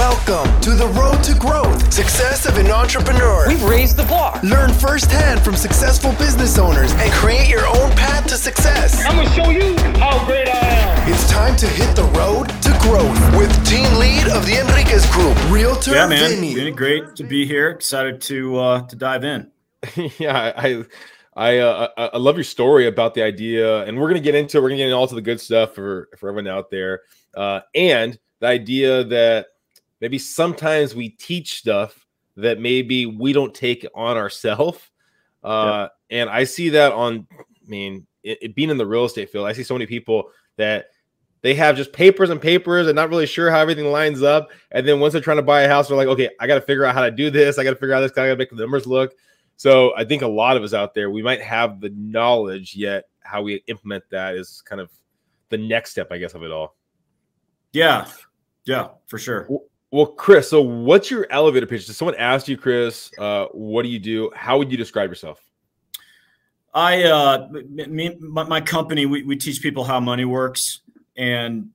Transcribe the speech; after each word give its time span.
Welcome 0.00 0.60
to 0.62 0.70
the 0.70 0.86
road 0.98 1.22
to 1.24 1.34
growth, 1.34 1.92
success 1.92 2.46
of 2.46 2.56
an 2.56 2.70
entrepreneur. 2.70 3.46
We've 3.46 3.62
raised 3.62 3.98
the 3.98 4.04
bar. 4.04 4.40
Learn 4.42 4.72
firsthand 4.72 5.42
from 5.42 5.56
successful 5.56 6.12
business 6.12 6.56
owners 6.56 6.90
and 6.94 7.12
create 7.12 7.50
your 7.50 7.66
own 7.66 7.90
path 7.90 8.26
to 8.28 8.36
success. 8.36 9.04
I'm 9.04 9.16
gonna 9.16 9.28
show 9.28 9.50
you 9.50 9.76
how 10.00 10.24
great 10.24 10.48
I 10.48 10.56
am. 10.56 11.12
It's 11.12 11.30
time 11.30 11.54
to 11.56 11.66
hit 11.66 11.94
the 11.94 12.04
road 12.16 12.48
to 12.48 12.70
growth 12.80 13.36
with 13.36 13.52
team 13.68 13.92
lead 13.98 14.26
of 14.28 14.46
the 14.46 14.58
Enriquez 14.58 15.04
Group, 15.10 15.36
Realtor 15.50 15.90
Yeah, 15.90 16.06
man, 16.06 16.30
Vinny. 16.30 16.54
Vinny, 16.54 16.70
great 16.70 17.14
to 17.16 17.24
be 17.24 17.44
here. 17.44 17.68
Excited 17.68 18.22
to 18.22 18.56
uh, 18.56 18.86
to 18.86 18.96
dive 18.96 19.22
in. 19.22 19.50
yeah, 20.18 20.54
I 20.56 20.82
I 21.36 21.58
uh, 21.58 21.88
I 21.98 22.04
I 22.14 22.16
love 22.16 22.36
your 22.36 22.44
story 22.44 22.86
about 22.86 23.12
the 23.12 23.22
idea, 23.22 23.82
and 23.82 24.00
we're 24.00 24.08
gonna 24.08 24.20
get 24.20 24.34
into 24.34 24.56
it. 24.56 24.60
We're 24.62 24.70
gonna 24.70 24.78
get 24.78 24.84
into 24.86 24.96
all 24.96 25.08
to 25.08 25.14
the 25.14 25.20
good 25.20 25.42
stuff 25.42 25.74
for 25.74 26.08
for 26.16 26.30
everyone 26.30 26.48
out 26.48 26.70
there, 26.70 27.02
uh, 27.36 27.60
and 27.74 28.18
the 28.40 28.46
idea 28.46 29.04
that 29.04 29.48
maybe 30.00 30.18
sometimes 30.18 30.94
we 30.94 31.10
teach 31.10 31.58
stuff 31.58 32.06
that 32.36 32.58
maybe 32.58 33.06
we 33.06 33.32
don't 33.32 33.54
take 33.54 33.86
on 33.94 34.16
ourselves. 34.16 34.80
Uh, 35.42 35.88
And 36.10 36.28
I 36.28 36.44
see 36.44 36.70
that 36.70 36.92
on, 36.92 37.26
I 37.32 37.68
mean, 37.68 38.06
it, 38.22 38.38
it 38.42 38.54
being 38.54 38.70
in 38.70 38.76
the 38.76 38.86
real 38.86 39.04
estate 39.04 39.30
field, 39.30 39.46
I 39.46 39.52
see 39.52 39.62
so 39.62 39.74
many 39.74 39.86
people 39.86 40.30
that 40.56 40.86
they 41.42 41.54
have 41.54 41.76
just 41.76 41.92
papers 41.92 42.30
and 42.30 42.40
papers 42.40 42.86
and 42.86 42.96
not 42.96 43.08
really 43.08 43.26
sure 43.26 43.50
how 43.50 43.60
everything 43.60 43.86
lines 43.86 44.22
up. 44.22 44.50
And 44.72 44.86
then 44.86 45.00
once 45.00 45.12
they're 45.12 45.22
trying 45.22 45.38
to 45.38 45.42
buy 45.42 45.62
a 45.62 45.68
house, 45.68 45.88
they're 45.88 45.96
like, 45.96 46.08
okay, 46.08 46.28
I 46.38 46.46
got 46.46 46.56
to 46.56 46.60
figure 46.60 46.84
out 46.84 46.94
how 46.94 47.02
to 47.02 47.10
do 47.10 47.30
this. 47.30 47.58
I 47.58 47.64
got 47.64 47.70
to 47.70 47.76
figure 47.76 47.94
out 47.94 48.00
this. 48.00 48.12
I 48.12 48.26
got 48.26 48.32
to 48.32 48.36
make 48.36 48.50
the 48.50 48.56
numbers 48.56 48.86
look. 48.86 49.14
So 49.56 49.94
I 49.96 50.04
think 50.04 50.22
a 50.22 50.28
lot 50.28 50.56
of 50.56 50.62
us 50.62 50.74
out 50.74 50.94
there, 50.94 51.10
we 51.10 51.22
might 51.22 51.40
have 51.40 51.80
the 51.80 51.90
knowledge, 51.90 52.74
yet 52.74 53.04
how 53.20 53.42
we 53.42 53.62
implement 53.68 54.04
that 54.10 54.34
is 54.34 54.62
kind 54.62 54.80
of 54.80 54.90
the 55.48 55.58
next 55.58 55.92
step, 55.92 56.08
I 56.10 56.18
guess, 56.18 56.34
of 56.34 56.42
it 56.42 56.50
all. 56.50 56.76
Yeah, 57.72 58.08
yeah, 58.64 58.88
for 59.06 59.18
sure. 59.18 59.46
Well, 59.92 60.06
Chris, 60.06 60.48
so 60.48 60.62
what's 60.62 61.10
your 61.10 61.26
elevator 61.30 61.66
pitch? 61.66 61.88
If 61.88 61.96
someone 61.96 62.14
asked 62.14 62.48
you, 62.48 62.56
Chris, 62.56 63.10
uh, 63.18 63.46
what 63.46 63.82
do 63.82 63.88
you 63.88 63.98
do? 63.98 64.30
How 64.34 64.56
would 64.56 64.70
you 64.70 64.76
describe 64.76 65.10
yourself? 65.10 65.40
I 66.72 67.02
uh, 67.04 67.48
me, 67.50 68.16
my, 68.20 68.44
my 68.44 68.60
company, 68.60 69.06
we, 69.06 69.24
we 69.24 69.34
teach 69.34 69.60
people 69.60 69.82
how 69.82 69.98
money 69.98 70.24
works 70.24 70.80
and 71.16 71.70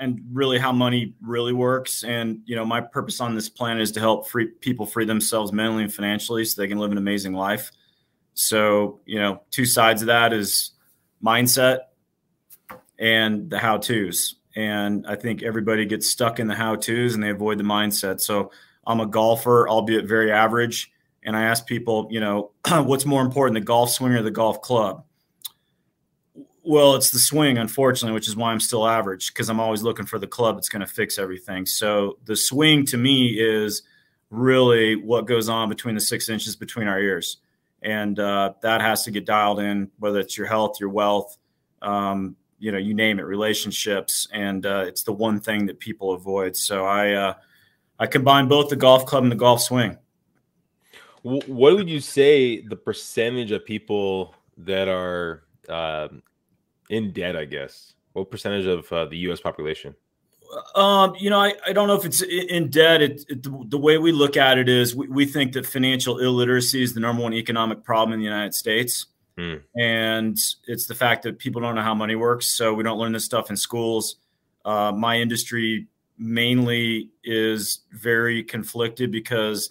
and 0.00 0.20
really 0.32 0.58
how 0.58 0.72
money 0.72 1.14
really 1.20 1.52
works. 1.52 2.04
And 2.04 2.40
you 2.46 2.56
know, 2.56 2.64
my 2.64 2.80
purpose 2.80 3.20
on 3.20 3.34
this 3.34 3.50
planet 3.50 3.82
is 3.82 3.92
to 3.92 4.00
help 4.00 4.26
free 4.28 4.46
people 4.46 4.86
free 4.86 5.04
themselves 5.04 5.52
mentally 5.52 5.82
and 5.82 5.92
financially, 5.92 6.46
so 6.46 6.60
they 6.60 6.68
can 6.68 6.78
live 6.78 6.92
an 6.92 6.98
amazing 6.98 7.34
life. 7.34 7.70
So 8.32 9.00
you 9.04 9.18
know, 9.18 9.42
two 9.50 9.66
sides 9.66 10.00
of 10.00 10.06
that 10.06 10.32
is 10.32 10.70
mindset 11.22 11.80
and 12.98 13.50
the 13.50 13.58
how 13.58 13.76
tos. 13.76 14.36
And 14.56 15.06
I 15.06 15.16
think 15.16 15.42
everybody 15.42 15.84
gets 15.84 16.10
stuck 16.10 16.38
in 16.38 16.46
the 16.46 16.54
how 16.54 16.76
tos 16.76 17.14
and 17.14 17.22
they 17.22 17.30
avoid 17.30 17.58
the 17.58 17.64
mindset. 17.64 18.20
So 18.20 18.52
I'm 18.86 19.00
a 19.00 19.06
golfer, 19.06 19.68
albeit 19.68 20.06
very 20.06 20.30
average. 20.30 20.92
And 21.22 21.36
I 21.36 21.44
ask 21.44 21.66
people, 21.66 22.06
you 22.10 22.20
know, 22.20 22.52
what's 22.68 23.06
more 23.06 23.22
important, 23.22 23.54
the 23.54 23.64
golf 23.64 23.90
swing 23.90 24.12
or 24.12 24.22
the 24.22 24.30
golf 24.30 24.60
club? 24.62 25.04
Well, 26.62 26.94
it's 26.94 27.10
the 27.10 27.18
swing, 27.18 27.58
unfortunately, 27.58 28.14
which 28.14 28.28
is 28.28 28.36
why 28.36 28.50
I'm 28.50 28.60
still 28.60 28.86
average 28.86 29.32
because 29.32 29.50
I'm 29.50 29.60
always 29.60 29.82
looking 29.82 30.06
for 30.06 30.18
the 30.18 30.26
club 30.26 30.56
that's 30.56 30.68
going 30.68 30.80
to 30.80 30.86
fix 30.86 31.18
everything. 31.18 31.66
So 31.66 32.18
the 32.24 32.36
swing 32.36 32.86
to 32.86 32.96
me 32.96 33.38
is 33.38 33.82
really 34.30 34.96
what 34.96 35.26
goes 35.26 35.48
on 35.48 35.68
between 35.68 35.94
the 35.94 36.00
six 36.00 36.28
inches 36.28 36.56
between 36.56 36.88
our 36.88 36.98
ears. 36.98 37.38
And 37.82 38.18
uh, 38.18 38.54
that 38.62 38.80
has 38.80 39.04
to 39.04 39.10
get 39.10 39.26
dialed 39.26 39.60
in, 39.60 39.90
whether 39.98 40.20
it's 40.20 40.38
your 40.38 40.46
health, 40.46 40.80
your 40.80 40.88
wealth, 40.88 41.36
um, 41.82 42.34
you 42.58 42.72
know, 42.72 42.78
you 42.78 42.94
name 42.94 43.18
it, 43.18 43.22
relationships. 43.22 44.28
And 44.32 44.64
uh, 44.64 44.84
it's 44.86 45.02
the 45.02 45.12
one 45.12 45.40
thing 45.40 45.66
that 45.66 45.78
people 45.78 46.12
avoid. 46.12 46.56
So 46.56 46.86
I, 46.86 47.12
uh, 47.12 47.34
I 47.98 48.06
combine 48.06 48.48
both 48.48 48.68
the 48.68 48.76
golf 48.76 49.06
club 49.06 49.22
and 49.22 49.32
the 49.32 49.36
golf 49.36 49.62
swing. 49.62 49.98
What 51.22 51.48
would 51.48 51.88
you 51.88 52.00
say 52.00 52.60
the 52.60 52.76
percentage 52.76 53.50
of 53.50 53.64
people 53.64 54.34
that 54.58 54.88
are 54.88 55.44
um, 55.70 56.22
in 56.90 57.12
debt, 57.12 57.34
I 57.34 57.46
guess? 57.46 57.94
What 58.12 58.30
percentage 58.30 58.66
of 58.66 58.92
uh, 58.92 59.06
the 59.06 59.16
US 59.28 59.40
population? 59.40 59.94
Um, 60.74 61.14
you 61.18 61.30
know, 61.30 61.40
I, 61.40 61.54
I 61.66 61.72
don't 61.72 61.88
know 61.88 61.96
if 61.96 62.04
it's 62.04 62.22
in 62.22 62.70
debt. 62.70 63.02
It, 63.02 63.24
it, 63.28 63.42
the, 63.42 63.64
the 63.68 63.78
way 63.78 63.98
we 63.98 64.12
look 64.12 64.36
at 64.36 64.58
it 64.58 64.68
is 64.68 64.94
we, 64.94 65.08
we 65.08 65.24
think 65.26 65.52
that 65.54 65.66
financial 65.66 66.18
illiteracy 66.18 66.82
is 66.82 66.94
the 66.94 67.00
number 67.00 67.22
one 67.22 67.32
economic 67.32 67.82
problem 67.82 68.12
in 68.12 68.20
the 68.20 68.24
United 68.24 68.54
States. 68.54 69.06
Hmm. 69.36 69.54
And 69.76 70.38
it's 70.66 70.86
the 70.86 70.94
fact 70.94 71.22
that 71.24 71.38
people 71.38 71.60
don't 71.60 71.74
know 71.74 71.82
how 71.82 71.94
money 71.94 72.14
works. 72.14 72.48
So 72.48 72.74
we 72.74 72.82
don't 72.82 72.98
learn 72.98 73.12
this 73.12 73.24
stuff 73.24 73.50
in 73.50 73.56
schools. 73.56 74.16
Uh, 74.64 74.92
my 74.92 75.18
industry 75.18 75.88
mainly 76.18 77.10
is 77.24 77.80
very 77.90 78.42
conflicted 78.44 79.10
because, 79.10 79.70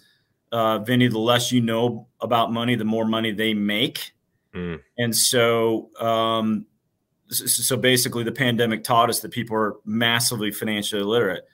uh, 0.52 0.78
Vinny, 0.78 1.08
the 1.08 1.18
less 1.18 1.50
you 1.50 1.60
know 1.60 2.06
about 2.20 2.52
money, 2.52 2.74
the 2.74 2.84
more 2.84 3.06
money 3.06 3.32
they 3.32 3.54
make. 3.54 4.12
Hmm. 4.52 4.76
And 4.98 5.16
so, 5.16 5.90
um, 5.98 6.66
so 7.28 7.76
basically 7.76 8.22
the 8.22 8.32
pandemic 8.32 8.84
taught 8.84 9.08
us 9.08 9.20
that 9.20 9.30
people 9.30 9.56
are 9.56 9.76
massively 9.84 10.50
financially 10.50 11.00
illiterate 11.00 11.44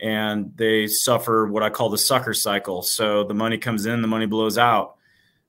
and 0.00 0.52
they 0.56 0.86
suffer 0.86 1.46
what 1.46 1.62
I 1.62 1.70
call 1.70 1.88
the 1.88 1.98
sucker 1.98 2.34
cycle. 2.34 2.82
So 2.82 3.24
the 3.24 3.34
money 3.34 3.58
comes 3.58 3.86
in, 3.86 4.02
the 4.02 4.08
money 4.08 4.26
blows 4.26 4.58
out. 4.58 4.96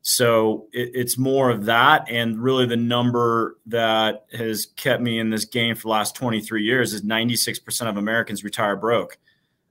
So 0.09 0.69
it, 0.71 0.91
it's 0.93 1.17
more 1.17 1.49
of 1.49 1.65
that. 1.65 2.09
And 2.09 2.41
really, 2.41 2.65
the 2.65 2.77
number 2.77 3.57
that 3.65 4.25
has 4.31 4.67
kept 4.77 5.01
me 5.01 5.19
in 5.19 5.29
this 5.29 5.43
game 5.43 5.75
for 5.75 5.81
the 5.81 5.89
last 5.89 6.15
23 6.15 6.63
years 6.63 6.93
is 6.93 7.01
96% 7.01 7.89
of 7.89 7.97
Americans 7.97 8.41
retire 8.41 8.77
broke. 8.77 9.17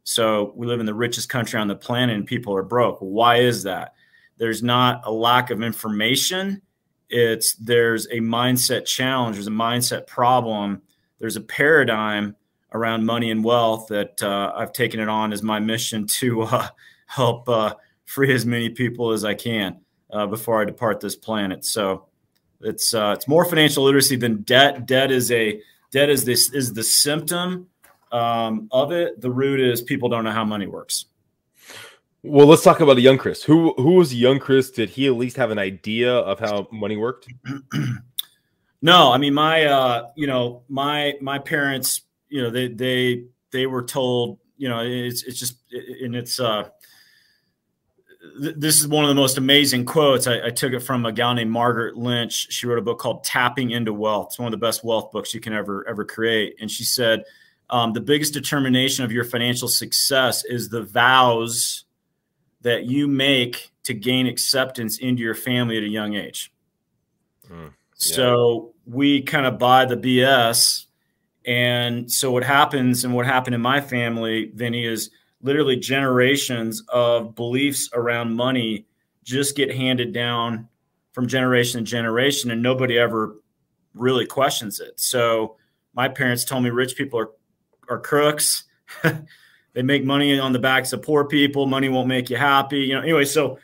So 0.04 0.52
we 0.54 0.66
live 0.66 0.78
in 0.78 0.84
the 0.84 0.92
richest 0.92 1.30
country 1.30 1.58
on 1.58 1.68
the 1.68 1.74
planet 1.74 2.16
and 2.16 2.26
people 2.26 2.54
are 2.54 2.62
broke. 2.62 2.98
Why 2.98 3.36
is 3.36 3.62
that? 3.62 3.94
There's 4.36 4.62
not 4.62 5.00
a 5.06 5.10
lack 5.10 5.48
of 5.48 5.62
information. 5.62 6.60
It's 7.08 7.54
there's 7.54 8.04
a 8.08 8.20
mindset 8.20 8.84
challenge, 8.84 9.36
there's 9.36 9.46
a 9.46 9.50
mindset 9.50 10.06
problem, 10.06 10.82
there's 11.18 11.36
a 11.36 11.40
paradigm 11.40 12.36
around 12.74 13.06
money 13.06 13.30
and 13.30 13.42
wealth 13.42 13.86
that 13.88 14.22
uh, 14.22 14.52
I've 14.54 14.74
taken 14.74 15.00
it 15.00 15.08
on 15.08 15.32
as 15.32 15.42
my 15.42 15.60
mission 15.60 16.06
to 16.18 16.42
uh, 16.42 16.68
help 17.06 17.48
uh, 17.48 17.72
free 18.04 18.34
as 18.34 18.44
many 18.44 18.68
people 18.68 19.12
as 19.12 19.24
I 19.24 19.32
can 19.32 19.80
uh, 20.10 20.26
before 20.26 20.60
I 20.60 20.64
depart 20.64 21.00
this 21.00 21.16
planet. 21.16 21.64
So 21.64 22.06
it's 22.60 22.94
uh, 22.94 23.14
it's 23.16 23.28
more 23.28 23.44
financial 23.44 23.84
literacy 23.84 24.16
than 24.16 24.42
debt. 24.42 24.86
Debt 24.86 25.10
is 25.10 25.30
a 25.30 25.60
debt 25.90 26.08
is 26.08 26.24
this 26.24 26.52
is 26.52 26.72
the 26.72 26.82
symptom 26.82 27.68
um, 28.12 28.68
of 28.70 28.92
it. 28.92 29.20
The 29.20 29.30
root 29.30 29.60
is 29.60 29.82
people 29.82 30.08
don't 30.08 30.24
know 30.24 30.32
how 30.32 30.44
money 30.44 30.66
works. 30.66 31.06
Well, 32.22 32.46
let's 32.46 32.62
talk 32.62 32.80
about 32.80 32.96
a 32.96 33.00
young 33.00 33.18
Chris. 33.18 33.42
Who 33.44 33.74
who 33.74 33.94
was 33.94 34.14
young 34.14 34.38
Chris? 34.38 34.70
Did 34.70 34.90
he 34.90 35.06
at 35.06 35.14
least 35.14 35.36
have 35.36 35.50
an 35.50 35.58
idea 35.58 36.12
of 36.12 36.40
how 36.40 36.68
money 36.72 36.96
worked? 36.96 37.28
No, 38.82 39.10
I 39.10 39.18
mean 39.18 39.34
my 39.34 39.64
uh, 39.64 40.10
you 40.14 40.26
know 40.26 40.62
my 40.68 41.14
my 41.20 41.38
parents 41.38 42.02
you 42.28 42.42
know 42.42 42.50
they 42.50 42.68
they 42.68 43.24
they 43.50 43.66
were 43.66 43.82
told 43.82 44.38
you 44.56 44.68
know 44.68 44.80
it's 44.80 45.24
it's 45.24 45.38
just 45.38 45.56
and 45.72 46.14
it's 46.14 46.38
uh 46.38 46.68
th- 48.40 48.54
this 48.56 48.80
is 48.80 48.88
one 48.88 49.04
of 49.04 49.08
the 49.08 49.14
most 49.14 49.38
amazing 49.38 49.84
quotes. 49.84 50.26
I, 50.26 50.46
I 50.46 50.50
took 50.50 50.72
it 50.72 50.80
from 50.80 51.06
a 51.06 51.12
gal 51.12 51.34
named 51.34 51.50
Margaret 51.50 51.96
Lynch. 51.96 52.52
She 52.52 52.66
wrote 52.66 52.78
a 52.78 52.82
book 52.82 52.98
called 52.98 53.24
Tapping 53.24 53.70
into 53.70 53.92
Wealth. 53.92 54.28
It's 54.30 54.38
one 54.38 54.46
of 54.46 54.58
the 54.58 54.64
best 54.64 54.84
wealth 54.84 55.10
books 55.12 55.34
you 55.34 55.40
can 55.40 55.52
ever 55.52 55.86
ever 55.88 56.04
create. 56.04 56.56
And 56.60 56.70
she 56.70 56.84
said 56.84 57.24
um, 57.70 57.92
the 57.92 58.00
biggest 58.00 58.32
determination 58.32 59.04
of 59.04 59.12
your 59.12 59.24
financial 59.24 59.68
success 59.68 60.44
is 60.44 60.68
the 60.68 60.82
vows 60.82 61.84
that 62.62 62.84
you 62.84 63.08
make 63.08 63.70
to 63.84 63.94
gain 63.94 64.26
acceptance 64.26 64.98
into 64.98 65.22
your 65.22 65.34
family 65.34 65.76
at 65.76 65.84
a 65.84 65.88
young 65.88 66.14
age. 66.14 66.52
Mm, 67.50 67.72
So 67.94 68.74
we 68.86 69.22
kind 69.22 69.46
of 69.46 69.58
buy 69.58 69.84
the 69.84 69.96
BS. 69.96 70.86
And 71.44 72.10
so 72.10 72.32
what 72.32 72.42
happens 72.42 73.04
and 73.04 73.14
what 73.14 73.26
happened 73.26 73.54
in 73.54 73.60
my 73.60 73.80
family, 73.80 74.50
Vinny, 74.52 74.84
is 74.84 75.10
literally 75.46 75.76
generations 75.76 76.82
of 76.88 77.34
beliefs 77.36 77.88
around 77.94 78.34
money 78.34 78.84
just 79.22 79.56
get 79.56 79.74
handed 79.74 80.12
down 80.12 80.68
from 81.12 81.26
generation 81.28 81.78
to 81.84 81.90
generation 81.90 82.50
and 82.50 82.60
nobody 82.60 82.98
ever 82.98 83.36
really 83.94 84.26
questions 84.26 84.80
it. 84.80 84.98
So 85.00 85.56
my 85.94 86.08
parents 86.08 86.44
told 86.44 86.64
me 86.64 86.70
rich 86.70 86.96
people 86.96 87.18
are 87.20 87.30
are 87.88 88.00
crooks. 88.00 88.64
they 89.72 89.82
make 89.82 90.04
money 90.04 90.38
on 90.40 90.52
the 90.52 90.58
backs 90.58 90.92
of 90.92 91.00
poor 91.02 91.24
people. 91.24 91.64
Money 91.66 91.88
won't 91.88 92.08
make 92.08 92.28
you 92.28 92.36
happy. 92.36 92.80
You 92.80 92.96
know, 92.96 93.02
anyway, 93.02 93.24
so 93.24 93.58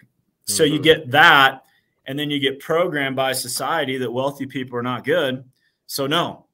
so 0.44 0.62
you 0.62 0.78
Mhm. 0.78 0.82
get 0.84 1.10
that 1.10 1.64
and 2.06 2.16
then 2.18 2.30
you 2.30 2.38
get 2.38 2.60
programmed 2.60 3.16
by 3.16 3.32
society 3.32 3.98
that 3.98 4.10
wealthy 4.10 4.46
people 4.46 4.78
are 4.78 4.82
not 4.82 5.04
good. 5.04 5.44
So 5.86 6.06
no, 6.06 6.46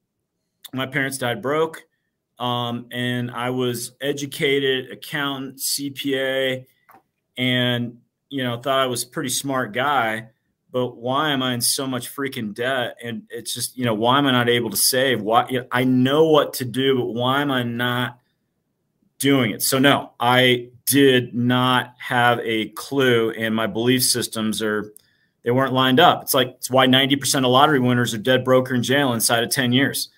my 0.72 0.86
parents 0.86 1.18
died 1.18 1.42
broke, 1.42 1.86
um, 2.38 2.86
and 2.90 3.30
I 3.30 3.50
was 3.50 3.92
educated, 4.00 4.90
accountant, 4.90 5.58
CPA, 5.58 6.66
and 7.36 7.98
you 8.28 8.44
know 8.44 8.60
thought 8.60 8.80
I 8.80 8.86
was 8.86 9.02
a 9.04 9.08
pretty 9.08 9.30
smart 9.30 9.72
guy. 9.72 10.28
But 10.70 10.96
why 10.96 11.30
am 11.30 11.42
I 11.42 11.54
in 11.54 11.62
so 11.62 11.86
much 11.86 12.14
freaking 12.14 12.54
debt? 12.54 12.98
And 13.02 13.22
it's 13.30 13.54
just 13.54 13.76
you 13.76 13.84
know 13.84 13.94
why 13.94 14.18
am 14.18 14.26
I 14.26 14.32
not 14.32 14.48
able 14.48 14.70
to 14.70 14.76
save? 14.76 15.20
Why 15.22 15.46
you 15.48 15.60
know, 15.60 15.66
I 15.72 15.84
know 15.84 16.28
what 16.28 16.54
to 16.54 16.64
do, 16.64 16.96
but 16.96 17.06
why 17.06 17.42
am 17.42 17.50
I 17.50 17.62
not 17.62 18.18
doing 19.18 19.50
it. 19.50 19.62
So 19.62 19.78
no, 19.78 20.12
I 20.18 20.70
did 20.86 21.34
not 21.34 21.94
have 21.98 22.40
a 22.42 22.68
clue, 22.70 23.30
and 23.30 23.54
my 23.54 23.66
belief 23.66 24.02
systems 24.04 24.62
are 24.62 24.92
they 25.42 25.50
weren't 25.50 25.72
lined 25.72 26.00
up. 26.00 26.22
It's 26.22 26.34
like 26.34 26.48
it's 26.58 26.70
why 26.70 26.86
90% 26.86 27.38
of 27.38 27.50
lottery 27.50 27.80
winners 27.80 28.14
are 28.14 28.18
dead 28.18 28.44
broker 28.44 28.74
in 28.74 28.82
jail 28.82 29.12
inside 29.12 29.42
of 29.42 29.50
10 29.50 29.72
years, 29.72 30.08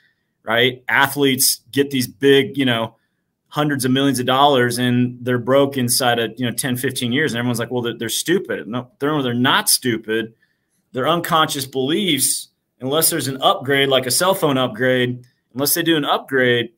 right? 0.44 0.82
Athletes 0.88 1.60
get 1.70 1.90
these 1.90 2.06
big, 2.06 2.56
you 2.56 2.64
know, 2.64 2.96
hundreds 3.48 3.84
of 3.84 3.90
millions 3.90 4.20
of 4.20 4.26
dollars 4.26 4.78
and 4.78 5.18
they're 5.22 5.38
broke 5.38 5.76
inside 5.76 6.18
of, 6.18 6.32
you 6.36 6.46
know, 6.46 6.52
10, 6.52 6.76
15 6.76 7.12
years. 7.12 7.32
And 7.32 7.38
everyone's 7.38 7.58
like, 7.58 7.70
well, 7.70 7.82
they're, 7.82 7.98
they're 7.98 8.08
stupid. 8.08 8.66
No, 8.68 8.90
they're, 8.98 9.22
they're 9.22 9.34
not 9.34 9.68
stupid. 9.68 10.34
Their 10.92 11.08
unconscious 11.08 11.66
beliefs, 11.66 12.48
unless 12.80 13.10
there's 13.10 13.28
an 13.28 13.42
upgrade, 13.42 13.88
like 13.88 14.06
a 14.06 14.10
cell 14.10 14.34
phone 14.34 14.56
upgrade, 14.56 15.24
unless 15.52 15.74
they 15.74 15.82
do 15.82 15.96
an 15.96 16.04
upgrade, 16.04 16.70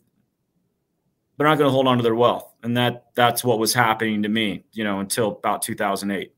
they're 1.37 1.47
not 1.47 1.59
going 1.59 1.69
to 1.69 1.73
hold 1.73 1.87
on 1.87 1.99
to 1.99 2.03
their 2.03 2.15
wealth. 2.15 2.49
And 2.63 2.77
that 2.77 3.07
that's 3.15 3.43
what 3.43 3.59
was 3.59 3.75
happening 3.75 4.23
to 4.23 4.29
me, 4.29 4.65
you 4.73 4.85
know, 4.85 5.01
until 5.01 5.29
about 5.29 5.63
2008. 5.63 6.33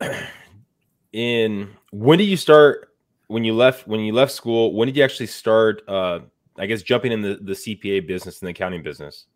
In 1.12 1.70
when 1.92 2.18
did 2.18 2.24
you 2.24 2.36
start 2.36 2.85
when 3.28 3.44
you 3.44 3.54
left 3.54 3.86
when 3.86 4.00
you 4.00 4.12
left 4.12 4.32
school, 4.32 4.74
when 4.74 4.86
did 4.86 4.96
you 4.96 5.04
actually 5.04 5.26
start 5.26 5.82
uh 5.88 6.20
I 6.58 6.66
guess 6.66 6.82
jumping 6.82 7.12
in 7.12 7.20
the, 7.22 7.38
the 7.40 7.52
CPA 7.52 8.06
business 8.06 8.40
and 8.40 8.46
the 8.46 8.50
accounting 8.50 8.82
business? 8.82 9.26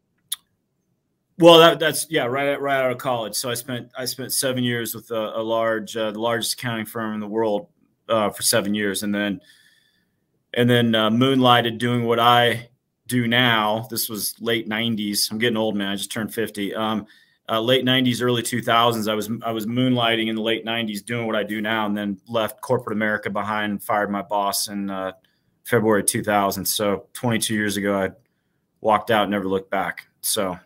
Well, 1.41 1.59
that, 1.59 1.79
that's 1.79 2.07
yeah, 2.11 2.27
right 2.27 2.61
right 2.61 2.85
out 2.85 2.91
of 2.91 2.99
college. 2.99 3.35
So 3.35 3.51
I 3.51 3.55
spent 3.55 3.91
I 3.97 4.05
spent 4.05 4.33
seven 4.33 4.63
years 4.63 4.95
with 4.95 5.11
a, 5.11 5.39
a 5.39 5.43
large, 5.43 5.97
uh, 5.97 6.11
the 6.11 6.21
largest 6.21 6.55
accounting 6.55 6.85
firm 6.85 7.15
in 7.15 7.21
the 7.21 7.27
world 7.27 7.69
uh, 8.11 8.29
for 8.29 8.43
seven 8.43 8.75
years, 8.75 9.03
and 9.03 9.15
then 9.15 9.41
and 10.53 10.69
then 10.69 10.95
uh, 10.95 11.09
moonlighted 11.09 11.79
doing 11.79 12.05
what 12.05 12.21
I 12.21 12.69
do 13.07 13.27
now. 13.27 13.87
This 13.89 14.11
was 14.11 14.35
late 14.39 14.69
'90s. 14.69 15.31
I'm 15.31 15.39
getting 15.39 15.57
old, 15.57 15.77
man. 15.77 15.89
I 15.89 15.97
just 15.97 16.13
turned 16.13 16.35
50. 16.35 16.75
Um, 16.75 17.07
uh, 17.51 17.61
late 17.61 17.85
'90s, 17.85 18.23
early 18.23 18.43
2000s. 18.43 19.11
I 19.11 19.15
was 19.15 19.31
I 19.43 19.51
was 19.51 19.67
moonlighting 19.67 20.29
in 20.29 20.37
the 20.37 20.43
late 20.43 20.65
'90s, 20.65 21.05
doing 21.05 21.27
what 21.27 21.37
I 21.37 21.43
do 21.43 21.61
now, 21.61 21.87
and 21.87 21.97
then 21.97 22.19
left 22.29 22.61
corporate 22.61 22.97
America 22.97 23.29
behind. 23.29 23.83
Fired 23.83 24.11
my 24.11 24.23
boss 24.23 24.69
in 24.69 24.89
uh, 24.89 25.13
February 25.65 26.05
2000. 26.05 26.65
So 26.65 27.07
22 27.15 27.55
years 27.55 27.77
ago, 27.77 27.99
I 27.99 28.11
walked 28.81 29.11
out, 29.11 29.29
never 29.29 29.47
looked 29.47 29.71
back. 29.71 30.07
So 30.21 30.59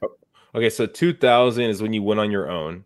okay, 0.54 0.70
so 0.70 0.86
2000 0.86 1.64
is 1.64 1.82
when 1.82 1.92
you 1.92 2.02
went 2.02 2.20
on 2.20 2.30
your 2.30 2.50
own 2.50 2.84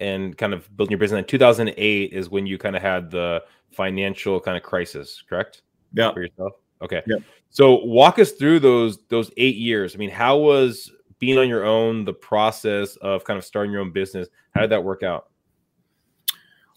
and 0.00 0.36
kind 0.36 0.52
of 0.52 0.74
building 0.76 0.92
your 0.92 0.98
business. 0.98 1.18
And 1.18 1.28
2008 1.28 2.12
is 2.12 2.28
when 2.28 2.46
you 2.46 2.58
kind 2.58 2.76
of 2.76 2.82
had 2.82 3.10
the 3.10 3.42
financial 3.70 4.40
kind 4.40 4.56
of 4.56 4.62
crisis, 4.62 5.22
correct? 5.28 5.62
Yeah. 5.92 6.12
For 6.12 6.22
yourself. 6.22 6.52
Okay. 6.82 7.02
Yeah. 7.06 7.16
So 7.50 7.84
walk 7.84 8.18
us 8.18 8.32
through 8.32 8.60
those 8.60 8.98
those 9.08 9.30
eight 9.36 9.56
years. 9.56 9.94
I 9.94 9.98
mean, 9.98 10.10
how 10.10 10.36
was 10.36 10.90
being 11.18 11.38
on 11.38 11.48
your 11.48 11.64
own, 11.64 12.04
the 12.04 12.12
process 12.12 12.96
of 12.96 13.24
kind 13.24 13.38
of 13.38 13.44
starting 13.44 13.72
your 13.72 13.80
own 13.80 13.92
business? 13.92 14.28
How 14.54 14.60
did 14.60 14.70
that 14.70 14.84
work 14.84 15.02
out? 15.02 15.28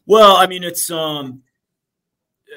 Well, 0.06 0.36
I 0.38 0.48
mean, 0.48 0.64
it's 0.64 0.90
um, 0.90 1.44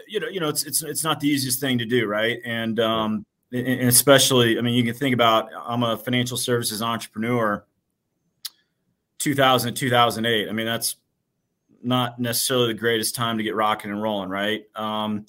you 0.08 0.20
know, 0.20 0.28
you 0.28 0.40
know, 0.40 0.48
it's 0.48 0.64
it's 0.64 0.82
it's 0.82 1.04
not 1.04 1.20
the 1.20 1.28
easiest 1.28 1.60
thing 1.60 1.78
to 1.78 1.84
do, 1.84 2.06
right? 2.06 2.38
And 2.44 2.80
um, 2.80 3.26
and 3.52 3.88
especially, 3.88 4.58
I 4.58 4.62
mean, 4.62 4.74
you 4.74 4.84
can 4.84 4.94
think 4.94 5.14
about 5.14 5.50
I'm 5.66 5.82
a 5.82 5.96
financial 5.96 6.36
services 6.36 6.82
entrepreneur. 6.82 7.64
2000 9.18 9.74
2008. 9.74 10.48
I 10.48 10.52
mean, 10.52 10.66
that's 10.66 10.96
not 11.82 12.18
necessarily 12.18 12.68
the 12.68 12.78
greatest 12.78 13.14
time 13.14 13.38
to 13.38 13.44
get 13.44 13.54
rocking 13.54 13.90
and 13.90 14.02
rolling, 14.02 14.28
right? 14.28 14.64
Um, 14.74 15.26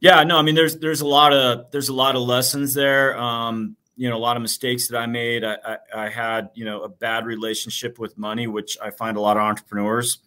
yeah, 0.00 0.22
no, 0.24 0.36
I 0.36 0.42
mean, 0.42 0.54
there's 0.54 0.78
there's 0.78 1.00
a 1.00 1.06
lot 1.06 1.32
of 1.32 1.70
there's 1.70 1.88
a 1.88 1.94
lot 1.94 2.16
of 2.16 2.22
lessons 2.22 2.74
there. 2.74 3.16
Um, 3.16 3.76
you 3.96 4.08
know, 4.08 4.16
a 4.16 4.18
lot 4.18 4.36
of 4.36 4.42
mistakes 4.42 4.88
that 4.88 4.98
I 4.98 5.06
made. 5.06 5.44
I, 5.44 5.56
I, 5.64 5.76
I, 6.06 6.08
had 6.08 6.50
you 6.54 6.64
know 6.64 6.82
a 6.82 6.88
bad 6.88 7.26
relationship 7.26 7.98
with 7.98 8.18
money, 8.18 8.46
which 8.46 8.76
I 8.82 8.90
find 8.90 9.16
a 9.16 9.20
lot 9.20 9.36
of 9.36 9.42
entrepreneurs. 9.42 10.18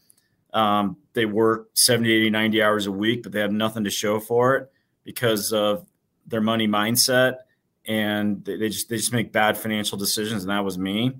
Um, 0.53 0.97
they 1.13 1.25
work 1.25 1.69
70, 1.73 2.11
80, 2.11 2.29
90 2.29 2.63
hours 2.63 2.85
a 2.87 2.91
week, 2.91 3.23
but 3.23 3.31
they 3.31 3.41
have 3.41 3.51
nothing 3.51 3.83
to 3.83 3.89
show 3.89 4.19
for 4.19 4.55
it 4.55 4.71
because 5.03 5.51
of 5.51 5.85
their 6.25 6.41
money 6.41 6.67
mindset, 6.67 7.37
and 7.85 8.43
they, 8.45 8.57
they 8.57 8.69
just 8.69 8.89
they 8.89 8.97
just 8.97 9.13
make 9.13 9.31
bad 9.31 9.57
financial 9.57 9.97
decisions, 9.97 10.43
and 10.43 10.51
that 10.51 10.63
was 10.63 10.77
me. 10.77 11.13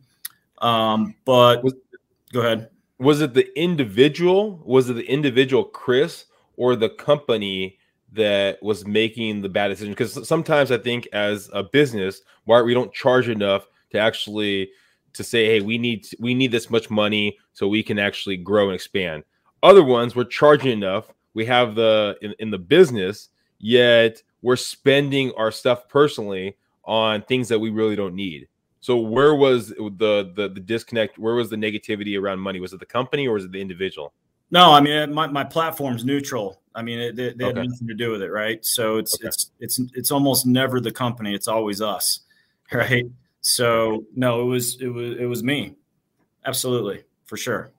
Um, 0.59 1.15
but 1.25 1.61
go 2.31 2.41
ahead. 2.41 2.69
Was 3.00 3.21
it 3.21 3.33
the 3.33 3.47
individual? 3.59 4.61
Was 4.65 4.89
it 4.89 4.93
the 4.93 5.05
individual 5.05 5.63
Chris 5.63 6.25
or 6.55 6.75
the 6.75 6.89
company 6.89 7.77
that 8.17 8.61
was 8.61 8.85
making 8.85 9.41
the 9.41 9.49
bad 9.49 9.69
decision? 9.69 9.93
Because 9.93 10.27
sometimes 10.27 10.71
I 10.71 10.77
think 10.77 11.07
as 11.13 11.49
a 11.53 11.63
business, 11.63 12.21
why 12.43 12.61
we 12.61 12.73
don't 12.73 12.93
charge 12.93 13.29
enough 13.29 13.67
to 13.91 13.99
actually 13.99 14.69
to 15.13 15.23
say, 15.23 15.45
hey, 15.45 15.61
we 15.61 15.77
need 15.77 16.07
we 16.19 16.33
need 16.33 16.51
this 16.51 16.69
much 16.69 16.89
money 16.89 17.37
so 17.53 17.67
we 17.67 17.83
can 17.83 17.99
actually 17.99 18.37
grow 18.37 18.65
and 18.65 18.75
expand. 18.75 19.23
Other 19.63 19.83
ones 19.83 20.15
we're 20.15 20.25
charging 20.25 20.71
enough. 20.71 21.13
We 21.33 21.45
have 21.45 21.75
the 21.75 22.17
in, 22.21 22.33
in 22.39 22.51
the 22.51 22.57
business, 22.57 23.29
yet 23.59 24.21
we're 24.41 24.55
spending 24.55 25.31
our 25.37 25.51
stuff 25.51 25.89
personally 25.89 26.57
on 26.85 27.21
things 27.23 27.49
that 27.49 27.59
we 27.59 27.69
really 27.69 27.95
don't 27.95 28.15
need. 28.15 28.47
So 28.79 28.97
where 28.97 29.35
was 29.35 29.69
the, 29.69 30.31
the 30.35 30.51
the 30.53 30.59
disconnect? 30.61 31.17
Where 31.17 31.35
was 31.35 31.49
the 31.49 31.57
negativity 31.57 32.19
around 32.19 32.39
money? 32.39 32.59
Was 32.59 32.73
it 32.73 32.79
the 32.79 32.85
company 32.85 33.27
or 33.27 33.33
was 33.33 33.45
it 33.45 33.51
the 33.51 33.61
individual? 33.61 34.13
No, 34.51 34.71
I 34.71 34.79
mean 34.79 35.13
my, 35.13 35.27
my 35.27 35.43
platform's 35.43 36.05
neutral. 36.05 36.61
I 36.77 36.83
mean 36.83 37.00
it, 37.00 37.15
they, 37.15 37.33
they 37.33 37.45
okay. 37.45 37.59
had 37.59 37.69
nothing 37.69 37.88
to 37.88 37.95
do 37.95 38.12
with 38.12 38.21
it, 38.21 38.29
right? 38.31 38.63
So 38.63 38.97
it's 38.97 39.15
okay. 39.15 39.27
it's 39.27 39.51
it's 39.59 39.79
it's 39.95 40.12
almost 40.12 40.45
never 40.45 40.79
the 40.79 40.91
company. 40.91 41.33
It's 41.33 41.47
always 41.47 41.81
us, 41.81 42.19
right? 42.71 43.06
So 43.41 44.06
no, 44.15 44.41
it 44.41 44.45
was 44.45 44.79
it 44.79 44.88
was 44.88 45.18
it 45.18 45.25
was 45.25 45.44
me, 45.44 45.75
absolutely 46.45 47.03
for 47.25 47.35
sure. 47.35 47.71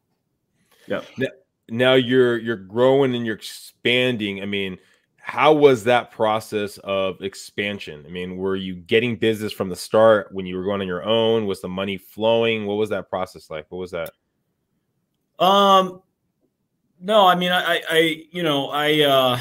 Yeah. 0.88 1.02
Now, 1.16 1.28
now 1.68 1.94
you're 1.94 2.38
you're 2.38 2.56
growing 2.56 3.14
and 3.14 3.24
you're 3.24 3.36
expanding. 3.36 4.42
I 4.42 4.46
mean, 4.46 4.78
how 5.16 5.52
was 5.52 5.84
that 5.84 6.10
process 6.10 6.78
of 6.78 7.22
expansion? 7.22 8.04
I 8.04 8.10
mean, 8.10 8.36
were 8.36 8.56
you 8.56 8.74
getting 8.74 9.14
business 9.14 9.52
from 9.52 9.68
the 9.68 9.76
start 9.76 10.32
when 10.32 10.44
you 10.44 10.56
were 10.56 10.64
going 10.64 10.80
on 10.80 10.88
your 10.88 11.04
own? 11.04 11.46
Was 11.46 11.60
the 11.60 11.68
money 11.68 11.98
flowing? 11.98 12.66
What 12.66 12.78
was 12.78 12.90
that 12.90 13.08
process 13.08 13.48
like? 13.48 13.66
What 13.68 13.78
was 13.78 13.92
that? 13.92 14.10
Um, 15.38 16.02
no, 17.00 17.26
I 17.26 17.34
mean, 17.34 17.52
I, 17.52 17.82
I, 17.88 18.24
you 18.30 18.42
know, 18.42 18.68
I, 18.70 19.00
uh, 19.00 19.38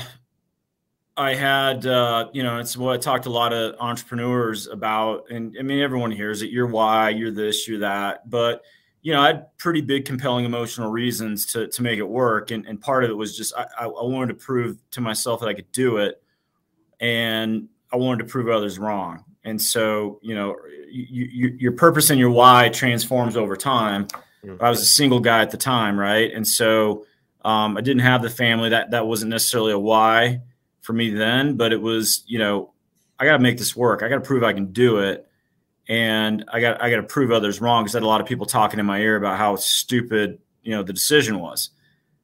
I 1.15 1.33
had, 1.33 1.86
uh, 1.86 2.30
you 2.33 2.44
know, 2.44 2.59
it's 2.59 2.77
what 2.77 2.94
I 2.94 2.98
talked 2.98 3.25
a 3.25 3.31
lot 3.31 3.54
of 3.54 3.75
entrepreneurs 3.80 4.68
about, 4.68 5.31
and 5.31 5.56
I 5.59 5.63
mean, 5.63 5.80
everyone 5.80 6.12
hears 6.12 6.42
it. 6.42 6.51
You're 6.51 6.68
why, 6.68 7.09
you're 7.09 7.31
this, 7.31 7.68
you're 7.68 7.80
that, 7.80 8.30
but 8.30 8.64
you 9.02 9.14
know, 9.14 9.21
I 9.21 9.28
had 9.28 9.57
pretty 9.57 9.81
big, 9.81 10.06
compelling 10.06 10.44
emotional 10.44 10.92
reasons 10.92 11.45
to 11.54 11.68
to 11.68 11.81
make 11.81 11.97
it 11.97 12.07
work, 12.07 12.52
and 12.52 12.66
and 12.66 12.81
part 12.81 13.06
of 13.06 13.09
it 13.09 13.14
was 13.14 13.37
just 13.37 13.56
I, 13.56 13.85
I 13.85 14.04
wanted 14.04 14.28
to 14.28 14.33
prove 14.33 14.78
to 14.92 15.02
myself 15.02 15.40
that 15.40 15.47
I 15.47 15.54
could 15.54 15.71
do 15.71 15.97
it, 15.97 16.21
and 16.99 17.69
I 17.92 17.95
wanted 17.95 18.26
to 18.26 18.30
prove 18.30 18.49
others 18.49 18.78
wrong. 18.78 19.23
And 19.45 19.61
so, 19.61 20.19
you 20.21 20.35
know, 20.35 20.57
you, 20.90 21.26
you, 21.31 21.57
your 21.57 21.71
purpose 21.71 22.09
and 22.09 22.19
your 22.19 22.31
why 22.31 22.68
transforms 22.68 23.37
over 23.37 23.56
time. 23.56 24.07
Mm-hmm. 24.44 24.61
I 24.61 24.69
was 24.69 24.81
a 24.81 24.85
single 24.85 25.21
guy 25.21 25.42
at 25.42 25.52
the 25.52 25.57
time, 25.57 25.97
right? 25.97 26.30
And 26.33 26.45
so, 26.45 27.06
um, 27.47 27.77
I 27.77 27.81
didn't 27.81 28.01
have 28.01 28.21
the 28.21 28.30
family. 28.30 28.69
That 28.69 28.92
that 28.92 29.07
wasn't 29.07 29.30
necessarily 29.30 29.71
a 29.71 29.80
why 29.80 30.42
for 30.81 30.94
me 30.94 31.09
then, 31.11 31.57
but 31.57 31.71
it 31.71 31.81
was, 31.81 32.23
you 32.27 32.39
know, 32.39 32.73
I 33.19 33.25
got 33.25 33.33
to 33.33 33.39
make 33.39 33.57
this 33.57 33.75
work. 33.75 34.04
I 34.04 34.09
got 34.09 34.16
to 34.16 34.21
prove 34.21 34.44
I 34.44 34.54
can 34.54 34.71
do 34.71 34.99
it 34.99 35.27
and 35.89 36.44
I 36.49 36.59
got 36.59 36.81
I 36.81 36.89
got 36.89 36.97
to 36.97 37.04
prove 37.04 37.31
others 37.31 37.61
wrong 37.61 37.83
because 37.83 37.95
I 37.95 37.99
had 37.99 38.04
a 38.04 38.07
lot 38.07 38.21
of 38.21 38.27
people 38.27 38.45
talking 38.45 38.80
in 38.80 38.85
my 38.85 38.99
ear 38.99 39.16
about 39.16 39.37
how 39.37 39.56
stupid 39.56 40.39
you 40.63 40.71
know 40.71 40.83
the 40.83 40.94
decision 40.94 41.39
was 41.39 41.69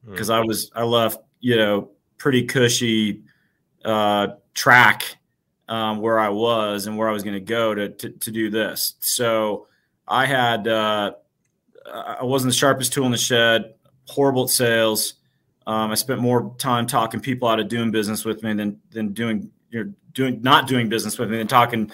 because 0.06 0.30
mm-hmm. 0.30 0.44
I 0.44 0.46
was 0.46 0.72
I 0.76 0.84
left 0.84 1.20
you 1.40 1.56
know 1.56 1.92
pretty 2.18 2.44
cushy 2.44 3.24
uh, 3.86 4.28
track 4.54 5.18
um, 5.70 6.00
where 6.00 6.20
I 6.20 6.30
was 6.30 6.88
and 6.88 6.98
where 6.98 7.10
I 7.10 7.14
was 7.14 7.24
going 7.24 7.36
to 7.36 7.40
go 7.40 7.74
to 7.74 7.90
to 7.90 8.32
do 8.32 8.50
this. 8.50 8.96
So 9.00 9.68
I 10.08 10.26
had 10.26 10.68
uh, 10.68 11.14
I 11.90 12.24
wasn't 12.24 12.52
the 12.52 12.58
sharpest 12.58 12.92
tool 12.92 13.06
in 13.06 13.12
the 13.12 13.18
shed. 13.18 13.76
Horrible 14.08 14.44
at 14.44 14.50
sales. 14.50 15.16
Um, 15.66 15.92
I 15.92 15.96
spent 15.96 16.20
more 16.20 16.54
time 16.58 16.88
talking 16.88 17.20
people 17.20 17.48
out 17.48 17.60
of 17.60 17.70
doing 17.70 17.92
business 17.92 18.26
with 18.26 18.44
me 18.44 18.54
than 18.54 18.80
than 18.92 19.14
doing 19.14 19.50
you 19.70 19.84
know 19.84 19.94
doing 20.14 20.42
not 20.42 20.68
doing 20.68 20.90
business 20.90 21.18
with 21.18 21.30
me 21.30 21.38
than 21.38 21.48
talking 21.48 21.92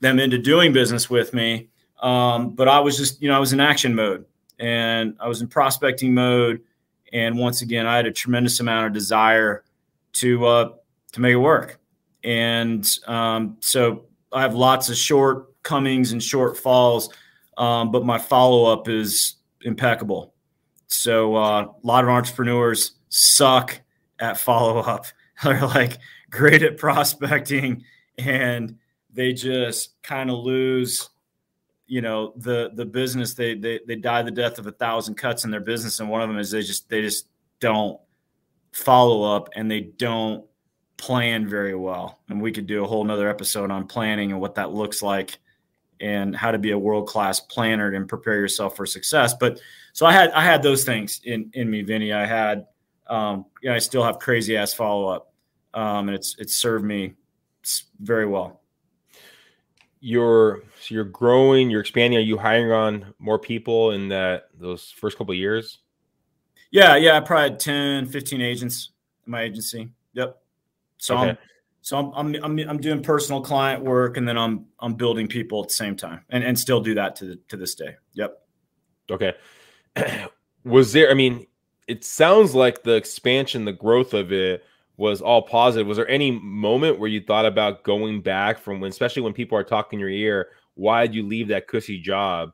them 0.00 0.18
into 0.18 0.38
doing 0.38 0.72
business 0.72 1.08
with 1.08 1.32
me. 1.32 1.68
Um, 2.00 2.50
but 2.50 2.68
I 2.68 2.80
was 2.80 2.98
just, 2.98 3.22
you 3.22 3.28
know, 3.28 3.36
I 3.36 3.38
was 3.38 3.52
in 3.52 3.60
action 3.60 3.94
mode 3.94 4.26
and 4.58 5.16
I 5.20 5.28
was 5.28 5.40
in 5.40 5.48
prospecting 5.48 6.12
mode. 6.12 6.60
And 7.12 7.38
once 7.38 7.62
again, 7.62 7.86
I 7.86 7.96
had 7.96 8.06
a 8.06 8.12
tremendous 8.12 8.58
amount 8.60 8.88
of 8.88 8.92
desire 8.92 9.64
to 10.14 10.44
uh, 10.44 10.72
to 11.12 11.20
make 11.20 11.32
it 11.32 11.36
work. 11.36 11.78
And 12.24 12.88
um, 13.06 13.56
so 13.60 14.06
I 14.32 14.42
have 14.42 14.54
lots 14.54 14.88
of 14.88 14.96
shortcomings 14.96 16.12
and 16.12 16.20
shortfalls, 16.20 17.10
um, 17.56 17.92
but 17.92 18.04
my 18.04 18.18
follow 18.18 18.72
up 18.72 18.88
is 18.88 19.36
impeccable. 19.62 20.31
So 20.92 21.36
uh, 21.36 21.62
a 21.62 21.86
lot 21.86 22.04
of 22.04 22.10
entrepreneurs 22.10 22.92
suck 23.08 23.80
at 24.18 24.38
follow 24.38 24.78
up. 24.80 25.06
They're 25.42 25.66
like 25.66 25.98
great 26.30 26.62
at 26.62 26.78
prospecting 26.78 27.84
and 28.18 28.78
they 29.12 29.32
just 29.32 30.00
kind 30.02 30.30
of 30.30 30.38
lose 30.38 31.10
you 31.86 32.00
know 32.00 32.32
the 32.36 32.70
the 32.74 32.84
business 32.84 33.34
they 33.34 33.54
they 33.54 33.80
they 33.86 33.96
die 33.96 34.22
the 34.22 34.30
death 34.30 34.58
of 34.58 34.66
a 34.66 34.72
thousand 34.72 35.14
cuts 35.16 35.44
in 35.44 35.50
their 35.50 35.60
business, 35.60 36.00
and 36.00 36.08
one 36.08 36.22
of 36.22 36.28
them 36.28 36.38
is 36.38 36.50
they 36.50 36.62
just 36.62 36.88
they 36.88 37.02
just 37.02 37.28
don't 37.60 38.00
follow 38.72 39.36
up 39.36 39.50
and 39.54 39.70
they 39.70 39.80
don't 39.80 40.44
plan 40.96 41.46
very 41.46 41.74
well. 41.74 42.20
And 42.28 42.40
we 42.40 42.52
could 42.52 42.66
do 42.66 42.82
a 42.82 42.86
whole 42.86 43.04
nother 43.04 43.28
episode 43.28 43.70
on 43.70 43.86
planning 43.86 44.32
and 44.32 44.40
what 44.40 44.54
that 44.54 44.72
looks 44.72 45.02
like 45.02 45.38
and 46.02 46.36
how 46.36 46.50
to 46.50 46.58
be 46.58 46.72
a 46.72 46.78
world 46.78 47.06
class 47.06 47.40
planner 47.40 47.92
and 47.92 48.08
prepare 48.08 48.34
yourself 48.34 48.76
for 48.76 48.84
success. 48.84 49.34
But 49.34 49.60
so 49.92 50.04
I 50.04 50.12
had 50.12 50.30
I 50.32 50.42
had 50.42 50.62
those 50.62 50.84
things 50.84 51.20
in 51.24 51.50
in 51.54 51.70
me, 51.70 51.82
Vinny. 51.82 52.12
I 52.12 52.26
had 52.26 52.66
um, 53.06 53.46
you 53.62 53.70
know, 53.70 53.76
I 53.76 53.78
still 53.78 54.02
have 54.02 54.18
crazy 54.18 54.56
ass 54.56 54.74
follow 54.74 55.08
up, 55.08 55.32
um, 55.74 56.08
and 56.08 56.14
it's 56.14 56.36
it's 56.38 56.56
served 56.56 56.84
me 56.84 57.14
very 58.00 58.26
well. 58.26 58.60
You're 60.00 60.62
so 60.80 60.94
you're 60.94 61.04
growing, 61.04 61.70
you're 61.70 61.80
expanding. 61.80 62.18
Are 62.18 62.22
you 62.22 62.36
hiring 62.36 62.72
on 62.72 63.14
more 63.18 63.38
people 63.38 63.92
in 63.92 64.08
that 64.08 64.48
those 64.58 64.90
first 64.90 65.16
couple 65.16 65.32
years? 65.34 65.78
Yeah, 66.72 66.96
yeah, 66.96 67.18
I 67.18 67.20
probably 67.20 67.50
had 67.50 67.60
10, 67.60 68.06
15 68.06 68.40
agents 68.40 68.90
in 69.26 69.30
my 69.30 69.42
agency. 69.42 69.90
Yep. 70.14 70.38
So 70.96 71.18
okay. 71.18 71.38
So 71.82 71.98
I'm, 71.98 72.12
I'm, 72.14 72.44
I'm 72.44 72.58
I'm 72.70 72.78
doing 72.78 73.02
personal 73.02 73.40
client 73.40 73.82
work, 73.82 74.16
and 74.16 74.26
then 74.26 74.38
I'm 74.38 74.66
I'm 74.78 74.94
building 74.94 75.26
people 75.26 75.62
at 75.62 75.68
the 75.68 75.74
same 75.74 75.96
time, 75.96 76.24
and 76.30 76.44
and 76.44 76.58
still 76.58 76.80
do 76.80 76.94
that 76.94 77.16
to 77.16 77.36
to 77.48 77.56
this 77.56 77.74
day. 77.74 77.96
Yep. 78.14 78.40
Okay. 79.10 79.34
Was 80.64 80.92
there? 80.92 81.10
I 81.10 81.14
mean, 81.14 81.46
it 81.88 82.04
sounds 82.04 82.54
like 82.54 82.84
the 82.84 82.94
expansion, 82.94 83.64
the 83.64 83.72
growth 83.72 84.14
of 84.14 84.32
it 84.32 84.64
was 84.96 85.20
all 85.20 85.42
positive. 85.42 85.86
Was 85.86 85.96
there 85.96 86.08
any 86.08 86.30
moment 86.30 86.98
where 86.98 87.08
you 87.08 87.20
thought 87.20 87.46
about 87.46 87.82
going 87.82 88.22
back 88.22 88.58
from 88.58 88.80
when, 88.80 88.90
especially 88.90 89.22
when 89.22 89.32
people 89.32 89.58
are 89.58 89.64
talking 89.64 89.98
your 89.98 90.08
ear? 90.08 90.50
Why 90.74 91.06
did 91.06 91.14
you 91.16 91.26
leave 91.26 91.48
that 91.48 91.66
cushy 91.66 92.00
job? 92.00 92.52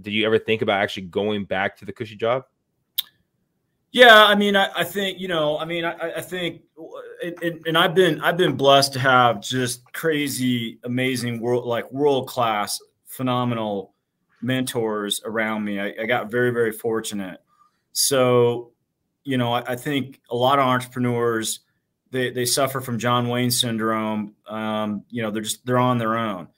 Did 0.00 0.12
you 0.12 0.24
ever 0.24 0.38
think 0.38 0.62
about 0.62 0.80
actually 0.80 1.06
going 1.06 1.44
back 1.44 1.76
to 1.78 1.84
the 1.84 1.92
cushy 1.92 2.14
job? 2.14 2.44
Yeah, 3.92 4.24
I 4.24 4.34
mean, 4.34 4.56
I, 4.56 4.70
I 4.74 4.84
think 4.84 5.20
you 5.20 5.28
know, 5.28 5.58
I 5.58 5.66
mean, 5.66 5.84
I, 5.84 6.14
I 6.16 6.20
think, 6.22 6.62
and, 7.22 7.60
and, 7.66 7.76
I've 7.76 7.94
been 7.94 8.22
I've 8.22 8.38
been 8.38 8.56
blessed 8.56 8.94
to 8.94 8.98
have 8.98 9.42
just 9.42 9.92
crazy, 9.92 10.78
amazing 10.82 11.40
world 11.40 11.66
like 11.66 11.92
world 11.92 12.26
class, 12.26 12.80
phenomenal 13.06 13.92
mentors 14.40 15.20
around 15.26 15.64
me. 15.64 15.78
I, 15.78 15.94
I, 16.00 16.06
got 16.06 16.30
very 16.30 16.50
very 16.50 16.72
fortunate. 16.72 17.40
So, 17.92 18.72
you 19.24 19.36
know, 19.36 19.52
I, 19.52 19.76
think 19.76 20.22
a 20.30 20.36
lot 20.36 20.58
of 20.58 20.64
entrepreneurs 20.64 21.60
they 22.10 22.30
they 22.30 22.46
suffer 22.46 22.80
from 22.80 22.98
John 22.98 23.28
Wayne 23.28 23.50
syndrome. 23.50 24.34
Um, 24.46 25.04
you 25.10 25.20
know, 25.20 25.30
they're 25.30 25.42
just 25.42 25.66
they're 25.66 25.78
on 25.78 25.98
their 25.98 26.16
own. 26.16 26.48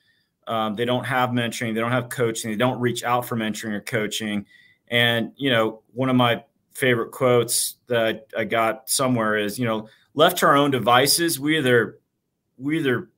Um, 0.47 0.77
they 0.77 0.85
don't 0.85 1.05
have 1.05 1.31
mentoring, 1.31 1.75
they 1.75 1.81
don't 1.81 1.91
have 1.91 2.11
coaching, 2.11 2.53
they 2.53 2.57
don't 2.57 2.79
reach 2.79 3.03
out 3.03 3.27
for 3.27 3.35
mentoring 3.35 3.73
or 3.73 3.81
coaching. 3.81 4.47
And 4.87 5.33
you 5.37 5.51
know, 5.51 5.83
one 5.93 6.09
of 6.11 6.17
my 6.17 6.45
favorite 6.75 7.13
quotes 7.13 7.77
that 7.87 8.27
I 8.37 8.45
got 8.45 8.91
somewhere 8.91 9.37
is, 9.37 9.59
you 9.59 9.67
know, 9.67 9.89
left 10.15 10.39
to 10.39 10.47
our 10.47 10.57
own 10.57 10.71
devices, 10.71 11.41
we 11.41 11.59
either 11.59 11.99
we 12.59 12.79
either 12.79 13.11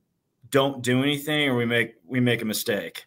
don't 0.49 0.81
do 0.81 1.01
anything 1.03 1.49
or 1.49 1.55
we 1.55 1.65
make 1.65 1.95
we 2.05 2.19
make 2.19 2.41
a 2.41 2.45
mistake. 2.45 3.05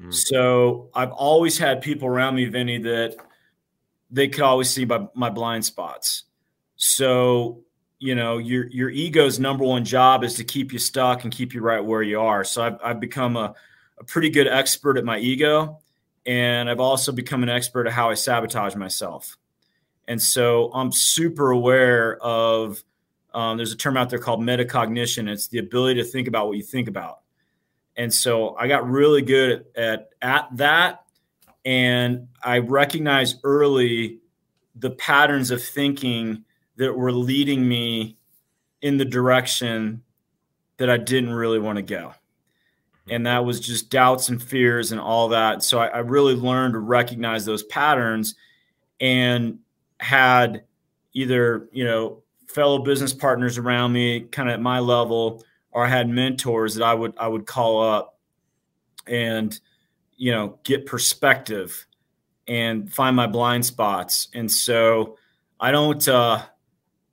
Mm. 0.00 0.12
So 0.12 0.90
I've 0.94 1.12
always 1.12 1.58
had 1.58 1.80
people 1.80 2.08
around 2.08 2.34
me, 2.34 2.46
Vinny, 2.46 2.78
that 2.78 3.16
they 4.10 4.28
could 4.28 4.42
always 4.42 4.70
see 4.70 4.84
my, 4.84 5.06
my 5.14 5.30
blind 5.30 5.64
spots. 5.64 6.24
So, 6.76 7.62
you 7.98 8.14
know, 8.14 8.38
your 8.38 8.66
your 8.70 8.90
ego's 8.90 9.38
number 9.38 9.64
one 9.64 9.84
job 9.84 10.24
is 10.24 10.34
to 10.34 10.44
keep 10.44 10.72
you 10.72 10.78
stuck 10.78 11.24
and 11.24 11.32
keep 11.32 11.54
you 11.54 11.60
right 11.60 11.84
where 11.84 12.02
you 12.02 12.20
are. 12.20 12.44
So 12.44 12.62
I've, 12.62 12.78
I've 12.84 13.00
become 13.00 13.36
a, 13.36 13.54
a 13.98 14.04
pretty 14.04 14.30
good 14.30 14.48
expert 14.48 14.98
at 14.98 15.04
my 15.04 15.18
ego. 15.18 15.78
And 16.26 16.70
I've 16.70 16.80
also 16.80 17.12
become 17.12 17.42
an 17.42 17.50
expert 17.50 17.86
at 17.86 17.92
how 17.92 18.08
I 18.08 18.14
sabotage 18.14 18.74
myself. 18.74 19.36
And 20.08 20.20
so 20.20 20.70
I'm 20.72 20.92
super 20.92 21.50
aware 21.50 22.18
of 22.18 22.82
um, 23.32 23.56
there's 23.56 23.72
a 23.72 23.76
term 23.76 23.96
out 23.96 24.10
there 24.10 24.18
called 24.18 24.40
metacognition. 24.40 25.28
It's 25.28 25.48
the 25.48 25.58
ability 25.58 26.00
to 26.00 26.06
think 26.06 26.28
about 26.28 26.46
what 26.46 26.56
you 26.56 26.62
think 26.62 26.88
about. 26.88 27.20
And 27.96 28.12
so 28.12 28.56
I 28.56 28.68
got 28.68 28.88
really 28.88 29.22
good 29.22 29.66
at, 29.76 30.10
at 30.22 30.48
that. 30.56 31.04
And 31.64 32.28
I 32.42 32.58
recognized 32.58 33.40
early 33.42 34.20
the 34.76 34.90
patterns 34.90 35.50
of 35.50 35.62
thinking 35.62 36.44
that 36.76 36.92
were 36.92 37.12
leading 37.12 37.66
me 37.66 38.16
in 38.82 38.98
the 38.98 39.04
direction 39.04 40.02
that 40.76 40.90
I 40.90 40.96
didn't 40.96 41.32
really 41.32 41.58
want 41.58 41.76
to 41.76 41.82
go. 41.82 42.14
And 43.08 43.26
that 43.26 43.44
was 43.44 43.60
just 43.60 43.90
doubts 43.90 44.28
and 44.28 44.42
fears 44.42 44.92
and 44.92 45.00
all 45.00 45.28
that. 45.28 45.62
So 45.62 45.78
I, 45.78 45.86
I 45.88 45.98
really 45.98 46.34
learned 46.34 46.74
to 46.74 46.80
recognize 46.80 47.44
those 47.44 47.62
patterns 47.62 48.34
and 49.00 49.58
had 50.04 50.64
either 51.14 51.68
you 51.72 51.84
know 51.84 52.22
fellow 52.46 52.78
business 52.78 53.12
partners 53.12 53.58
around 53.58 53.92
me 53.92 54.20
kind 54.20 54.48
of 54.48 54.54
at 54.54 54.60
my 54.60 54.78
level 54.78 55.42
or 55.72 55.84
I 55.84 55.88
had 55.88 56.08
mentors 56.08 56.74
that 56.76 56.84
I 56.84 56.94
would 56.94 57.14
I 57.16 57.26
would 57.26 57.46
call 57.46 57.82
up 57.82 58.18
and 59.06 59.58
you 60.16 60.30
know 60.30 60.58
get 60.62 60.86
perspective 60.86 61.86
and 62.46 62.92
find 62.92 63.16
my 63.16 63.26
blind 63.26 63.64
spots. 63.64 64.28
And 64.34 64.50
so 64.50 65.16
I 65.58 65.70
don't 65.70 66.06
uh 66.06 66.42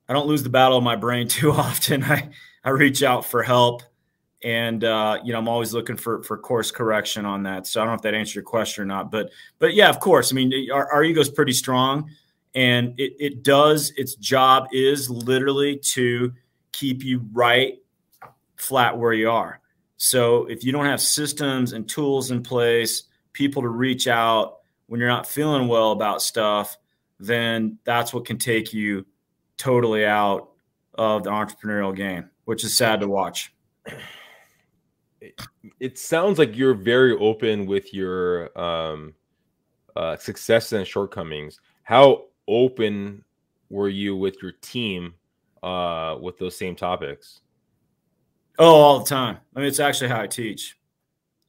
I 0.08 0.12
don't 0.12 0.26
lose 0.26 0.42
the 0.42 0.50
battle 0.50 0.76
of 0.76 0.84
my 0.84 0.96
brain 0.96 1.28
too 1.38 1.50
often. 1.50 2.04
I 2.04 2.28
I 2.64 2.70
reach 2.70 3.02
out 3.02 3.24
for 3.24 3.42
help 3.42 3.82
and 4.44 4.82
uh, 4.84 5.18
you 5.24 5.32
know 5.32 5.38
I'm 5.38 5.48
always 5.48 5.72
looking 5.72 5.96
for 5.96 6.22
for 6.22 6.36
course 6.36 6.70
correction 6.70 7.24
on 7.24 7.44
that. 7.44 7.66
So 7.66 7.80
I 7.80 7.84
don't 7.84 7.92
know 7.92 7.96
if 7.96 8.02
that 8.02 8.14
answers 8.14 8.34
your 8.34 8.44
question 8.44 8.82
or 8.82 8.86
not 8.86 9.10
but 9.10 9.30
but 9.58 9.74
yeah 9.74 9.88
of 9.88 9.98
course. 9.98 10.32
I 10.32 10.34
mean 10.34 10.70
our, 10.70 10.92
our 10.92 11.02
ego's 11.02 11.30
pretty 11.30 11.52
strong 11.52 12.10
and 12.54 12.94
it, 12.98 13.14
it 13.18 13.42
does 13.42 13.92
its 13.96 14.14
job 14.16 14.66
is 14.72 15.08
literally 15.08 15.76
to 15.76 16.32
keep 16.72 17.04
you 17.04 17.24
right 17.32 17.78
flat 18.56 18.96
where 18.96 19.12
you 19.12 19.30
are. 19.30 19.60
So 19.96 20.46
if 20.46 20.64
you 20.64 20.72
don't 20.72 20.86
have 20.86 21.00
systems 21.00 21.72
and 21.72 21.88
tools 21.88 22.30
in 22.30 22.42
place 22.42 23.04
people 23.32 23.62
to 23.62 23.68
reach 23.68 24.08
out 24.08 24.58
when 24.86 25.00
you're 25.00 25.08
not 25.08 25.26
feeling 25.26 25.68
well 25.68 25.92
about 25.92 26.20
stuff 26.20 26.76
then 27.18 27.78
that's 27.84 28.12
what 28.12 28.24
can 28.24 28.36
take 28.36 28.72
you 28.74 29.06
totally 29.56 30.04
out 30.04 30.50
of 30.94 31.22
the 31.22 31.30
entrepreneurial 31.30 31.94
game 31.94 32.28
which 32.44 32.64
is 32.64 32.76
sad 32.76 33.00
to 33.00 33.08
watch. 33.08 33.54
It 35.78 35.98
sounds 35.98 36.38
like 36.38 36.56
you're 36.56 36.74
very 36.74 37.16
open 37.16 37.66
with 37.66 37.94
your 37.94 38.56
um, 38.58 39.14
uh, 39.94 40.16
success 40.16 40.72
and 40.72 40.86
shortcomings. 40.86 41.60
How 41.84 42.24
open 42.48 43.24
were 43.70 43.88
you 43.88 44.14
with 44.16 44.42
your 44.42 44.52
team 44.52 45.14
uh, 45.62 46.16
with 46.20 46.38
those 46.38 46.56
same 46.56 46.76
topics? 46.76 47.40
Oh, 48.58 48.74
all 48.74 48.98
the 49.00 49.06
time. 49.06 49.38
I 49.56 49.60
mean, 49.60 49.68
it's 49.68 49.80
actually 49.80 50.08
how 50.08 50.20
I 50.20 50.26
teach. 50.26 50.76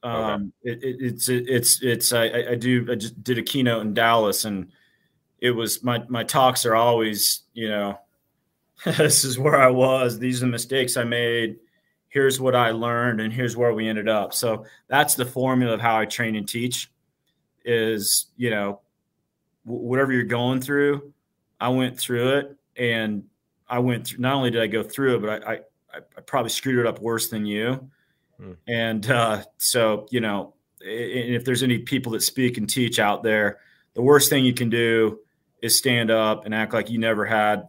Um, 0.02 0.52
okay. 0.66 0.78
it, 0.78 0.84
it, 0.84 0.96
it's 1.00 1.28
it, 1.28 1.48
it's 1.48 1.82
it's 1.82 2.12
I, 2.12 2.24
I 2.50 2.54
do 2.56 2.86
I 2.90 2.94
just 2.94 3.22
did 3.22 3.38
a 3.38 3.42
keynote 3.42 3.82
in 3.82 3.94
Dallas, 3.94 4.44
and 4.44 4.70
it 5.38 5.50
was 5.50 5.82
my 5.82 6.02
my 6.08 6.24
talks 6.24 6.66
are 6.66 6.74
always 6.74 7.44
you 7.54 7.68
know 7.68 7.98
this 8.84 9.24
is 9.24 9.38
where 9.38 9.56
I 9.56 9.68
was. 9.68 10.18
These 10.18 10.42
are 10.42 10.46
the 10.46 10.52
mistakes 10.52 10.96
I 10.96 11.04
made. 11.04 11.56
Here's 12.08 12.40
what 12.40 12.54
I 12.54 12.70
learned, 12.70 13.20
and 13.20 13.32
here's 13.32 13.56
where 13.56 13.72
we 13.72 13.88
ended 13.88 14.08
up. 14.08 14.34
So 14.34 14.66
that's 14.88 15.14
the 15.14 15.24
formula 15.24 15.74
of 15.74 15.80
how 15.80 15.98
I 15.98 16.04
train 16.04 16.36
and 16.36 16.48
teach. 16.48 16.90
Is 17.64 18.26
you 18.36 18.50
know 18.50 18.80
whatever 19.64 20.12
you're 20.12 20.24
going 20.24 20.60
through, 20.60 21.12
I 21.60 21.68
went 21.68 21.98
through 21.98 22.38
it 22.38 22.56
and 22.76 23.24
I 23.68 23.78
went 23.78 24.06
through, 24.06 24.20
not 24.20 24.34
only 24.34 24.50
did 24.50 24.62
I 24.62 24.66
go 24.66 24.82
through 24.82 25.16
it, 25.16 25.22
but 25.22 25.46
I, 25.46 25.52
I, 25.52 25.98
I 26.16 26.20
probably 26.20 26.50
screwed 26.50 26.78
it 26.78 26.86
up 26.86 27.00
worse 27.00 27.28
than 27.28 27.46
you. 27.46 27.90
Hmm. 28.38 28.52
And 28.68 29.10
uh, 29.10 29.44
so, 29.58 30.06
you 30.10 30.20
know, 30.20 30.54
if 30.80 31.44
there's 31.44 31.62
any 31.62 31.78
people 31.78 32.12
that 32.12 32.22
speak 32.22 32.58
and 32.58 32.68
teach 32.68 32.98
out 32.98 33.22
there, 33.22 33.58
the 33.94 34.02
worst 34.02 34.28
thing 34.28 34.44
you 34.44 34.54
can 34.54 34.70
do 34.70 35.20
is 35.62 35.78
stand 35.78 36.10
up 36.10 36.44
and 36.44 36.54
act 36.54 36.74
like 36.74 36.90
you 36.90 36.98
never 36.98 37.24
had 37.24 37.68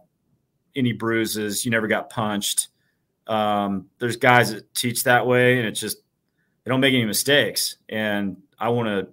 any 0.74 0.92
bruises, 0.92 1.64
you 1.64 1.70
never 1.70 1.86
got 1.86 2.10
punched. 2.10 2.68
Um, 3.26 3.86
there's 3.98 4.16
guys 4.16 4.52
that 4.52 4.74
teach 4.74 5.04
that 5.04 5.26
way, 5.26 5.58
and 5.58 5.66
it's 5.66 5.80
just 5.80 5.98
they 6.62 6.70
don't 6.70 6.80
make 6.80 6.94
any 6.94 7.06
mistakes. 7.06 7.76
And 7.88 8.42
I 8.58 8.68
want 8.68 8.88
to 8.88 9.08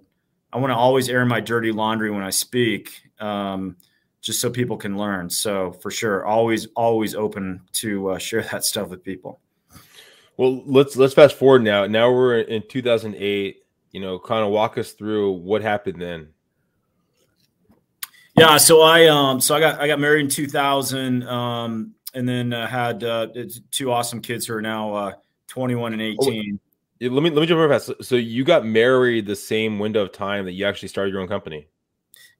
I 0.54 0.58
want 0.58 0.70
to 0.70 0.76
always 0.76 1.08
air 1.08 1.26
my 1.26 1.40
dirty 1.40 1.72
laundry 1.72 2.12
when 2.12 2.22
I 2.22 2.30
speak, 2.30 3.02
um, 3.18 3.76
just 4.20 4.40
so 4.40 4.48
people 4.48 4.76
can 4.76 4.96
learn. 4.96 5.28
So 5.28 5.72
for 5.72 5.90
sure, 5.90 6.24
always 6.24 6.66
always 6.76 7.16
open 7.16 7.60
to 7.74 8.10
uh, 8.10 8.18
share 8.18 8.42
that 8.44 8.64
stuff 8.64 8.88
with 8.88 9.02
people. 9.02 9.40
Well, 10.36 10.62
let's 10.64 10.96
let's 10.96 11.12
fast 11.14 11.36
forward 11.36 11.62
now. 11.62 11.86
Now 11.86 12.10
we're 12.10 12.38
in 12.40 12.62
2008. 12.68 13.60
You 13.90 14.00
know, 14.00 14.18
kind 14.18 14.44
of 14.44 14.50
walk 14.50 14.78
us 14.78 14.92
through 14.92 15.32
what 15.32 15.62
happened 15.62 16.00
then. 16.00 16.28
Yeah, 18.36 18.56
so 18.56 18.80
I 18.80 19.06
um 19.06 19.40
so 19.40 19.54
I 19.54 19.60
got 19.60 19.80
I 19.80 19.86
got 19.86 20.00
married 20.00 20.22
in 20.22 20.28
2000 20.28 21.22
um 21.28 21.94
and 22.14 22.28
then 22.28 22.52
uh, 22.52 22.66
had 22.66 23.02
uh, 23.04 23.26
two 23.70 23.90
awesome 23.90 24.20
kids 24.20 24.46
who 24.46 24.54
are 24.54 24.62
now 24.62 24.94
uh, 24.94 25.12
21 25.48 25.92
and 25.94 26.02
18. 26.02 26.60
Let 27.00 27.22
me 27.22 27.30
let 27.30 27.40
me 27.40 27.46
jump 27.46 27.58
over 27.58 27.68
fast. 27.68 27.86
So, 27.86 27.94
so 28.00 28.16
you 28.16 28.44
got 28.44 28.64
married 28.64 29.26
the 29.26 29.36
same 29.36 29.78
window 29.78 30.02
of 30.02 30.12
time 30.12 30.44
that 30.44 30.52
you 30.52 30.64
actually 30.64 30.88
started 30.88 31.12
your 31.12 31.20
own 31.20 31.28
company. 31.28 31.68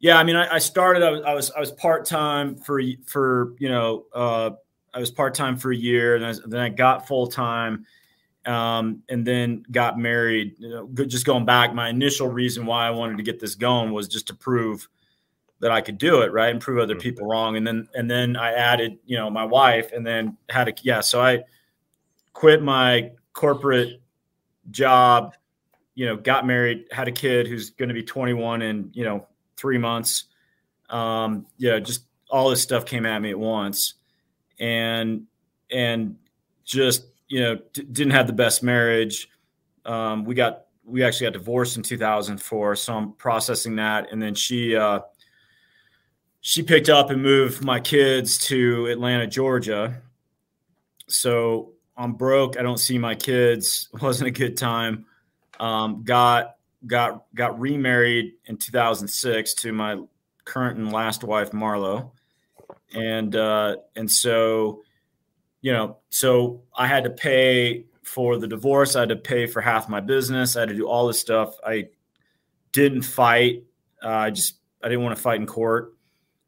Yeah, 0.01 0.19
I 0.19 0.25
mean, 0.25 0.37
I, 0.37 0.55
I 0.55 0.59
started. 0.59 1.03
I 1.03 1.11
was 1.11 1.23
I 1.23 1.35
was, 1.35 1.53
was 1.57 1.73
part 1.73 2.05
time 2.05 2.57
for 2.57 2.81
for 3.07 3.55
you 3.59 3.69
know 3.69 4.05
uh, 4.13 4.51
I 4.93 4.99
was 4.99 5.11
part 5.11 5.35
time 5.35 5.57
for 5.57 5.73
a 5.73 5.77
year, 5.77 6.17
and 6.17 6.27
I, 6.27 6.35
then 6.47 6.61
I 6.61 6.69
got 6.69 7.09
full 7.09 7.27
time, 7.27 7.85
um, 8.47 9.03
and 9.09 9.27
then 9.27 9.65
got 9.71 9.99
married. 9.99 10.55
You 10.59 10.69
know, 10.69 11.05
just 11.07 11.27
going 11.27 11.45
back, 11.45 11.75
my 11.75 11.89
initial 11.89 12.29
reason 12.29 12.67
why 12.67 12.87
I 12.87 12.91
wanted 12.91 13.17
to 13.17 13.23
get 13.23 13.41
this 13.41 13.55
going 13.55 13.93
was 13.93 14.09
just 14.09 14.27
to 14.29 14.35
prove 14.35 14.89
that 15.61 15.71
I 15.71 15.81
could 15.81 15.99
do 15.99 16.21
it, 16.21 16.33
right, 16.33 16.51
and 16.51 16.61
prove 16.61 16.79
other 16.79 16.95
mm-hmm. 16.95 17.01
people 17.01 17.27
wrong. 17.27 17.57
And 17.57 17.67
then 17.67 17.89
and 17.95 18.11
then 18.11 18.37
I 18.37 18.53
added, 18.53 18.99
you 19.05 19.17
know, 19.17 19.31
my 19.31 19.45
wife, 19.45 19.91
and 19.93 20.07
then 20.07 20.37
had 20.49 20.69
a 20.69 20.75
yeah. 20.83 21.01
So 21.01 21.21
I 21.21 21.43
quit 22.35 22.63
my 22.63 23.11
corporate 23.33 24.03
job, 24.71 25.35
you 25.95 26.07
know, 26.07 26.17
got 26.17 26.47
married, 26.47 26.87
had 26.91 27.09
a 27.09 27.13
kid 27.13 27.47
who's 27.47 27.71
going 27.71 27.89
to 27.89 27.95
be 27.95 28.03
21 28.03 28.63
in 28.63 28.91
you 28.93 29.05
know 29.05 29.27
three 29.57 29.79
months. 29.79 30.25
Um, 30.91 31.47
yeah, 31.57 31.79
just 31.79 32.07
all 32.31 32.51
this 32.51 32.63
stuff 32.63 32.85
came 32.85 33.07
at 33.07 33.21
me 33.21 33.31
at 33.31 33.39
once, 33.39 33.95
and 34.59 35.27
and 35.71 36.17
just 36.65 37.07
you 37.29 37.41
know 37.41 37.59
d- 37.73 37.87
didn't 37.91 38.13
have 38.13 38.27
the 38.27 38.33
best 38.33 38.63
marriage. 38.63 39.29
Um, 39.85 40.25
we 40.25 40.35
got 40.35 40.67
we 40.85 41.03
actually 41.03 41.27
got 41.27 41.33
divorced 41.35 41.77
in 41.77 41.83
2004, 41.83 42.77
so 42.77 42.95
I'm 42.95 43.13
processing 43.13 43.77
that, 43.77 44.13
and 44.13 44.21
then 44.21 44.35
she. 44.35 44.77
Uh, 44.77 45.01
she 46.47 46.63
picked 46.63 46.91
up 46.91 47.09
and 47.09 47.23
moved 47.23 47.65
my 47.65 47.81
kids 47.81 48.37
to 48.37 48.85
Atlanta, 48.89 49.27
Georgia. 49.27 50.03
So 51.09 51.73
I'm 51.97 52.15
broke. 52.15 52.59
I 52.59 52.63
don't 52.63 52.79
see 52.79 52.99
my 52.99 53.15
kids. 53.15 53.89
It 53.95 54.03
wasn't 54.03 54.29
a 54.29 54.33
good 54.33 54.57
time. 54.57 55.07
Um, 55.61 56.03
got 56.05 56.57
got 56.87 57.25
got 57.35 57.59
remarried 57.59 58.35
in 58.47 58.57
2006 58.57 59.55
to 59.55 59.73
my 59.73 59.99
current 60.45 60.79
and 60.79 60.93
last 60.93 61.25
wife 61.25 61.53
Marlow, 61.53 62.13
and 62.95 63.35
uh, 63.37 63.77
and 63.97 64.11
so 64.11 64.83
you 65.61 65.73
know, 65.73 65.97
so 66.11 66.63
I 66.77 66.87
had 66.87 67.05
to 67.05 67.11
pay 67.11 67.87
for 68.03 68.37
the 68.37 68.47
divorce. 68.47 68.97
I 68.97 69.01
had 69.01 69.09
to 69.09 69.17
pay 69.17 69.47
for 69.47 69.63
half 69.63 69.89
my 69.89 70.01
business. 70.01 70.57
I 70.57 70.61
had 70.61 70.69
to 70.69 70.75
do 70.75 70.87
all 70.87 71.07
this 71.07 71.19
stuff. 71.19 71.55
I 71.67 71.89
didn't 72.73 73.01
fight. 73.01 73.65
Uh, 74.03 74.09
I 74.09 74.31
just 74.31 74.57
I 74.83 74.89
didn't 74.89 75.05
want 75.05 75.17
to 75.17 75.23
fight 75.23 75.41
in 75.41 75.47
court. 75.47 75.95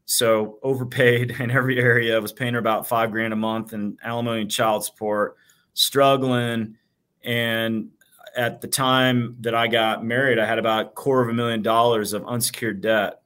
So 0.07 0.57
overpaid 0.63 1.31
in 1.39 1.51
every 1.51 1.79
area. 1.79 2.19
Was 2.19 2.33
paying 2.33 2.53
her 2.53 2.59
about 2.59 2.87
five 2.87 3.11
grand 3.11 3.33
a 3.33 3.35
month 3.35 3.73
in 3.73 3.97
alimony 4.03 4.41
and 4.41 4.51
child 4.51 4.83
support, 4.83 5.35
struggling. 5.75 6.77
And 7.23 7.89
at 8.35 8.61
the 8.61 8.67
time 8.67 9.35
that 9.41 9.53
I 9.53 9.67
got 9.67 10.03
married, 10.03 10.39
I 10.39 10.45
had 10.45 10.57
about 10.57 10.85
a 10.85 10.89
quarter 10.89 11.23
of 11.23 11.29
a 11.29 11.33
million 11.33 11.61
dollars 11.61 12.13
of 12.13 12.25
unsecured 12.25 12.81
debt. 12.81 13.21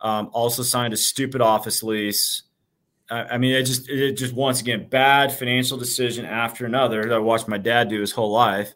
Um, 0.00 0.30
also 0.32 0.62
signed 0.62 0.94
a 0.94 0.96
stupid 0.96 1.42
office 1.42 1.82
lease. 1.82 2.44
I, 3.10 3.22
I 3.22 3.38
mean, 3.38 3.54
it 3.54 3.64
just 3.64 3.88
it 3.90 4.12
just 4.12 4.32
once 4.32 4.60
again 4.62 4.88
bad 4.88 5.32
financial 5.32 5.76
decision 5.76 6.24
after 6.24 6.64
another 6.64 7.02
that 7.02 7.12
I 7.12 7.18
watched 7.18 7.48
my 7.48 7.58
dad 7.58 7.88
do 7.88 8.00
his 8.00 8.12
whole 8.12 8.30
life. 8.30 8.72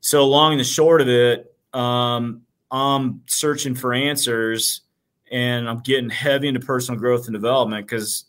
So 0.00 0.26
long 0.26 0.52
and 0.52 0.60
the 0.60 0.64
short 0.64 1.02
of 1.02 1.08
it, 1.08 1.54
um, 1.74 2.42
I'm 2.70 3.22
searching 3.26 3.74
for 3.74 3.92
answers 3.92 4.82
and 5.30 5.68
I'm 5.68 5.78
getting 5.78 6.10
heavy 6.10 6.48
into 6.48 6.60
personal 6.60 6.98
growth 6.98 7.26
and 7.26 7.34
development 7.34 7.86
because 7.86 8.24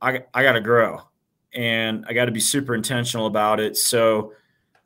I 0.00 0.24
I 0.34 0.42
got 0.42 0.52
to 0.52 0.60
grow 0.60 1.02
and 1.54 2.04
I 2.08 2.12
got 2.12 2.26
to 2.26 2.32
be 2.32 2.40
super 2.40 2.74
intentional 2.74 3.26
about 3.26 3.60
it. 3.60 3.76
So 3.76 4.32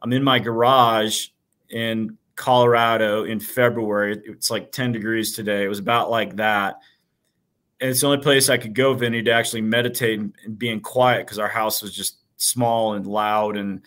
I'm 0.00 0.12
in 0.12 0.22
my 0.22 0.38
garage 0.38 1.28
in 1.70 2.18
Colorado 2.36 3.24
in 3.24 3.40
February. 3.40 4.20
It's 4.24 4.50
like 4.50 4.72
10 4.72 4.92
degrees 4.92 5.34
today. 5.34 5.64
It 5.64 5.68
was 5.68 5.78
about 5.78 6.10
like 6.10 6.36
that. 6.36 6.80
And 7.80 7.90
it's 7.90 8.00
the 8.00 8.06
only 8.06 8.18
place 8.18 8.48
I 8.48 8.58
could 8.58 8.74
go, 8.74 8.94
Vinny, 8.94 9.22
to 9.22 9.32
actually 9.32 9.62
meditate 9.62 10.18
and, 10.18 10.34
and 10.44 10.58
being 10.58 10.80
quiet 10.80 11.26
because 11.26 11.38
our 11.38 11.48
house 11.48 11.82
was 11.82 11.94
just 11.94 12.18
small 12.36 12.94
and 12.94 13.06
loud 13.06 13.56
and 13.56 13.82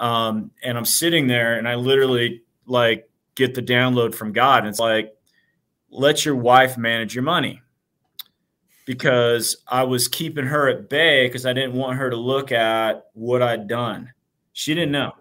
um 0.00 0.50
and 0.62 0.78
I'm 0.78 0.86
sitting 0.86 1.26
there 1.26 1.58
and 1.58 1.68
I 1.68 1.74
literally 1.74 2.42
like 2.64 3.10
get 3.34 3.54
the 3.54 3.62
download 3.62 4.14
from 4.14 4.32
God. 4.32 4.60
And 4.60 4.68
it's 4.68 4.78
like 4.78 5.15
let 5.90 6.24
your 6.24 6.36
wife 6.36 6.76
manage 6.76 7.14
your 7.14 7.24
money 7.24 7.62
because 8.86 9.56
I 9.66 9.82
was 9.82 10.08
keeping 10.08 10.46
her 10.46 10.68
at 10.68 10.88
bay 10.88 11.26
because 11.26 11.44
I 11.46 11.52
didn't 11.52 11.74
want 11.74 11.98
her 11.98 12.10
to 12.10 12.16
look 12.16 12.52
at 12.52 13.06
what 13.14 13.42
I'd 13.42 13.66
done. 13.66 14.12
She 14.52 14.74
didn't 14.74 14.92
know. 14.92 15.12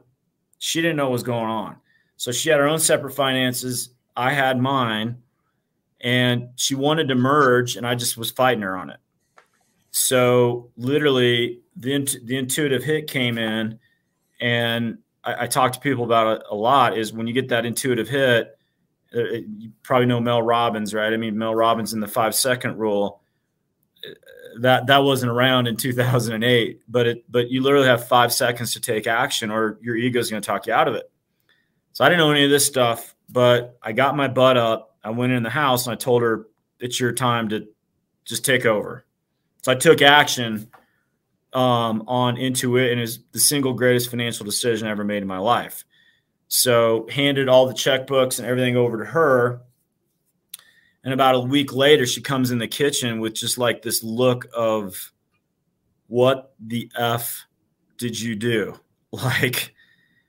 She 0.60 0.82
didn't 0.82 0.98
know 0.98 1.06
what 1.06 1.14
was 1.14 1.24
going 1.24 1.50
on. 1.50 1.78
So 2.18 2.32
she 2.32 2.50
had 2.50 2.60
her 2.60 2.68
own 2.68 2.80
separate 2.80 3.14
finances. 3.14 3.90
I 4.16 4.32
had 4.32 4.60
mine. 4.60 5.18
And 6.02 6.50
she 6.56 6.76
wanted 6.76 7.08
to 7.08 7.16
merge, 7.16 7.78
and 7.78 7.88
I 7.88 7.96
just 7.96 8.16
was 8.16 8.30
fighting 8.30 8.62
her 8.62 8.78
on 8.78 8.92
it. 8.92 9.00
So 9.90 10.70
literally, 10.78 11.62
the, 11.76 12.06
the 12.26 12.38
intuitive 12.38 12.84
hit 12.84 13.08
came 13.08 13.38
in, 13.40 13.80
and 14.40 15.00
I, 15.24 15.44
I 15.44 15.48
talk 15.48 15.72
to 15.72 15.80
people 15.80 16.04
about 16.04 16.38
it 16.38 16.44
a 16.52 16.56
lot. 16.56 16.98
Is 16.98 17.12
when 17.12 17.26
you 17.26 17.34
get 17.34 17.48
that 17.48 17.66
intuitive 17.66 18.08
hit, 18.08 18.55
you 19.16 19.72
probably 19.84 20.06
know 20.06 20.20
Mel 20.20 20.42
Robbins, 20.42 20.94
right? 20.94 21.12
I 21.12 21.18
mean, 21.18 21.38
Mel 21.38 21.56
Robbins 21.56 21.94
in 21.94 22.00
the 22.00 22.08
five 22.08 22.36
second 22.36 22.78
rule. 22.78 23.22
Uh, 24.06 24.14
that 24.60 24.88
that 24.88 25.00
wasn't 25.00 25.32
around 25.32 25.68
in 25.68 25.76
2008, 25.76 26.82
but 26.88 27.08
it 27.08 27.26
but 27.30 27.50
you 27.50 27.62
literally 27.62 27.88
have 27.88 28.08
five 28.08 28.32
seconds 28.32 28.74
to 28.74 28.80
take 28.80 29.08
action, 29.08 29.52
or 29.52 29.78
your 29.82 29.96
ego 29.96 30.20
is 30.20 30.30
going 30.30 30.42
to 30.42 30.46
talk 30.46 30.68
you 30.68 30.74
out 30.74 30.88
of 30.88 30.96
it. 30.96 31.12
So 31.94 32.04
I 32.04 32.10
didn't 32.10 32.20
know 32.20 32.32
any 32.32 32.46
of 32.46 32.50
this 32.50 32.66
stuff, 32.66 33.16
but 33.30 33.78
I 33.82 33.92
got 33.92 34.16
my 34.16 34.28
butt 34.28 34.58
up. 34.58 34.96
I 35.04 35.10
went 35.10 35.34
in 35.34 35.44
the 35.44 35.50
house 35.50 35.88
and 35.88 35.94
I 35.94 35.98
told 35.98 36.22
her, 36.22 36.48
"It's 36.80 37.00
your 37.00 37.12
time 37.12 37.50
to 37.50 37.68
just 38.24 38.46
take 38.46 38.66
over." 38.66 39.06
So 39.64 39.72
I 39.72 39.76
took 39.76 40.02
action 40.02 40.70
um, 41.54 42.04
on 42.08 42.36
Intuit, 42.36 42.92
and 42.92 43.02
is 43.02 43.20
the 43.32 43.40
single 43.40 43.74
greatest 43.74 44.10
financial 44.10 44.46
decision 44.46 44.88
I 44.88 44.92
ever 44.92 45.04
made 45.04 45.22
in 45.22 45.28
my 45.28 45.38
life. 45.40 45.86
So 46.48 47.08
handed 47.10 47.50
all 47.50 47.68
the 47.68 47.74
checkbooks 47.74 48.40
and 48.40 48.48
everything 48.48 48.78
over 48.78 49.00
to 49.00 49.06
her. 49.06 49.62
And 51.04 51.14
about 51.14 51.36
a 51.36 51.40
week 51.40 51.74
later, 51.74 52.06
she 52.06 52.22
comes 52.22 52.52
in 52.52 52.58
the 52.58 52.68
kitchen 52.68 53.20
with 53.20 53.36
just 53.36 53.58
like 53.58 53.82
this 53.82 54.04
look 54.04 54.48
of, 54.56 55.12
what 56.08 56.54
the 56.60 56.92
F 56.98 57.46
did 57.98 58.20
you 58.20 58.36
do? 58.36 58.80
Like, 59.12 59.74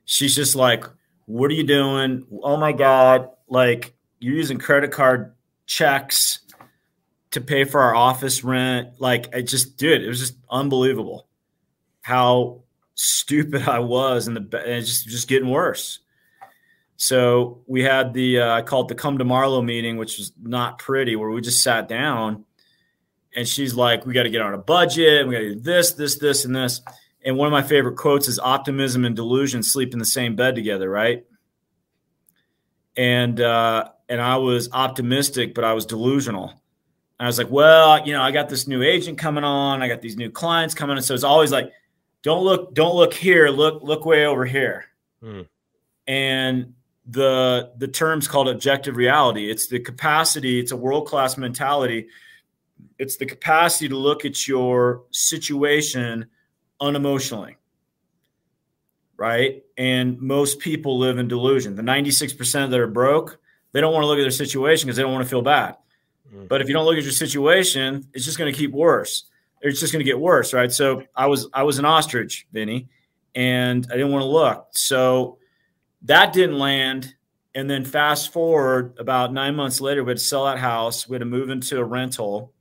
she's 0.05 0.37
just 0.37 0.55
like, 0.55 0.85
what 1.25 1.51
are 1.51 1.55
you 1.55 1.65
doing? 1.65 2.25
Oh 2.45 2.57
my 2.57 2.71
God. 2.71 3.31
Like, 3.49 3.97
you're 4.21 4.37
using 4.37 4.59
credit 4.59 4.93
card 4.93 5.35
checks 5.67 6.39
to 7.33 7.41
pay 7.41 7.65
for 7.65 7.81
our 7.81 7.97
office 7.97 8.45
rent. 8.45 9.01
Like, 9.01 9.35
I 9.35 9.43
just, 9.43 9.77
dude, 9.77 10.03
it 10.03 10.07
was 10.07 10.21
just 10.21 10.37
unbelievable 10.49 11.27
how 12.03 12.63
stupid 12.95 13.63
I 13.69 13.81
was. 13.81 14.29
And 14.29 14.37
the, 14.37 14.59
and 14.61 14.71
it's 14.71 14.89
just, 14.89 15.09
just 15.09 15.29
getting 15.29 15.51
worse. 15.51 15.99
So 16.97 17.63
we 17.67 17.83
had 17.83 18.15
the 18.15 18.41
uh, 18.41 18.55
I 18.55 18.63
called 18.63 18.89
the 18.89 18.95
come 18.95 19.19
to 19.19 19.25
Marlow 19.25 19.61
meeting, 19.61 19.99
which 19.99 20.19
was 20.19 20.33
not 20.43 20.79
pretty, 20.79 21.15
where 21.15 21.31
we 21.31 21.41
just 21.43 21.63
sat 21.63 21.89
down, 21.89 22.45
and 23.35 23.47
she's 23.47 23.75
like, 23.75 24.07
"We 24.07 24.15
got 24.15 24.23
to 24.23 24.31
get 24.31 24.41
on 24.41 24.55
a 24.55 24.59
budget. 24.59 25.27
We 25.27 25.35
got 25.35 25.41
to 25.41 25.55
do 25.55 25.61
this, 25.61 25.93
this, 25.93 26.17
this, 26.17 26.45
and 26.45 26.57
this." 26.57 26.81
And 27.25 27.37
one 27.37 27.47
of 27.47 27.53
my 27.53 27.63
favorite 27.63 27.97
quotes 27.97 28.29
is 28.29 28.39
"Optimism 28.39 29.05
and 29.05 29.15
delusion 29.15 29.63
sleep 29.63 29.93
in 29.93 29.99
the 29.99 30.07
same 30.07 30.37
bed 30.37 30.55
together," 30.55 30.89
right? 30.89 31.25
And 32.97 33.41
uh, 33.41 33.91
and 34.09 34.21
I 34.21 34.39
was 34.39 34.71
optimistic, 34.73 35.55
but 35.55 35.65
I 35.65 35.75
was 35.75 35.85
delusional. 35.85 36.49
And 36.49 37.25
I 37.25 37.27
was 37.27 37.37
like, 37.37 37.51
"Well, 37.51 38.07
you 38.07 38.15
know, 38.15 38.23
I 38.23 38.31
got 38.31 38.49
this 38.49 38.67
new 38.67 38.83
agent 38.83 39.19
coming 39.19 39.45
on. 39.45 39.83
I 39.83 39.89
got 39.89 40.01
these 40.01 40.17
new 40.17 40.31
clients 40.31 40.75
coming, 40.75 40.97
and 40.97 41.05
so 41.05 41.13
it's 41.13 41.25
always 41.25 41.53
like, 41.53 41.71
don't 42.23 42.43
look, 42.43 42.75
don't 42.75 42.97
look 42.97 43.13
here. 43.13 43.49
Look, 43.49 43.83
look 43.83 44.07
way 44.07 44.25
over 44.25 44.47
here." 44.47 44.87
Hmm. 45.23 45.43
And 46.07 46.75
the 47.09 47.73
the 47.79 47.89
term's 47.89 48.27
called 48.27 48.49
objective 48.49 48.97
reality. 48.97 49.51
It's 49.51 49.69
the 49.69 49.79
capacity, 49.79 50.59
it's 50.59 50.73
a 50.73 50.77
world-class 50.77 51.37
mentality. 51.37 52.09
It's 52.99 53.17
the 53.17 53.27
capacity 53.27 53.89
to 53.89 53.97
look 53.97 54.25
at 54.25 54.49
your 54.49 55.05
situation 55.11 56.27
unemotionally. 56.81 57.57
Right? 59.17 59.65
And 59.79 60.21
most 60.21 60.59
people 60.59 60.99
live 60.99 61.19
in 61.19 61.27
delusion. 61.27 61.75
The 61.75 61.83
96% 61.83 62.71
that 62.71 62.79
are 62.79 62.87
broke, 62.87 63.39
they 63.73 63.81
don't 63.81 63.95
want 63.95 64.03
to 64.03 64.09
look 64.09 64.19
at 64.19 64.23
their 64.23 64.31
situation 64.31 64.87
because 64.87 64.97
they 64.97 65.03
don't 65.03 65.13
want 65.13 65.25
to 65.25 65.31
feel 65.31 65.43
bad. 65.43 65.77
Mm-hmm. 66.29 66.47
But 66.47 66.61
if 66.61 66.69
you 66.69 66.75
don't 66.75 66.85
look 66.85 66.99
at 66.99 67.03
your 67.03 67.13
situation, 67.13 68.07
it's 68.13 68.25
just 68.25 68.37
going 68.37 68.53
to 68.53 68.59
keep 68.59 68.73
worse. 68.73 69.25
It's 69.63 69.81
just 69.81 69.93
going 69.93 70.05
to 70.05 70.11
get 70.11 70.19
worse, 70.19 70.53
right? 70.53 70.71
So 70.71 71.03
I 71.15 71.27
was 71.27 71.49
I 71.53 71.63
was 71.63 71.79
an 71.79 71.85
ostrich, 71.85 72.47
Vinny, 72.53 72.89
and 73.35 73.87
I 73.91 73.97
didn't 73.97 74.13
want 74.13 74.23
to 74.23 74.29
look. 74.29 74.69
So 74.73 75.39
that 76.03 76.33
didn't 76.33 76.59
land. 76.59 77.15
And 77.55 77.71
then 77.71 77.85
fast 77.85 78.33
forward 78.33 78.97
about 78.99 79.33
nine 79.33 79.57
months 79.57 79.81
later, 79.81 80.05
we 80.05 80.11
had 80.11 80.19
to 80.19 80.25
sell 80.25 80.45
that 80.45 80.59
house. 80.59 81.09
We 81.09 81.15
had 81.15 81.21
to 81.21 81.27
move 81.27 81.49
into 81.49 81.79
a 81.79 81.85
rental. 81.85 82.53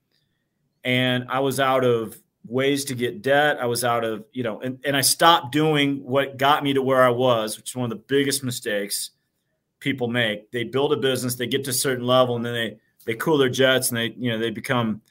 And 0.85 1.25
I 1.29 1.39
was 1.39 1.59
out 1.59 1.83
of 1.83 2.17
ways 2.47 2.85
to 2.85 2.95
get 2.95 3.21
debt. 3.21 3.57
I 3.59 3.65
was 3.65 3.83
out 3.83 4.05
of, 4.05 4.23
you 4.31 4.43
know, 4.43 4.61
and, 4.61 4.79
and 4.85 4.95
I 4.95 5.01
stopped 5.01 5.51
doing 5.51 6.03
what 6.03 6.37
got 6.37 6.63
me 6.63 6.73
to 6.73 6.81
where 6.81 7.03
I 7.03 7.09
was, 7.09 7.57
which 7.57 7.71
is 7.71 7.75
one 7.75 7.91
of 7.91 7.97
the 7.97 8.03
biggest 8.07 8.43
mistakes 8.43 9.11
people 9.79 10.07
make. 10.07 10.51
They 10.51 10.63
build 10.63 10.93
a 10.93 10.97
business, 10.97 11.35
they 11.35 11.47
get 11.47 11.63
to 11.65 11.71
a 11.71 11.73
certain 11.73 12.05
level, 12.05 12.35
and 12.35 12.45
then 12.45 12.53
they 12.53 12.77
they 13.05 13.13
cool 13.15 13.37
their 13.37 13.49
jets 13.49 13.89
and 13.89 13.97
they, 13.97 14.15
you 14.17 14.31
know, 14.31 14.39
they 14.39 14.49
become 14.49 15.01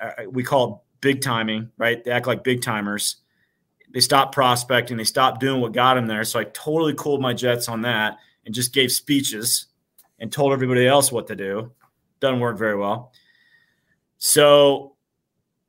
uh, 0.00 0.24
we 0.28 0.42
call 0.42 0.72
it 0.72 1.00
big 1.00 1.20
timing, 1.20 1.70
right? 1.78 2.02
They 2.02 2.10
act 2.10 2.26
like 2.26 2.44
big 2.44 2.62
timers. 2.62 3.16
They 3.92 4.00
stopped 4.00 4.34
prospecting, 4.34 4.96
they 4.96 5.04
stopped 5.04 5.40
doing 5.40 5.60
what 5.60 5.72
got 5.72 5.94
them 5.94 6.06
there. 6.06 6.24
So 6.24 6.40
I 6.40 6.44
totally 6.44 6.94
cooled 6.94 7.20
my 7.20 7.34
jets 7.34 7.68
on 7.68 7.82
that 7.82 8.18
and 8.44 8.54
just 8.54 8.72
gave 8.72 8.90
speeches 8.90 9.66
and 10.18 10.32
told 10.32 10.52
everybody 10.52 10.86
else 10.86 11.12
what 11.12 11.26
to 11.26 11.36
do. 11.36 11.72
Doesn't 12.20 12.40
work 12.40 12.56
very 12.56 12.76
well. 12.76 13.12
So 14.18 14.94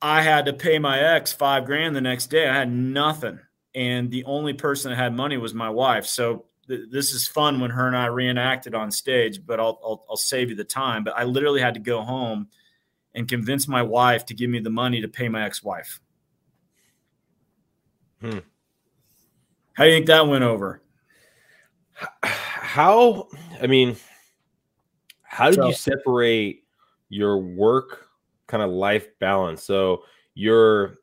I 0.01 0.21
had 0.21 0.45
to 0.45 0.53
pay 0.53 0.79
my 0.79 0.99
ex 0.99 1.33
five 1.33 1.65
grand 1.65 1.95
the 1.95 2.01
next 2.01 2.27
day. 2.27 2.47
I 2.47 2.53
had 2.55 2.71
nothing. 2.71 3.39
And 3.73 4.11
the 4.11 4.23
only 4.25 4.53
person 4.53 4.91
that 4.91 4.97
had 4.97 5.15
money 5.15 5.37
was 5.37 5.53
my 5.53 5.69
wife. 5.69 6.05
So 6.05 6.45
th- 6.67 6.89
this 6.91 7.13
is 7.13 7.27
fun 7.27 7.59
when 7.59 7.71
her 7.71 7.87
and 7.87 7.97
I 7.97 8.05
reenacted 8.05 8.75
on 8.75 8.91
stage, 8.91 9.43
but 9.45 9.59
I'll, 9.59 9.79
I'll, 9.83 10.05
I'll 10.11 10.15
save 10.17 10.49
you 10.49 10.55
the 10.55 10.63
time. 10.63 11.03
But 11.03 11.17
I 11.17 11.23
literally 11.23 11.61
had 11.61 11.73
to 11.73 11.79
go 11.79 12.01
home 12.01 12.49
and 13.15 13.27
convince 13.27 13.67
my 13.67 13.81
wife 13.81 14.25
to 14.27 14.33
give 14.33 14.49
me 14.49 14.59
the 14.59 14.69
money 14.69 15.01
to 15.01 15.07
pay 15.07 15.29
my 15.29 15.45
ex 15.45 15.63
wife. 15.63 15.99
Hmm. 18.23 18.39
How 19.73 19.83
do 19.83 19.89
you 19.89 19.97
think 19.97 20.07
that 20.07 20.27
went 20.27 20.45
over? 20.45 20.81
How, 22.23 23.27
I 23.61 23.67
mean, 23.67 23.97
how 25.23 25.47
did 25.47 25.55
so, 25.55 25.67
you 25.67 25.73
separate 25.73 26.63
your 27.09 27.37
work 27.37 28.07
kind 28.47 28.63
of 28.63 28.71
life 28.71 29.07
balance. 29.19 29.63
So 29.63 30.03
you're, 30.35 30.95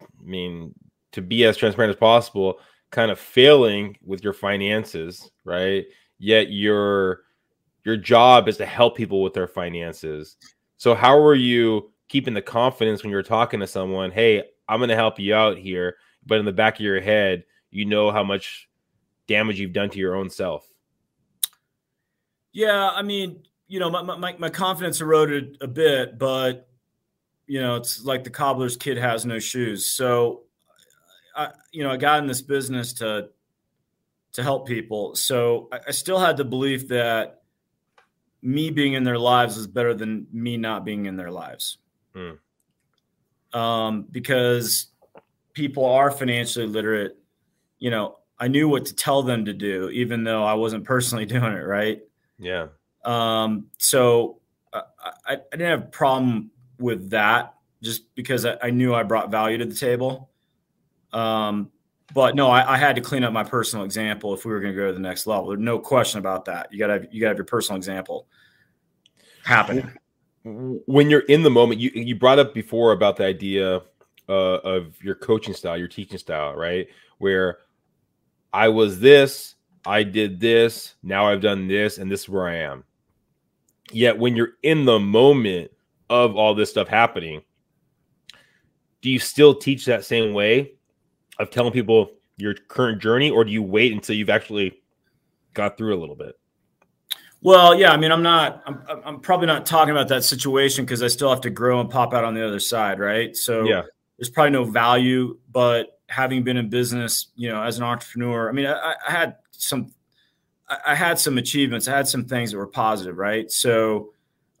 I 0.00 0.22
mean, 0.22 0.74
to 1.12 1.20
be 1.20 1.44
as 1.44 1.56
transparent 1.56 1.90
as 1.90 1.98
possible, 1.98 2.60
kind 2.90 3.10
of 3.10 3.18
failing 3.18 3.96
with 4.04 4.24
your 4.24 4.32
finances, 4.32 5.30
right? 5.44 5.84
Yet 6.18 6.50
your 6.50 7.22
your 7.84 7.96
job 7.96 8.48
is 8.48 8.56
to 8.56 8.66
help 8.66 8.96
people 8.96 9.22
with 9.22 9.34
their 9.34 9.46
finances. 9.46 10.36
So 10.76 10.94
how 10.94 11.16
are 11.18 11.34
you 11.34 11.92
keeping 12.08 12.34
the 12.34 12.42
confidence 12.42 13.02
when 13.02 13.10
you're 13.12 13.22
talking 13.22 13.60
to 13.60 13.66
someone? 13.66 14.10
Hey, 14.10 14.42
I'm 14.68 14.80
going 14.80 14.88
to 14.88 14.96
help 14.96 15.20
you 15.20 15.34
out 15.34 15.56
here, 15.56 15.96
but 16.26 16.38
in 16.38 16.44
the 16.44 16.52
back 16.52 16.74
of 16.74 16.80
your 16.80 17.00
head, 17.00 17.44
you 17.70 17.84
know 17.84 18.10
how 18.10 18.24
much 18.24 18.68
damage 19.26 19.58
you've 19.58 19.72
done 19.72 19.90
to 19.90 19.98
your 19.98 20.14
own 20.14 20.30
self. 20.30 20.66
Yeah, 22.52 22.90
I 22.90 23.02
mean, 23.02 23.42
you 23.68 23.80
know, 23.80 23.90
my, 23.90 24.02
my, 24.02 24.36
my 24.38 24.48
confidence 24.48 25.00
eroded 25.00 25.58
a 25.60 25.66
bit, 25.66 26.18
but 26.18 26.68
you 27.46 27.60
know, 27.60 27.76
it's 27.76 28.04
like 28.04 28.24
the 28.24 28.30
cobbler's 28.30 28.76
kid 28.76 28.98
has 28.98 29.24
no 29.24 29.38
shoes. 29.38 29.86
So, 29.86 30.42
I, 31.34 31.50
you 31.70 31.84
know, 31.84 31.90
I 31.90 31.96
got 31.96 32.18
in 32.18 32.26
this 32.26 32.42
business 32.42 32.94
to, 32.94 33.28
to 34.32 34.42
help 34.42 34.66
people. 34.66 35.14
So 35.14 35.68
I, 35.70 35.80
I 35.88 35.90
still 35.92 36.18
had 36.18 36.36
the 36.36 36.44
belief 36.44 36.88
that 36.88 37.42
me 38.42 38.70
being 38.70 38.94
in 38.94 39.04
their 39.04 39.18
lives 39.18 39.56
is 39.56 39.66
better 39.66 39.94
than 39.94 40.26
me 40.32 40.56
not 40.56 40.84
being 40.84 41.06
in 41.06 41.16
their 41.16 41.30
lives. 41.30 41.78
Mm. 42.14 42.38
Um, 43.56 44.06
because 44.10 44.88
people 45.56 45.86
are 45.86 46.10
financially 46.12 46.66
literate. 46.66 47.16
You 47.80 47.90
know, 47.90 48.18
I 48.38 48.46
knew 48.46 48.68
what 48.68 48.84
to 48.86 48.94
tell 48.94 49.22
them 49.22 49.46
to 49.46 49.52
do, 49.52 49.88
even 49.88 50.22
though 50.22 50.44
I 50.44 50.54
wasn't 50.54 50.84
personally 50.84 51.26
doing 51.26 51.52
it. 51.52 51.66
Right. 51.66 52.02
Yeah. 52.38 52.68
Um, 53.04 53.66
so 53.78 54.40
uh, 54.72 54.82
I, 55.26 55.34
I, 55.34 55.36
didn't 55.52 55.70
have 55.70 55.82
a 55.82 55.86
problem 55.86 56.50
with 56.78 57.10
that 57.10 57.54
just 57.82 58.14
because 58.16 58.44
I, 58.44 58.56
I 58.62 58.70
knew 58.70 58.94
I 58.94 59.04
brought 59.04 59.30
value 59.30 59.58
to 59.58 59.64
the 59.64 59.74
table. 59.74 60.30
Um, 61.12 61.70
but 62.12 62.34
no, 62.34 62.50
I, 62.50 62.74
I, 62.74 62.76
had 62.76 62.96
to 62.96 63.02
clean 63.02 63.22
up 63.22 63.32
my 63.32 63.44
personal 63.44 63.84
example 63.84 64.34
if 64.34 64.44
we 64.44 64.50
were 64.50 64.58
going 64.58 64.74
to 64.74 64.76
go 64.76 64.88
to 64.88 64.92
the 64.92 64.98
next 64.98 65.28
level. 65.28 65.48
There's 65.48 65.60
no 65.60 65.78
question 65.78 66.18
about 66.18 66.46
that. 66.46 66.72
You 66.72 66.80
got 66.80 66.88
to 66.88 67.08
you 67.12 67.20
got 67.20 67.26
to 67.26 67.30
have 67.30 67.36
your 67.38 67.44
personal 67.44 67.76
example 67.76 68.26
happening. 69.44 69.90
When 70.42 71.08
you're 71.08 71.20
in 71.20 71.44
the 71.44 71.50
moment, 71.50 71.80
you 71.80 71.90
you 71.94 72.16
brought 72.16 72.40
up 72.40 72.54
before 72.54 72.90
about 72.90 73.16
the 73.16 73.24
idea 73.24 73.82
uh, 74.28 74.58
of 74.58 75.02
your 75.02 75.14
coaching 75.14 75.54
style, 75.54 75.76
your 75.76 75.88
teaching 75.88 76.18
style, 76.18 76.54
right? 76.54 76.88
Where 77.18 77.58
I 78.52 78.68
was 78.68 79.00
this, 79.00 79.54
I 79.84 80.02
did 80.02 80.40
this, 80.40 80.94
now 81.02 81.28
I've 81.28 81.40
done 81.40 81.68
this, 81.68 81.98
and 81.98 82.10
this 82.10 82.22
is 82.22 82.28
where 82.28 82.48
I 82.48 82.56
am. 82.56 82.84
Yet 83.92 84.18
when 84.18 84.34
you're 84.34 84.54
in 84.62 84.84
the 84.84 84.98
moment 84.98 85.70
of 86.10 86.36
all 86.36 86.54
this 86.54 86.70
stuff 86.70 86.88
happening, 86.88 87.42
do 89.00 89.10
you 89.10 89.18
still 89.18 89.54
teach 89.54 89.84
that 89.84 90.04
same 90.04 90.32
way 90.32 90.72
of 91.38 91.50
telling 91.50 91.72
people 91.72 92.10
your 92.36 92.54
current 92.54 93.00
journey, 93.00 93.30
or 93.30 93.44
do 93.44 93.52
you 93.52 93.62
wait 93.62 93.92
until 93.92 94.16
you've 94.16 94.30
actually 94.30 94.80
got 95.54 95.78
through 95.78 95.96
a 95.96 96.00
little 96.00 96.16
bit? 96.16 96.34
Well, 97.42 97.78
yeah, 97.78 97.92
I 97.92 97.96
mean, 97.96 98.10
I'm 98.10 98.22
not, 98.22 98.62
I'm, 98.66 98.82
I'm 99.04 99.20
probably 99.20 99.46
not 99.46 99.66
talking 99.66 99.92
about 99.92 100.08
that 100.08 100.24
situation 100.24 100.84
because 100.84 101.02
I 101.02 101.06
still 101.06 101.30
have 101.30 101.42
to 101.42 101.50
grow 101.50 101.80
and 101.80 101.88
pop 101.88 102.12
out 102.12 102.24
on 102.24 102.34
the 102.34 102.44
other 102.44 102.58
side, 102.58 102.98
right? 102.98 103.36
So, 103.36 103.64
yeah, 103.64 103.82
there's 104.18 104.30
probably 104.30 104.52
no 104.52 104.64
value, 104.64 105.38
but 105.50 105.98
having 106.08 106.44
been 106.44 106.56
in 106.56 106.68
business, 106.68 107.28
you 107.36 107.48
know, 107.50 107.62
as 107.62 107.78
an 107.78 107.84
entrepreneur, 107.84 108.48
I 108.48 108.52
mean, 108.52 108.66
I, 108.66 108.94
I 109.06 109.10
had 109.10 109.36
some 109.50 109.92
I 110.68 110.94
had 110.94 111.18
some 111.18 111.38
achievements. 111.38 111.86
I 111.86 111.96
had 111.96 112.08
some 112.08 112.24
things 112.24 112.50
that 112.50 112.58
were 112.58 112.66
positive, 112.66 113.16
right? 113.18 113.50
So, 113.50 114.12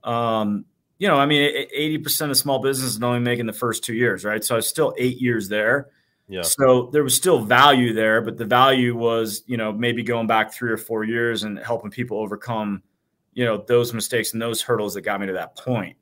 um, 0.04 0.64
you 0.98 1.08
know, 1.08 1.16
I 1.16 1.26
mean, 1.26 1.42
eighty 1.42 1.98
percent 1.98 2.30
of 2.30 2.36
small 2.36 2.60
business 2.60 2.84
businesses 2.84 3.02
only 3.02 3.20
making 3.20 3.46
the 3.46 3.52
first 3.52 3.84
two 3.84 3.94
years, 3.94 4.24
right? 4.24 4.42
So 4.44 4.54
I 4.54 4.56
was 4.56 4.68
still 4.68 4.94
eight 4.98 5.20
years 5.20 5.48
there. 5.48 5.88
Yeah. 6.28 6.42
So 6.42 6.90
there 6.92 7.04
was 7.04 7.16
still 7.16 7.40
value 7.40 7.92
there, 7.92 8.20
but 8.20 8.36
the 8.36 8.44
value 8.44 8.96
was, 8.96 9.42
you 9.46 9.56
know, 9.56 9.72
maybe 9.72 10.02
going 10.02 10.26
back 10.26 10.52
three 10.52 10.72
or 10.72 10.76
four 10.76 11.04
years 11.04 11.44
and 11.44 11.58
helping 11.58 11.90
people 11.90 12.18
overcome, 12.18 12.82
you 13.32 13.44
know, 13.44 13.58
those 13.58 13.92
mistakes 13.92 14.32
and 14.32 14.42
those 14.42 14.60
hurdles 14.60 14.94
that 14.94 15.02
got 15.02 15.20
me 15.20 15.28
to 15.28 15.34
that 15.34 15.56
point. 15.56 15.96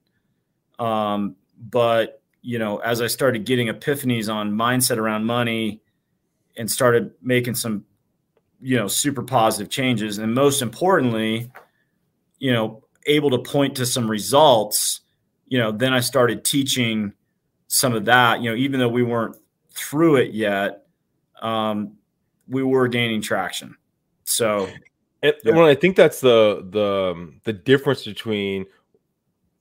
Um, 0.78 1.36
but 1.58 2.22
you 2.44 2.58
know, 2.58 2.76
as 2.78 3.00
I 3.00 3.06
started 3.06 3.46
getting 3.46 3.68
epiphanies 3.68 4.32
on 4.32 4.52
mindset 4.52 4.98
around 4.98 5.24
money 5.24 5.80
and 6.58 6.70
started 6.70 7.10
making 7.22 7.54
some 7.54 7.86
you 8.60 8.76
know 8.76 8.86
super 8.86 9.22
positive 9.22 9.70
changes 9.70 10.18
and 10.18 10.32
most 10.32 10.62
importantly 10.62 11.50
you 12.38 12.52
know 12.52 12.82
able 13.06 13.28
to 13.28 13.38
point 13.38 13.76
to 13.76 13.84
some 13.84 14.10
results 14.10 15.00
you 15.48 15.58
know 15.58 15.72
then 15.72 15.92
i 15.92 16.00
started 16.00 16.44
teaching 16.44 17.12
some 17.66 17.92
of 17.94 18.04
that 18.04 18.40
you 18.40 18.48
know 18.48 18.56
even 18.56 18.78
though 18.78 18.88
we 18.88 19.02
weren't 19.02 19.36
through 19.72 20.16
it 20.16 20.32
yet 20.32 20.86
um, 21.42 21.92
we 22.48 22.62
were 22.62 22.88
gaining 22.88 23.20
traction 23.20 23.76
so 24.24 24.68
and, 25.22 25.34
yeah. 25.44 25.52
well 25.52 25.66
i 25.66 25.74
think 25.74 25.96
that's 25.96 26.20
the 26.20 26.66
the 26.70 27.12
um, 27.12 27.40
the 27.44 27.52
difference 27.52 28.04
between 28.04 28.64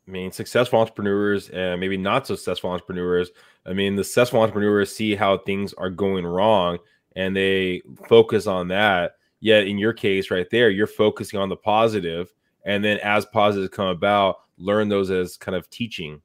I 0.08 0.12
mean, 0.12 0.32
successful 0.32 0.80
entrepreneurs 0.80 1.50
and 1.50 1.80
maybe 1.80 1.98
not 1.98 2.28
so 2.28 2.36
successful 2.36 2.72
entrepreneurs. 2.72 3.32
I 3.66 3.74
mean, 3.74 3.96
the 3.96 4.04
successful 4.04 4.42
entrepreneurs 4.42 4.94
see 4.94 5.16
how 5.16 5.38
things 5.38 5.74
are 5.74 5.89
going 5.89 6.26
wrong 6.26 6.80
and 7.16 7.36
they 7.36 7.82
focus 8.08 8.48
on 8.48 8.68
that. 8.70 9.13
Yet 9.39 9.68
in 9.68 9.78
your 9.78 9.94
case, 9.94 10.32
right 10.32 10.50
there, 10.50 10.70
you're 10.70 10.88
focusing 10.88 11.39
on 11.39 11.50
the 11.50 11.56
positive, 11.58 12.34
and 12.66 12.84
then 12.84 12.98
as 13.00 13.26
positives 13.26 13.76
come 13.76 13.88
about, 13.88 14.38
learn 14.58 14.88
those 14.88 15.12
as 15.12 15.36
kind 15.36 15.56
of 15.56 15.70
teaching, 15.70 16.22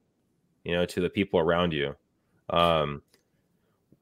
you 0.63 0.73
know, 0.73 0.85
to 0.85 1.01
the 1.01 1.09
people 1.09 1.39
around 1.39 1.73
you. 1.73 1.95
Um, 2.49 3.01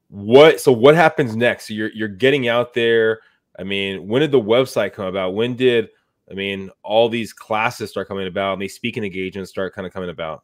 what 0.09 0.61
so 0.61 0.71
what 0.71 0.95
happens 0.95 1.35
next? 1.35 1.67
So 1.67 1.73
you're 1.73 1.91
you're 1.93 2.07
getting 2.07 2.47
out 2.47 2.73
there. 2.73 3.21
I 3.59 3.63
mean, 3.63 4.07
when 4.07 4.21
did 4.21 4.31
the 4.31 4.39
website 4.39 4.93
come 4.93 5.07
about? 5.07 5.33
When 5.33 5.55
did 5.55 5.89
I 6.29 6.33
mean 6.33 6.69
all 6.83 7.09
these 7.09 7.33
classes 7.33 7.89
start 7.89 8.07
coming 8.07 8.27
about 8.27 8.53
and 8.53 8.61
these 8.61 8.75
speaking 8.75 9.03
engagements 9.03 9.49
start 9.49 9.73
kind 9.73 9.87
of 9.87 9.93
coming 9.93 10.09
about? 10.09 10.43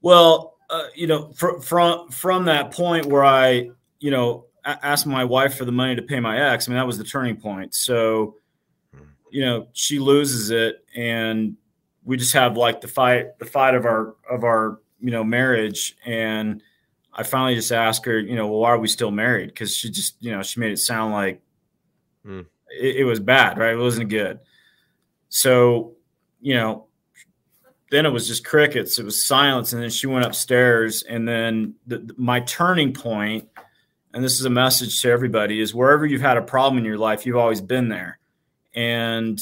Well, 0.00 0.54
uh, 0.70 0.84
you 0.94 1.06
know, 1.06 1.32
fr- 1.32 1.60
from 1.60 2.08
from 2.10 2.44
that 2.46 2.70
point 2.70 3.06
where 3.06 3.24
I, 3.24 3.70
you 4.00 4.10
know, 4.10 4.46
asked 4.64 5.06
my 5.06 5.24
wife 5.24 5.56
for 5.56 5.64
the 5.64 5.72
money 5.72 5.94
to 5.96 6.02
pay 6.02 6.20
my 6.20 6.52
ex. 6.52 6.68
I 6.68 6.70
mean, 6.70 6.78
that 6.78 6.86
was 6.86 6.98
the 6.98 7.04
turning 7.04 7.36
point. 7.36 7.74
So, 7.74 8.36
you 9.30 9.44
know, 9.44 9.68
she 9.72 9.98
loses 9.98 10.50
it, 10.50 10.84
and 10.94 11.56
we 12.04 12.16
just 12.16 12.32
have 12.34 12.56
like 12.56 12.80
the 12.80 12.88
fight, 12.88 13.38
the 13.38 13.44
fight 13.44 13.74
of 13.74 13.84
our 13.84 14.14
of 14.30 14.44
our 14.44 14.80
you 15.00 15.10
know 15.10 15.24
marriage. 15.24 15.96
And 16.04 16.62
I 17.12 17.22
finally 17.22 17.54
just 17.54 17.72
asked 17.72 18.04
her, 18.06 18.18
you 18.18 18.36
know, 18.36 18.46
well, 18.46 18.60
why 18.60 18.70
are 18.70 18.78
we 18.78 18.88
still 18.88 19.10
married? 19.10 19.48
Because 19.48 19.74
she 19.76 19.90
just, 19.90 20.16
you 20.20 20.32
know, 20.32 20.42
she 20.42 20.60
made 20.60 20.72
it 20.72 20.78
sound 20.78 21.12
like 21.12 21.40
mm. 22.26 22.44
it, 22.80 22.96
it 22.96 23.04
was 23.04 23.20
bad, 23.20 23.58
right? 23.58 23.74
It 23.74 23.78
wasn't 23.78 24.08
good. 24.08 24.40
So, 25.34 25.94
you 26.40 26.54
know, 26.54 26.86
then 27.90 28.06
it 28.06 28.10
was 28.10 28.28
just 28.28 28.44
crickets. 28.44 28.98
It 28.98 29.04
was 29.04 29.26
silence, 29.26 29.72
and 29.72 29.82
then 29.82 29.90
she 29.90 30.06
went 30.06 30.24
upstairs, 30.24 31.02
and 31.02 31.26
then 31.26 31.74
the, 31.86 32.14
my 32.16 32.40
turning 32.40 32.92
point 32.92 33.48
and 34.12 34.22
this 34.22 34.38
is 34.38 34.46
a 34.46 34.50
message 34.50 35.02
to 35.02 35.10
everybody 35.10 35.60
is 35.60 35.74
wherever 35.74 36.06
you've 36.06 36.20
had 36.20 36.36
a 36.36 36.42
problem 36.42 36.78
in 36.78 36.84
your 36.84 36.96
life 36.96 37.26
you've 37.26 37.36
always 37.36 37.60
been 37.60 37.88
there 37.88 38.20
and 38.72 39.40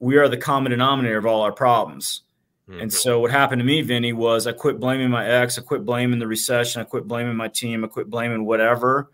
we 0.00 0.18
are 0.18 0.28
the 0.28 0.36
common 0.36 0.70
denominator 0.70 1.16
of 1.16 1.24
all 1.24 1.40
our 1.40 1.50
problems 1.50 2.20
Mm-hmm. 2.68 2.80
And 2.80 2.92
so 2.92 3.20
what 3.20 3.30
happened 3.30 3.60
to 3.60 3.64
me, 3.64 3.82
Vinny, 3.82 4.12
was 4.12 4.46
I 4.46 4.52
quit 4.52 4.78
blaming 4.78 5.10
my 5.10 5.26
ex, 5.26 5.58
I 5.58 5.62
quit 5.62 5.84
blaming 5.84 6.18
the 6.18 6.26
recession, 6.26 6.80
I 6.80 6.84
quit 6.84 7.06
blaming 7.06 7.36
my 7.36 7.48
team, 7.48 7.84
I 7.84 7.88
quit 7.88 8.08
blaming 8.08 8.44
whatever. 8.44 9.10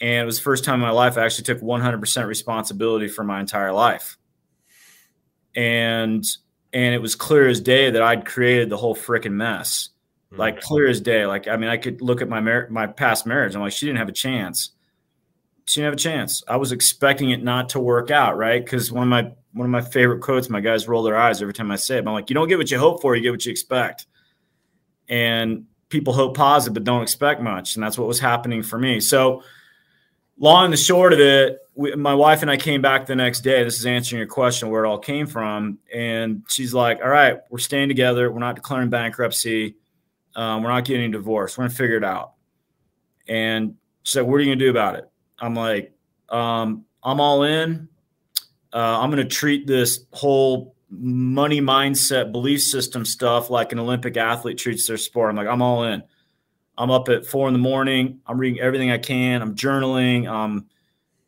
And 0.00 0.22
it 0.22 0.26
was 0.26 0.38
the 0.38 0.42
first 0.42 0.64
time 0.64 0.76
in 0.76 0.80
my 0.80 0.90
life 0.90 1.16
I 1.16 1.24
actually 1.24 1.44
took 1.44 1.60
100% 1.60 2.26
responsibility 2.26 3.08
for 3.08 3.22
my 3.22 3.40
entire 3.40 3.72
life. 3.72 4.16
And 5.54 6.24
and 6.72 6.94
it 6.94 7.02
was 7.02 7.14
clear 7.14 7.48
as 7.48 7.60
day 7.60 7.90
that 7.90 8.02
I'd 8.02 8.24
created 8.24 8.70
the 8.70 8.76
whole 8.76 8.94
freaking 8.94 9.32
mess. 9.32 9.90
Mm-hmm. 10.30 10.40
Like 10.40 10.60
clear 10.60 10.88
as 10.88 11.00
day. 11.00 11.26
Like 11.26 11.48
I 11.48 11.56
mean, 11.56 11.68
I 11.68 11.76
could 11.76 12.00
look 12.00 12.22
at 12.22 12.28
my 12.28 12.40
mar- 12.40 12.68
my 12.70 12.86
past 12.86 13.26
marriage. 13.26 13.54
I'm 13.54 13.60
like, 13.60 13.72
she 13.72 13.86
didn't 13.86 13.98
have 13.98 14.08
a 14.08 14.12
chance. 14.12 14.70
She 15.66 15.80
didn't 15.80 15.92
have 15.92 15.94
a 15.94 15.96
chance. 15.96 16.42
I 16.48 16.56
was 16.56 16.72
expecting 16.72 17.30
it 17.30 17.42
not 17.42 17.70
to 17.70 17.80
work 17.80 18.10
out, 18.10 18.36
right? 18.36 18.62
Because 18.64 18.90
one 18.90 19.04
of 19.04 19.08
my 19.08 19.32
one 19.52 19.66
of 19.66 19.70
my 19.70 19.82
favorite 19.82 20.20
quotes. 20.20 20.48
My 20.48 20.60
guys 20.60 20.88
roll 20.88 21.02
their 21.02 21.16
eyes 21.16 21.42
every 21.42 21.54
time 21.54 21.70
I 21.70 21.76
say 21.76 21.98
it. 21.98 22.06
I'm 22.06 22.12
like, 22.12 22.30
you 22.30 22.34
don't 22.34 22.48
get 22.48 22.58
what 22.58 22.70
you 22.70 22.78
hope 22.78 23.02
for, 23.02 23.14
you 23.14 23.22
get 23.22 23.30
what 23.30 23.44
you 23.44 23.52
expect. 23.52 24.06
And 25.08 25.66
people 25.88 26.12
hope 26.12 26.36
positive, 26.36 26.74
but 26.74 26.84
don't 26.84 27.02
expect 27.02 27.42
much. 27.42 27.76
And 27.76 27.82
that's 27.82 27.98
what 27.98 28.08
was 28.08 28.18
happening 28.18 28.62
for 28.62 28.78
me. 28.78 29.00
So, 29.00 29.42
long 30.38 30.64
and 30.64 30.72
the 30.72 30.78
short 30.78 31.12
of 31.12 31.20
it, 31.20 31.58
we, 31.74 31.94
my 31.94 32.14
wife 32.14 32.42
and 32.42 32.50
I 32.50 32.56
came 32.56 32.82
back 32.82 33.06
the 33.06 33.16
next 33.16 33.40
day. 33.40 33.64
This 33.64 33.78
is 33.78 33.86
answering 33.86 34.18
your 34.18 34.28
question 34.28 34.68
where 34.68 34.84
it 34.84 34.88
all 34.88 34.98
came 34.98 35.26
from. 35.26 35.78
And 35.92 36.44
she's 36.48 36.74
like, 36.74 37.00
all 37.02 37.08
right, 37.08 37.38
we're 37.50 37.58
staying 37.58 37.88
together. 37.88 38.30
We're 38.30 38.40
not 38.40 38.56
declaring 38.56 38.90
bankruptcy. 38.90 39.76
Um, 40.34 40.62
we're 40.62 40.70
not 40.70 40.84
getting 40.84 41.10
divorced. 41.10 41.56
We're 41.56 41.62
going 41.62 41.70
to 41.70 41.76
figure 41.76 41.96
it 41.96 42.04
out. 42.04 42.32
And 43.28 43.76
she 44.02 44.12
said, 44.12 44.22
what 44.22 44.36
are 44.36 44.40
you 44.40 44.46
going 44.46 44.58
to 44.58 44.64
do 44.64 44.70
about 44.70 44.96
it? 44.96 45.10
I'm 45.38 45.54
like, 45.54 45.92
um, 46.28 46.84
I'm 47.02 47.20
all 47.20 47.42
in 47.42 47.88
uh, 48.72 49.00
I'm 49.00 49.10
going 49.10 49.22
to 49.22 49.28
treat 49.28 49.66
this 49.66 50.06
whole 50.12 50.74
money 50.90 51.60
mindset 51.60 52.32
belief 52.32 52.62
system 52.62 53.04
stuff 53.04 53.50
like 53.50 53.72
an 53.72 53.78
Olympic 53.78 54.16
athlete 54.16 54.58
treats 54.58 54.86
their 54.86 54.96
sport. 54.96 55.30
I'm 55.30 55.36
like, 55.36 55.46
I'm 55.46 55.62
all 55.62 55.84
in. 55.84 56.02
I'm 56.78 56.90
up 56.90 57.08
at 57.08 57.26
four 57.26 57.48
in 57.48 57.52
the 57.52 57.58
morning. 57.58 58.20
I'm 58.26 58.38
reading 58.38 58.60
everything 58.60 58.90
I 58.90 58.98
can. 58.98 59.42
I'm 59.42 59.54
journaling. 59.54 60.26
Um, 60.26 60.66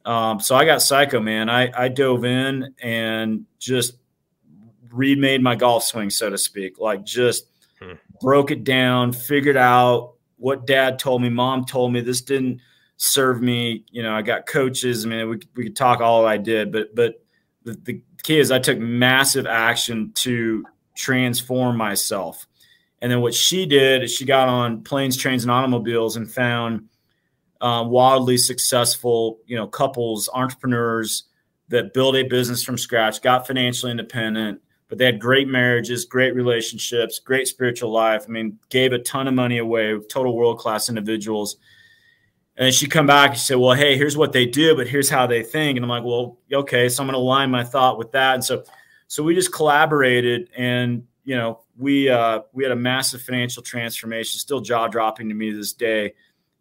um, 0.04 0.40
so 0.40 0.54
I 0.54 0.64
got 0.64 0.82
psycho, 0.82 1.20
man. 1.20 1.48
I, 1.48 1.70
I 1.74 1.88
dove 1.88 2.24
in 2.24 2.74
and 2.82 3.46
just 3.58 3.94
remade 4.90 5.42
my 5.42 5.54
golf 5.54 5.84
swing, 5.84 6.10
so 6.10 6.30
to 6.30 6.38
speak. 6.38 6.78
Like 6.78 7.04
just 7.04 7.46
hmm. 7.80 7.94
broke 8.20 8.50
it 8.50 8.64
down, 8.64 9.12
figured 9.12 9.56
out 9.56 10.14
what 10.36 10.66
dad 10.66 10.98
told 10.98 11.22
me, 11.22 11.30
mom 11.30 11.64
told 11.64 11.92
me. 11.92 12.00
This 12.00 12.20
didn't 12.20 12.60
serve 12.96 13.40
me. 13.40 13.84
You 13.90 14.02
know, 14.02 14.14
I 14.14 14.22
got 14.22 14.46
coaches. 14.46 15.04
I 15.04 15.08
mean, 15.08 15.28
we, 15.28 15.40
we 15.56 15.64
could 15.64 15.76
talk 15.76 16.00
all 16.00 16.26
I 16.26 16.36
did, 16.36 16.70
but 16.70 16.94
but 16.94 17.24
the, 17.64 17.78
the 17.82 18.02
key 18.22 18.38
is 18.38 18.50
I 18.50 18.58
took 18.58 18.78
massive 18.78 19.46
action 19.46 20.12
to 20.16 20.64
transform 20.94 21.76
myself. 21.76 22.46
And 23.00 23.10
then 23.10 23.20
what 23.20 23.34
she 23.34 23.66
did 23.66 24.02
is 24.02 24.12
she 24.12 24.24
got 24.24 24.48
on 24.48 24.82
planes, 24.82 25.16
trains, 25.16 25.44
and 25.44 25.50
automobiles 25.50 26.16
and 26.16 26.30
found 26.30 26.88
uh, 27.64 27.82
wildly 27.82 28.36
successful, 28.36 29.38
you 29.46 29.56
know, 29.56 29.66
couples, 29.66 30.28
entrepreneurs 30.34 31.24
that 31.68 31.94
built 31.94 32.14
a 32.14 32.22
business 32.22 32.62
from 32.62 32.76
scratch, 32.76 33.22
got 33.22 33.46
financially 33.46 33.90
independent, 33.90 34.60
but 34.88 34.98
they 34.98 35.06
had 35.06 35.18
great 35.18 35.48
marriages, 35.48 36.04
great 36.04 36.34
relationships, 36.34 37.18
great 37.18 37.48
spiritual 37.48 37.90
life. 37.90 38.26
I 38.28 38.30
mean, 38.30 38.58
gave 38.68 38.92
a 38.92 38.98
ton 38.98 39.26
of 39.28 39.32
money 39.32 39.56
away, 39.56 39.98
total 40.10 40.36
world 40.36 40.58
class 40.58 40.90
individuals. 40.90 41.56
And 42.58 42.72
she'd 42.74 42.90
come 42.90 43.06
back 43.06 43.30
and 43.30 43.38
said, 43.38 43.56
Well, 43.56 43.72
hey, 43.72 43.96
here's 43.96 44.16
what 44.16 44.34
they 44.34 44.44
do, 44.44 44.76
but 44.76 44.86
here's 44.86 45.08
how 45.08 45.26
they 45.26 45.42
think. 45.42 45.78
And 45.78 45.86
I'm 45.86 45.88
like, 45.88 46.04
Well, 46.04 46.36
okay, 46.52 46.90
so 46.90 47.02
I'm 47.02 47.08
gonna 47.08 47.16
align 47.16 47.50
my 47.50 47.64
thought 47.64 47.96
with 47.96 48.12
that. 48.12 48.34
And 48.34 48.44
so 48.44 48.62
so 49.06 49.22
we 49.22 49.34
just 49.34 49.54
collaborated 49.54 50.50
and 50.54 51.04
you 51.24 51.34
know, 51.34 51.60
we 51.78 52.10
uh 52.10 52.42
we 52.52 52.62
had 52.62 52.72
a 52.72 52.76
massive 52.76 53.22
financial 53.22 53.62
transformation, 53.62 54.38
still 54.38 54.60
jaw 54.60 54.86
dropping 54.86 55.30
to 55.30 55.34
me 55.34 55.50
to 55.50 55.56
this 55.56 55.72
day. 55.72 56.12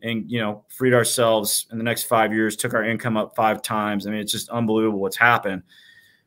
And 0.03 0.29
you 0.29 0.39
know, 0.39 0.65
freed 0.67 0.93
ourselves 0.93 1.65
in 1.71 1.77
the 1.77 1.83
next 1.83 2.03
five 2.03 2.33
years, 2.33 2.55
took 2.55 2.73
our 2.73 2.83
income 2.83 3.17
up 3.17 3.35
five 3.35 3.61
times. 3.61 4.05
I 4.05 4.11
mean, 4.11 4.19
it's 4.19 4.31
just 4.31 4.49
unbelievable 4.49 4.99
what's 4.99 5.17
happened. 5.17 5.63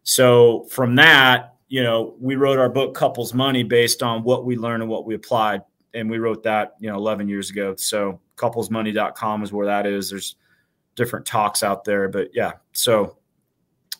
So 0.03 0.65
from 0.71 0.95
that, 0.97 1.57
you 1.69 1.83
know, 1.83 2.17
we 2.19 2.37
wrote 2.37 2.59
our 2.59 2.69
book 2.69 2.95
Couples 2.95 3.35
Money 3.35 3.62
based 3.62 4.03
on 4.03 4.23
what 4.23 4.45
we 4.45 4.57
learned 4.57 4.83
and 4.83 4.91
what 4.91 5.05
we 5.05 5.15
applied. 5.15 5.62
And 5.95 6.11
we 6.11 6.19
wrote 6.19 6.43
that, 6.45 6.75
you 6.81 6.89
know, 6.89 6.97
11 6.97 7.29
years 7.29 7.51
ago. 7.51 7.75
So 7.77 8.21
couplesmoney.com 8.37 9.43
is 9.43 9.53
where 9.53 9.67
that 9.67 9.87
is. 9.87 10.11
There's 10.11 10.37
different 10.95 11.27
talks 11.27 11.62
out 11.62 11.85
there, 11.85 12.09
but 12.09 12.31
yeah, 12.35 12.53
so 12.73 13.19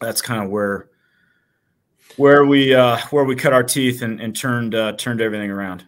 that's 0.01 0.21
kind 0.21 0.43
of 0.43 0.51
where 0.51 0.89
where 2.17 2.45
we 2.45 2.75
uh, 2.75 2.99
where 3.11 3.25
we 3.25 3.37
cut 3.37 3.53
our 3.53 3.63
teeth 3.63 4.03
and, 4.03 4.21
and 4.21 4.35
turned 4.35 4.75
uh, 4.75 4.93
turned 4.93 5.21
everything 5.21 5.51
around. 5.51 5.87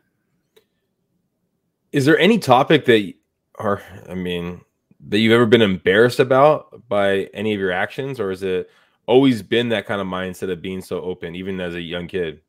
Is 1.92 2.04
there 2.04 2.18
any 2.18 2.38
topic 2.38 2.84
that, 2.84 3.14
or 3.58 3.82
I 4.08 4.14
mean, 4.14 4.60
that 5.08 5.18
you've 5.18 5.32
ever 5.32 5.46
been 5.46 5.62
embarrassed 5.62 6.20
about 6.20 6.88
by 6.88 7.24
any 7.34 7.54
of 7.54 7.60
your 7.60 7.72
actions, 7.72 8.20
or 8.20 8.30
is 8.30 8.42
it 8.42 8.70
always 9.06 9.42
been 9.42 9.68
that 9.70 9.86
kind 9.86 10.00
of 10.00 10.06
mindset 10.06 10.50
of 10.50 10.62
being 10.62 10.80
so 10.80 11.00
open, 11.00 11.34
even 11.34 11.60
as 11.60 11.74
a 11.74 11.80
young 11.80 12.06
kid? 12.06 12.40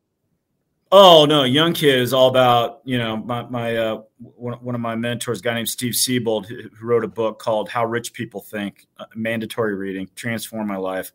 Oh 0.91 1.26
no, 1.26 1.43
young 1.43 1.74
kid 1.74 2.00
is 2.00 2.13
all 2.13 2.30
about 2.30 2.82
you 2.84 2.98
know 2.98 3.17
my 3.17 3.43
my 3.43 3.78
uh, 3.78 4.02
one, 4.17 4.56
one 4.56 4.76
of 4.76 4.82
my 4.82 4.95
mentors, 4.95 5.41
guy 5.41 5.54
named 5.54 5.69
Steve 5.69 5.93
Siebold, 5.93 6.48
who, 6.48 6.63
wrote 6.82 7.04
a 7.04 7.08
book 7.08 7.38
called 7.39 7.69
How 7.69 7.86
Rich 7.86 8.13
People 8.13 8.41
Think, 8.41 8.88
uh, 8.98 9.06
mandatory 9.15 9.76
reading, 9.76 10.10
transform 10.15 10.67
my 10.67 10.78
life. 10.78 11.12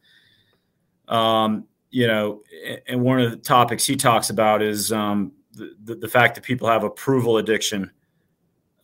Um, 1.08 1.66
you 1.90 2.06
know, 2.06 2.42
and 2.88 3.02
one 3.02 3.20
of 3.20 3.30
the 3.30 3.36
topics 3.36 3.84
he 3.84 3.96
talks 3.96 4.30
about 4.30 4.62
is 4.62 4.92
um, 4.92 5.32
the, 5.52 5.74
the, 5.84 5.94
the 5.96 6.08
fact 6.08 6.36
that 6.36 6.44
people 6.44 6.68
have 6.68 6.84
approval 6.84 7.38
addiction. 7.38 7.90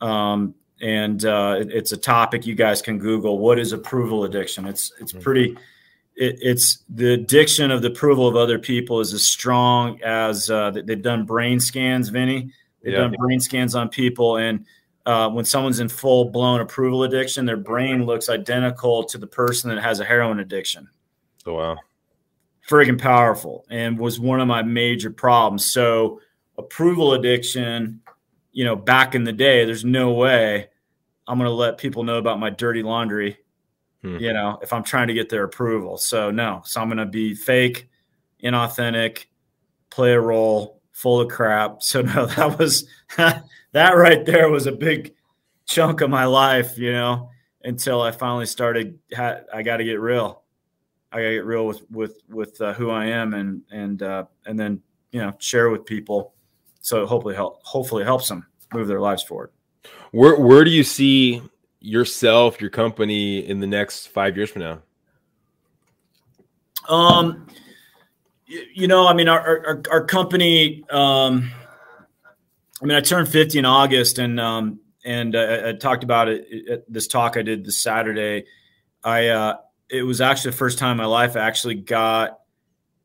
Um, 0.01 0.55
and 0.81 1.25
uh, 1.25 1.59
it, 1.61 1.71
it's 1.71 1.93
a 1.93 1.97
topic 1.97 2.47
you 2.47 2.55
guys 2.55 2.83
can 2.83 2.99
Google. 2.99 3.39
What 3.39 3.59
is 3.59 3.73
approval 3.73 4.25
addiction? 4.25 4.67
It's 4.67 4.93
it's 5.01 5.13
mm-hmm. 5.13 5.23
pretty 5.23 5.57
it, 6.21 6.39
it's 6.41 6.85
the 6.89 7.15
addiction 7.15 7.71
of 7.71 7.83
the 7.83 7.89
approval 7.89 8.29
of 8.29 8.37
other 8.37 8.59
people 8.59 9.01
is 9.01 9.13
as 9.13 9.25
strong 9.25 10.01
as 10.03 10.51
uh, 10.51 10.71
they've 10.71 11.03
done 11.03 11.25
brain 11.25 11.59
scans, 11.59 12.11
Vinny. 12.11 12.53
They've 12.83 12.93
yeah. 12.93 13.01
done 13.01 13.15
brain 13.19 13.41
scans 13.41 13.75
on 13.75 13.89
people, 13.89 14.37
and 14.37 14.65
uh, 15.07 15.29
when 15.31 15.45
someone's 15.45 15.81
in 15.81 15.89
full 15.89 16.27
blown 16.27 16.61
approval 16.61 17.05
addiction, 17.05 17.47
their 17.47 17.57
brain 17.57 18.05
looks 18.05 18.29
identical 18.29 19.05
to 19.05 19.19
the 19.19 19.27
person 19.27 19.71
that 19.71 19.83
has 19.83 20.01
a 20.01 20.05
heroin 20.05 20.41
addiction. 20.41 20.89
Oh 21.47 21.55
wow, 21.55 21.77
friggin' 22.69 23.01
powerful, 23.01 23.67
and 23.71 23.99
was 23.99 24.19
one 24.19 24.41
of 24.41 24.49
my 24.49 24.63
major 24.63 25.11
problems. 25.11 25.67
So 25.67 26.21
approval 26.57 27.15
addiction, 27.15 28.01
you 28.53 28.65
know, 28.65 28.77
back 28.77 29.15
in 29.15 29.25
the 29.25 29.33
day, 29.33 29.65
there's 29.65 29.85
no 29.85 30.13
way 30.13 30.69
I'm 31.31 31.39
going 31.39 31.49
to 31.49 31.55
let 31.55 31.79
people 31.79 32.03
know 32.03 32.19
about 32.19 32.41
my 32.41 32.51
dirty 32.51 32.83
laundry 32.83 33.39
hmm. 34.03 34.17
you 34.19 34.33
know, 34.33 34.59
if 34.63 34.73
I'm 34.73 34.83
trying 34.83 35.09
to 35.09 35.15
get 35.15 35.29
their 35.29 35.45
approval. 35.45 35.97
So 35.97 36.31
no, 36.31 36.63
so 36.65 36.81
I'm 36.81 36.89
going 36.89 36.99
to 36.99 37.07
be 37.07 37.35
fake, 37.35 37.89
inauthentic, 38.43 39.27
play 39.91 40.13
a 40.13 40.21
role, 40.21 40.81
full 40.93 41.21
of 41.21 41.29
crap. 41.31 41.83
So 41.83 42.03
no, 42.03 42.27
that 42.27 42.59
was 42.59 42.89
that 43.17 43.91
right 43.91 44.25
there 44.25 44.51
was 44.51 44.67
a 44.67 44.73
big 44.73 45.15
chunk 45.67 46.01
of 46.01 46.11
my 46.11 46.25
life, 46.25 46.77
you 46.79 46.93
know, 46.93 47.31
until 47.63 48.01
I 48.03 48.11
finally 48.11 48.47
started. 48.47 48.99
I 49.17 49.63
got 49.63 49.79
to 49.79 49.85
get 49.85 50.01
real. 50.01 50.43
I 51.13 51.19
got 51.19 51.29
to 51.29 51.35
get 51.35 51.45
real 51.45 51.67
with 51.67 51.83
with 51.91 52.23
with 52.29 52.61
uh, 52.61 52.73
who 52.75 52.91
I 52.91 53.07
am, 53.07 53.35
and 53.35 53.63
and 53.71 54.03
uh, 54.03 54.25
and 54.47 54.59
then 54.59 54.81
you 55.11 55.21
know 55.21 55.33
share 55.39 55.69
with 55.71 55.85
people, 55.85 56.35
so 56.81 57.05
hopefully 57.05 57.35
help 57.35 57.61
hopefully 57.65 58.05
helps 58.05 58.29
them 58.29 58.47
move 58.73 58.87
their 58.87 59.01
lives 59.01 59.25
forward. 59.25 59.51
Where 60.13 60.37
where 60.37 60.65
do 60.65 60.71
you 60.71 60.85
see 60.85 61.43
yourself, 61.81 62.61
your 62.61 62.71
company 62.71 63.47
in 63.47 63.61
the 63.61 63.67
next 63.67 64.09
five 64.09 64.37
years 64.37 64.51
from 64.51 64.63
now? 64.63 64.83
Um, 66.89 67.47
you, 68.47 68.89
know, 68.89 69.07
I 69.07 69.15
mean, 69.15 69.29
our 69.29 69.67
our, 69.67 69.83
our 69.91 70.05
company. 70.05 70.85
Um, 70.91 71.51
I 72.83 72.87
mean, 72.87 72.97
I 72.97 73.01
turned 73.01 73.29
fifty 73.29 73.59
in 73.59 73.65
August, 73.65 74.19
and 74.19 74.41
um, 74.41 74.81
and 75.05 75.37
uh, 75.37 75.63
I 75.67 75.73
talked 75.73 76.03
about 76.03 76.29
it 76.29 76.69
at 76.69 76.93
this 76.93 77.07
talk 77.07 77.37
I 77.37 77.43
did 77.43 77.65
this 77.65 77.81
Saturday. 77.81 78.47
I 79.05 79.29
uh, 79.29 79.57
it 79.89 80.03
was 80.03 80.21
actually 80.21 80.53
the 80.53 80.57
first 80.57 80.79
time 80.79 80.93
in 80.93 80.97
my 80.99 81.07
life 81.07 81.37
I 81.37 81.41
actually 81.41 81.77
got 81.77 82.41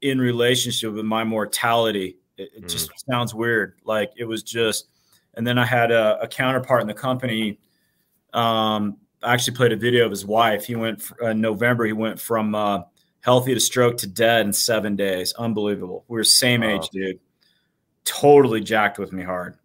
in 0.02 0.20
relationship 0.20 0.94
with 0.94 1.06
my 1.06 1.24
mortality. 1.24 2.18
It, 2.38 2.50
it 2.56 2.64
mm. 2.64 2.70
just 2.70 2.92
sounds 3.10 3.34
weird, 3.34 3.80
like 3.86 4.12
it 4.18 4.26
was 4.26 4.44
just. 4.44 4.88
And 5.36 5.46
then 5.46 5.58
I 5.58 5.66
had 5.66 5.92
a, 5.92 6.22
a 6.22 6.28
counterpart 6.28 6.82
in 6.82 6.88
the 6.88 6.94
company 6.94 7.60
um, 8.36 8.98
I 9.24 9.34
actually 9.34 9.56
played 9.56 9.72
a 9.72 9.78
video 9.78 10.06
of 10.06 10.12
his 10.12 10.26
wife. 10.26 10.66
He 10.66 10.76
went 10.76 11.04
in 11.22 11.28
uh, 11.28 11.34
November. 11.34 11.86
He 11.86 11.94
went 11.94 12.20
from 12.20 12.54
uh, 12.54 12.82
healthy 13.22 13.54
to 13.54 13.60
stroke 13.60 13.98
to 14.00 14.08
dead 14.08 14.46
in 14.46 14.54
seven 14.54 14.96
days. 14.96 15.34
Unbelievable. 15.34 16.04
We 16.08 16.18
were 16.18 16.24
same 16.24 16.62
wow. 16.62 16.76
age, 16.76 16.90
dude. 16.90 17.20
Totally 18.04 18.62
jacked 18.62 19.00
with 19.00 19.12
me 19.12 19.24
hard. 19.24 19.58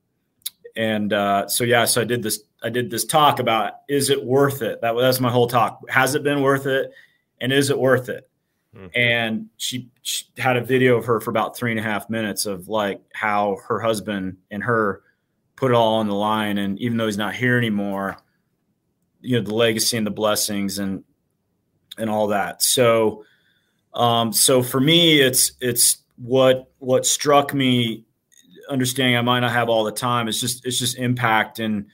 And 0.76 1.12
uh, 1.12 1.48
so 1.48 1.64
yeah, 1.64 1.85
so 1.85 2.00
I 2.00 2.04
did 2.04 2.22
this. 2.22 2.40
I 2.62 2.68
did 2.68 2.90
this 2.90 3.04
talk 3.04 3.38
about 3.38 3.72
is 3.88 4.09
it 4.09 4.24
worth 4.24 4.62
it? 4.62 4.80
That 4.83 4.94
was 4.94 5.20
my 5.20 5.30
whole 5.30 5.48
talk. 5.48 5.80
Has 5.90 6.14
it 6.14 6.22
been 6.22 6.42
worth 6.42 6.66
it? 6.66 6.92
And 7.40 7.52
is 7.52 7.70
it 7.70 7.78
worth 7.78 8.09
it? 8.09 8.28
Hmm. 8.74 8.87
And 8.94 9.46
she, 9.56 9.88
she, 10.02 10.26
had 10.37 10.56
a 10.56 10.61
video 10.61 10.96
of 10.96 11.06
her 11.06 11.20
for 11.20 11.30
about 11.30 11.56
three 11.56 11.70
and 11.70 11.80
a 11.80 11.83
half 11.83 12.09
minutes 12.09 12.46
of 12.46 12.68
like 12.68 13.00
how 13.14 13.56
her 13.66 13.80
husband 13.80 14.37
and 14.50 14.62
her 14.62 15.02
put 15.60 15.70
it 15.70 15.74
all 15.74 15.96
on 15.96 16.08
the 16.08 16.14
line. 16.14 16.56
And 16.56 16.78
even 16.80 16.96
though 16.96 17.04
he's 17.04 17.18
not 17.18 17.34
here 17.34 17.58
anymore, 17.58 18.16
you 19.20 19.38
know, 19.38 19.44
the 19.46 19.54
legacy 19.54 19.98
and 19.98 20.06
the 20.06 20.10
blessings 20.10 20.78
and 20.78 21.04
and 21.98 22.08
all 22.08 22.28
that. 22.28 22.62
So 22.62 23.24
um, 23.92 24.32
so 24.32 24.62
for 24.62 24.80
me, 24.80 25.20
it's 25.20 25.52
it's 25.60 25.98
what 26.16 26.72
what 26.78 27.04
struck 27.04 27.52
me 27.52 28.04
understanding 28.70 29.16
I 29.16 29.22
might 29.22 29.40
not 29.40 29.52
have 29.52 29.68
all 29.68 29.84
the 29.84 29.92
time. 29.92 30.28
It's 30.28 30.40
just 30.40 30.64
it's 30.64 30.78
just 30.78 30.96
impact 30.96 31.58
and 31.58 31.86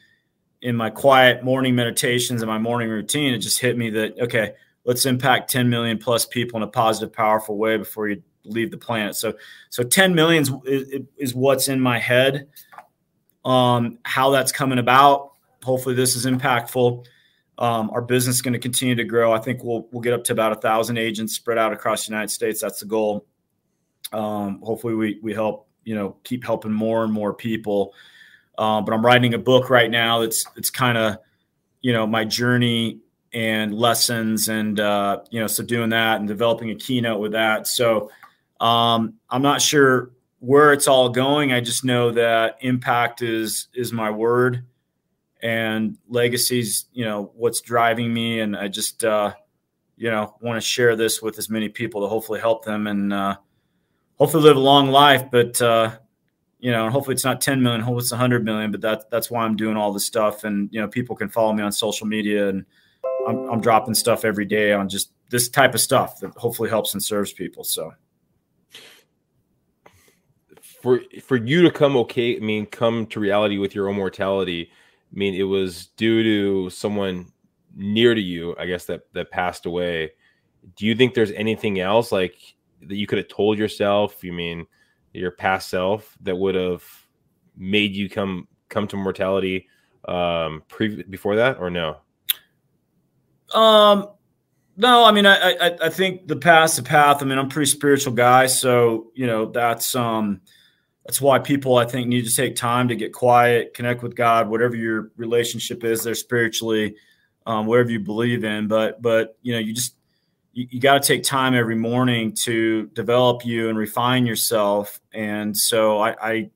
in 0.63 0.77
my 0.77 0.89
quiet 0.89 1.43
morning 1.45 1.75
meditations 1.75 2.43
and 2.43 2.49
my 2.49 2.59
morning 2.59 2.89
routine, 2.89 3.35
it 3.35 3.39
just 3.39 3.61
hit 3.61 3.77
me 3.77 3.91
that 3.91 4.19
okay, 4.21 4.53
let's 4.85 5.07
impact 5.07 5.51
10 5.51 5.69
million 5.69 5.99
plus 5.99 6.25
people 6.25 6.57
in 6.57 6.63
a 6.63 6.69
positive, 6.69 7.13
powerful 7.13 7.59
way 7.59 7.77
before 7.77 8.09
you 8.09 8.23
leave 8.45 8.71
the 8.71 8.79
planet. 8.79 9.17
So 9.17 9.35
so 9.71 9.83
10 9.83 10.15
millions 10.15 10.53
is, 10.65 11.03
is 11.17 11.35
what's 11.35 11.67
in 11.67 11.81
my 11.81 11.99
head. 11.99 12.47
Um, 13.47 13.99
how 14.03 14.31
that's 14.31 14.51
coming 14.51 14.79
about. 14.79 15.31
Hopefully, 15.63 15.95
this 15.95 16.17
is 16.17 16.27
impactful. 16.27 17.07
Um, 17.59 17.91
our 17.91 18.03
business 18.03 18.37
is 18.37 18.43
going 18.43 18.53
to 18.53 18.59
continue 18.59 18.97
to 18.97 19.05
grow. 19.05 19.33
I 19.33 19.39
think 19.39 19.65
we'll 19.65 19.89
we'll 19.91 20.03
get 20.03 20.13
up 20.13 20.25
to 20.25 20.33
about 20.33 20.53
a 20.53 20.57
thousand 20.57 20.99
agents 20.99 21.35
spread 21.35 21.57
out 21.57 21.73
across 21.73 22.07
the 22.07 22.13
United 22.13 22.31
States. 22.31 22.61
That's 22.61 22.81
the 22.81 22.87
goal. 22.87 23.25
Um, 24.13 24.61
hopefully, 24.63 24.95
we 24.95 25.21
we 25.23 25.33
help 25.33 25.69
you 25.85 25.95
know 25.95 26.17
keep 26.25 26.45
helping 26.45 26.73
more 26.73 27.05
and 27.05 27.13
more 27.13 27.33
people. 27.33 27.95
Uh, 28.59 28.81
but 28.81 28.93
I'm 28.93 29.05
writing 29.05 29.33
a 29.35 29.39
book 29.39 29.71
right 29.71 29.91
now. 29.91 30.23
It's 30.23 30.45
it's 30.57 30.71
kind 30.71 30.99
of 30.99 31.19
you 31.81 31.93
know 31.93 32.07
my 32.07 32.25
journey 32.25 33.01
and 33.33 33.73
lessons, 33.73 34.49
and 34.49 34.79
uh, 34.81 35.21
you 35.31 35.41
know 35.41 35.47
so 35.47 35.63
doing 35.63 35.91
that 35.91 36.19
and 36.19 36.27
developing 36.27 36.71
a 36.71 36.75
keynote 36.75 37.21
with 37.21 37.33
that. 37.33 37.69
So 37.69 38.11
um, 38.61 39.15
I'm 39.31 39.43
not 39.43 39.63
sure 39.63 40.11
where 40.39 40.73
it's 40.73 40.89
all 40.89 41.09
going. 41.09 41.53
I 41.53 41.61
just 41.61 41.85
know 41.85 42.11
that 42.13 42.59
impact 42.61 43.23
is 43.23 43.69
is 43.75 43.93
my 43.93 44.11
word, 44.11 44.65
and 45.43 45.97
legacies. 46.09 46.87
You 46.93 47.05
know 47.05 47.33
what's 47.35 47.61
driving 47.61 48.13
me, 48.13 48.41
and 48.41 48.57
I 48.57 48.69
just 48.69 49.05
uh, 49.05 49.33
you 49.97 50.11
know 50.11 50.37
want 50.41 50.57
to 50.57 50.67
share 50.67 50.97
this 50.97 51.23
with 51.23 51.39
as 51.39 51.49
many 51.49 51.69
people 51.69 52.03
to 52.03 52.09
hopefully 52.09 52.41
help 52.41 52.65
them 52.65 52.87
and 52.87 53.13
uh, 53.13 53.37
hopefully 54.19 54.43
live 54.43 54.57
a 54.57 54.61
long 54.61 54.89
life. 54.89 55.31
But 55.31 55.61
uh, 55.61 55.97
you 56.59 56.71
know, 56.71 56.89
hopefully 56.91 57.15
it's 57.15 57.25
not 57.25 57.41
10 57.41 57.63
million, 57.63 57.81
hopefully 57.81 58.03
it's 58.03 58.13
100 58.13 58.45
million. 58.45 58.71
But 58.71 58.81
that's 58.81 59.05
that's 59.11 59.31
why 59.31 59.45
I'm 59.45 59.57
doing 59.57 59.77
all 59.77 59.93
this 59.93 60.05
stuff, 60.05 60.45
and 60.45 60.69
you 60.73 60.81
know, 60.81 60.89
people 60.89 61.17
can 61.17 61.29
follow 61.29 61.53
me 61.53 61.63
on 61.63 61.73
social 61.73 62.07
media, 62.07 62.49
and 62.49 62.65
I'm, 63.27 63.49
I'm 63.49 63.61
dropping 63.61 63.95
stuff 63.95 64.25
every 64.25 64.45
day 64.45 64.73
on 64.73 64.89
just 64.89 65.13
this 65.31 65.49
type 65.49 65.75
of 65.75 65.81
stuff 65.81 66.21
that 66.21 66.33
hopefully 66.37 66.69
helps 66.69 66.95
and 66.95 67.03
serves 67.03 67.33
people. 67.33 67.65
So 67.65 67.93
for 70.83 71.01
for 71.23 71.37
you 71.37 71.63
to 71.63 71.71
come 71.71 71.97
okay, 71.99 72.37
I 72.37 72.41
mean, 72.41 72.67
come 72.67 73.07
to 73.07 73.21
reality 73.21 73.59
with 73.59 73.75
your 73.75 73.89
own 73.89 73.97
mortality. 73.97 74.71
I 75.13 75.17
mean, 75.17 75.35
it 75.35 75.45
was 75.45 75.87
due 75.97 76.23
to 76.23 76.71
someone 76.71 77.33
near 77.75 78.15
to 78.15 78.21
you, 78.21 78.57
I 78.59 78.67
guess 78.67 78.87
that 78.87 79.03
that 79.13 79.31
passed 79.31 79.67
away. 79.67 80.13
Do 80.77 80.87
you 80.87 80.95
think 80.95 81.15
there's 81.15 81.33
anything 81.33 81.81
else 81.81 82.13
like 82.13 82.37
that 82.83 82.97
you 82.97 83.07
could 83.07 83.19
have 83.19 83.29
told 83.29 83.59
yourself? 83.59 84.23
You 84.25 84.33
mean 84.33 84.67
your 85.13 85.31
past 85.31 85.71
self 85.71 86.17
that 86.23 86.37
would 86.37 86.55
have 86.55 86.85
made 87.57 87.95
you 87.95 88.09
come 88.09 88.49
come 88.69 88.87
to 88.89 88.97
mortality 88.97 89.69
um 90.09 90.63
pre- 90.69 91.03
before 91.05 91.37
that 91.37 91.59
or 91.59 91.71
no? 91.71 91.97
Um 93.55 94.09
no, 94.79 95.05
I 95.05 95.13
mean, 95.13 95.25
I, 95.25 95.53
I, 95.53 95.77
I 95.85 95.89
think 95.89 96.29
the 96.29 96.37
past, 96.37 96.77
the 96.77 96.83
path. 96.83 97.23
I 97.23 97.25
mean, 97.25 97.39
I'm 97.39 97.47
a 97.47 97.49
pretty 97.49 97.71
spiritual 97.71 98.13
guy, 98.13 98.47
so 98.47 99.11
you 99.15 99.27
know 99.27 99.47
that's 99.47 99.95
um, 99.95 100.43
that's 101.07 101.21
why 101.21 101.39
people 101.39 101.77
I 101.77 101.85
think 101.85 102.09
need 102.09 102.27
to 102.27 102.35
take 102.35 102.57
time 102.57 102.89
to 102.89 102.97
get 102.97 103.13
quiet, 103.13 103.75
connect 103.75 104.03
with 104.03 104.17
God, 104.17 104.49
whatever 104.49 104.75
your 104.75 105.13
relationship 105.17 105.85
is 105.85 106.03
there 106.03 106.17
spiritually, 106.17 106.97
um, 107.47 107.67
whatever 107.67 107.91
you 107.91 108.01
believe 108.01 108.43
in. 108.43 108.67
But 108.67 109.01
but 109.01 109.39
you 109.43 109.53
know 109.53 109.61
you 109.61 109.73
just 109.73 109.95
you, 110.53 110.67
you 110.69 110.81
got 110.81 111.01
to 111.01 111.07
take 111.07 111.23
time 111.23 111.55
every 111.55 111.77
morning 111.77 112.33
to 112.43 112.89
develop 112.89 113.47
you 113.47 113.69
and 113.69 113.79
refine 113.79 114.27
yourself. 114.27 115.01
And 115.15 115.57
so 115.57 115.99
I 115.99 116.17
I, 116.21 116.51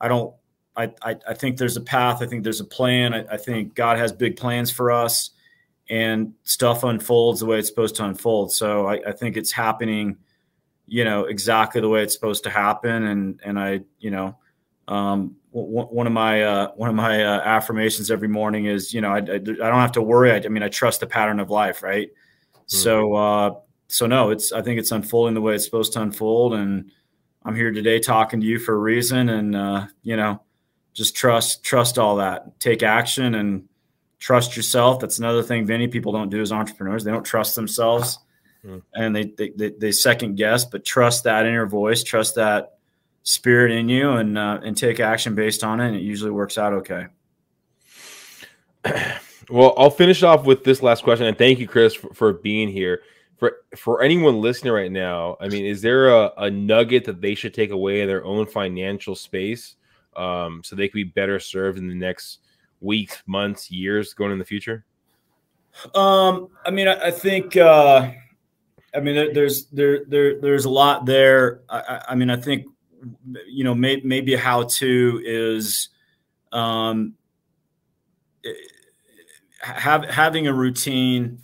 I 0.00 0.08
don't 0.08 0.34
I, 0.76 0.92
I, 1.02 1.16
I 1.28 1.34
think 1.34 1.56
there's 1.56 1.76
a 1.76 1.80
path. 1.80 2.22
I 2.22 2.26
think 2.26 2.44
there's 2.44 2.60
a 2.60 2.64
plan. 2.64 3.12
I, 3.12 3.24
I 3.32 3.36
think 3.36 3.74
God 3.74 3.98
has 3.98 4.12
big 4.12 4.36
plans 4.36 4.70
for 4.70 4.92
us, 4.92 5.30
and 5.88 6.32
stuff 6.44 6.84
unfolds 6.84 7.40
the 7.40 7.46
way 7.46 7.58
it's 7.58 7.68
supposed 7.68 7.96
to 7.96 8.04
unfold. 8.04 8.52
So 8.52 8.86
I, 8.86 9.00
I 9.08 9.12
think 9.12 9.36
it's 9.36 9.50
happening 9.50 10.16
you 10.90 11.04
know 11.04 11.24
exactly 11.24 11.80
the 11.80 11.88
way 11.88 12.02
it's 12.02 12.12
supposed 12.12 12.42
to 12.44 12.50
happen. 12.50 13.04
And 13.04 13.40
and 13.44 13.58
i 13.58 13.80
you 14.00 14.10
know 14.10 14.36
um, 14.88 15.36
w- 15.54 15.86
one 15.86 16.08
of 16.08 16.12
my 16.12 16.42
uh, 16.42 16.72
one 16.72 16.90
of 16.90 16.96
my 16.96 17.24
uh, 17.24 17.40
affirmations 17.42 18.10
every 18.10 18.26
morning 18.26 18.64
is 18.66 18.92
you 18.92 19.00
know 19.00 19.10
I, 19.10 19.18
I, 19.18 19.34
I, 19.36 19.38
don't 19.38 19.80
have 19.80 19.92
to 19.92 20.02
worry. 20.02 20.32
I, 20.32 20.36
I 20.36 20.48
mean 20.48 20.64
i 20.64 20.68
trust 20.68 21.00
the 21.00 21.06
pattern 21.06 21.38
of 21.38 21.48
life 21.48 21.82
right? 21.82 22.08
Mm-hmm. 22.08 22.76
so 22.76 23.14
uh, 23.14 23.54
so 23.86 24.06
no 24.06 24.30
it's 24.30 24.52
i 24.52 24.60
think 24.60 24.78
it's 24.80 24.90
unfolding 24.90 25.34
the 25.34 25.40
way 25.40 25.54
it's 25.54 25.64
supposed 25.64 25.92
to 25.94 26.02
unfold. 26.02 26.54
And 26.54 26.90
i'm 27.44 27.54
here 27.54 27.70
today 27.70 28.00
talking 28.00 28.40
to 28.40 28.46
you 28.46 28.58
for 28.58 28.74
a 28.74 28.78
reason. 28.78 29.28
And 29.28 29.54
uh, 29.54 29.86
you 30.02 30.16
know 30.16 30.42
just 30.92 31.14
trust 31.14 31.62
trust 31.62 31.98
all 31.98 32.16
that. 32.16 32.58
Take 32.58 32.82
action 32.82 33.36
and 33.36 33.68
trust 34.18 34.56
yourself. 34.56 34.98
That's 34.98 35.20
another 35.20 35.44
thing 35.44 35.66
many 35.66 35.86
people 35.86 36.10
don't 36.10 36.30
do 36.30 36.42
as 36.42 36.50
entrepreneurs. 36.50 37.04
They 37.04 37.12
don't 37.12 37.22
trust 37.22 37.54
themselves 37.54 38.18
mm. 38.64 38.82
and 38.94 39.14
they, 39.14 39.24
they, 39.36 39.50
they 39.50 39.70
they 39.70 39.92
second 39.92 40.36
guess, 40.36 40.64
but 40.64 40.84
trust 40.84 41.24
that 41.24 41.46
inner 41.46 41.66
voice, 41.66 42.02
trust 42.02 42.34
that 42.36 42.78
spirit 43.22 43.72
in 43.72 43.88
you, 43.88 44.12
and 44.12 44.38
uh, 44.38 44.60
and 44.62 44.76
take 44.76 45.00
action 45.00 45.34
based 45.34 45.64
on 45.64 45.80
it. 45.80 45.88
And 45.88 45.96
it 45.96 46.02
usually 46.02 46.30
works 46.30 46.58
out 46.58 46.72
okay. 46.74 47.06
Well, 49.50 49.74
I'll 49.76 49.90
finish 49.90 50.22
off 50.22 50.44
with 50.44 50.62
this 50.62 50.80
last 50.80 51.02
question, 51.02 51.26
and 51.26 51.36
thank 51.36 51.58
you, 51.58 51.66
Chris, 51.66 51.92
for, 51.92 52.14
for 52.14 52.32
being 52.32 52.68
here. 52.68 53.02
For 53.36 53.56
for 53.76 54.00
anyone 54.00 54.40
listening 54.40 54.72
right 54.72 54.92
now, 54.92 55.36
I 55.40 55.48
mean, 55.48 55.64
is 55.64 55.82
there 55.82 56.08
a, 56.08 56.30
a 56.36 56.50
nugget 56.50 57.04
that 57.06 57.20
they 57.20 57.34
should 57.34 57.52
take 57.52 57.70
away 57.70 58.02
in 58.02 58.06
their 58.06 58.24
own 58.24 58.46
financial 58.46 59.16
space, 59.16 59.74
um, 60.14 60.60
so 60.62 60.76
they 60.76 60.86
can 60.86 60.98
be 60.98 61.04
better 61.04 61.40
served 61.40 61.78
in 61.78 61.88
the 61.88 61.94
next 61.94 62.38
weeks, 62.80 63.22
months, 63.26 63.70
years, 63.72 64.14
going 64.14 64.30
in 64.30 64.38
the 64.38 64.44
future? 64.44 64.84
Um, 65.94 66.48
I 66.64 66.70
mean, 66.70 66.86
I, 66.86 67.06
I 67.06 67.10
think 67.10 67.56
uh, 67.56 68.12
I 68.94 69.00
mean, 69.00 69.32
there's 69.32 69.66
there 69.66 70.04
there 70.04 70.40
there's 70.40 70.64
a 70.64 70.70
lot 70.70 71.06
there. 71.06 71.60
I, 71.68 72.02
I 72.10 72.14
mean, 72.14 72.30
I 72.30 72.36
think 72.36 72.66
you 73.46 73.64
know 73.64 73.74
may, 73.74 74.00
maybe 74.04 74.34
how 74.34 74.64
to 74.64 75.22
is 75.24 75.88
um, 76.52 77.14
have 79.60 80.04
having 80.04 80.46
a 80.46 80.52
routine. 80.52 81.38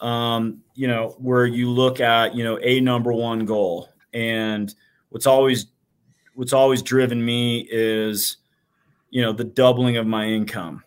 Um, 0.00 0.62
you 0.74 0.88
know, 0.88 1.14
where 1.18 1.44
you 1.44 1.70
look 1.70 2.00
at 2.00 2.34
you 2.34 2.44
know 2.44 2.58
a 2.62 2.80
number 2.80 3.12
one 3.12 3.44
goal, 3.44 3.88
and 4.12 4.74
what's 5.10 5.26
always 5.26 5.66
what's 6.34 6.52
always 6.52 6.82
driven 6.82 7.22
me 7.22 7.66
is 7.70 8.38
you 9.10 9.22
know 9.22 9.32
the 9.32 9.44
doubling 9.44 9.96
of 9.96 10.06
my 10.06 10.26
income. 10.26 10.82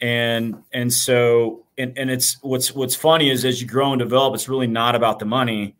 And 0.00 0.62
and 0.72 0.92
so 0.92 1.64
and, 1.78 1.96
and 1.96 2.10
it's 2.10 2.42
what's 2.42 2.74
what's 2.74 2.94
funny 2.94 3.30
is 3.30 3.44
as 3.44 3.60
you 3.60 3.66
grow 3.66 3.92
and 3.92 3.98
develop, 3.98 4.34
it's 4.34 4.48
really 4.48 4.66
not 4.66 4.94
about 4.94 5.18
the 5.18 5.24
money. 5.24 5.76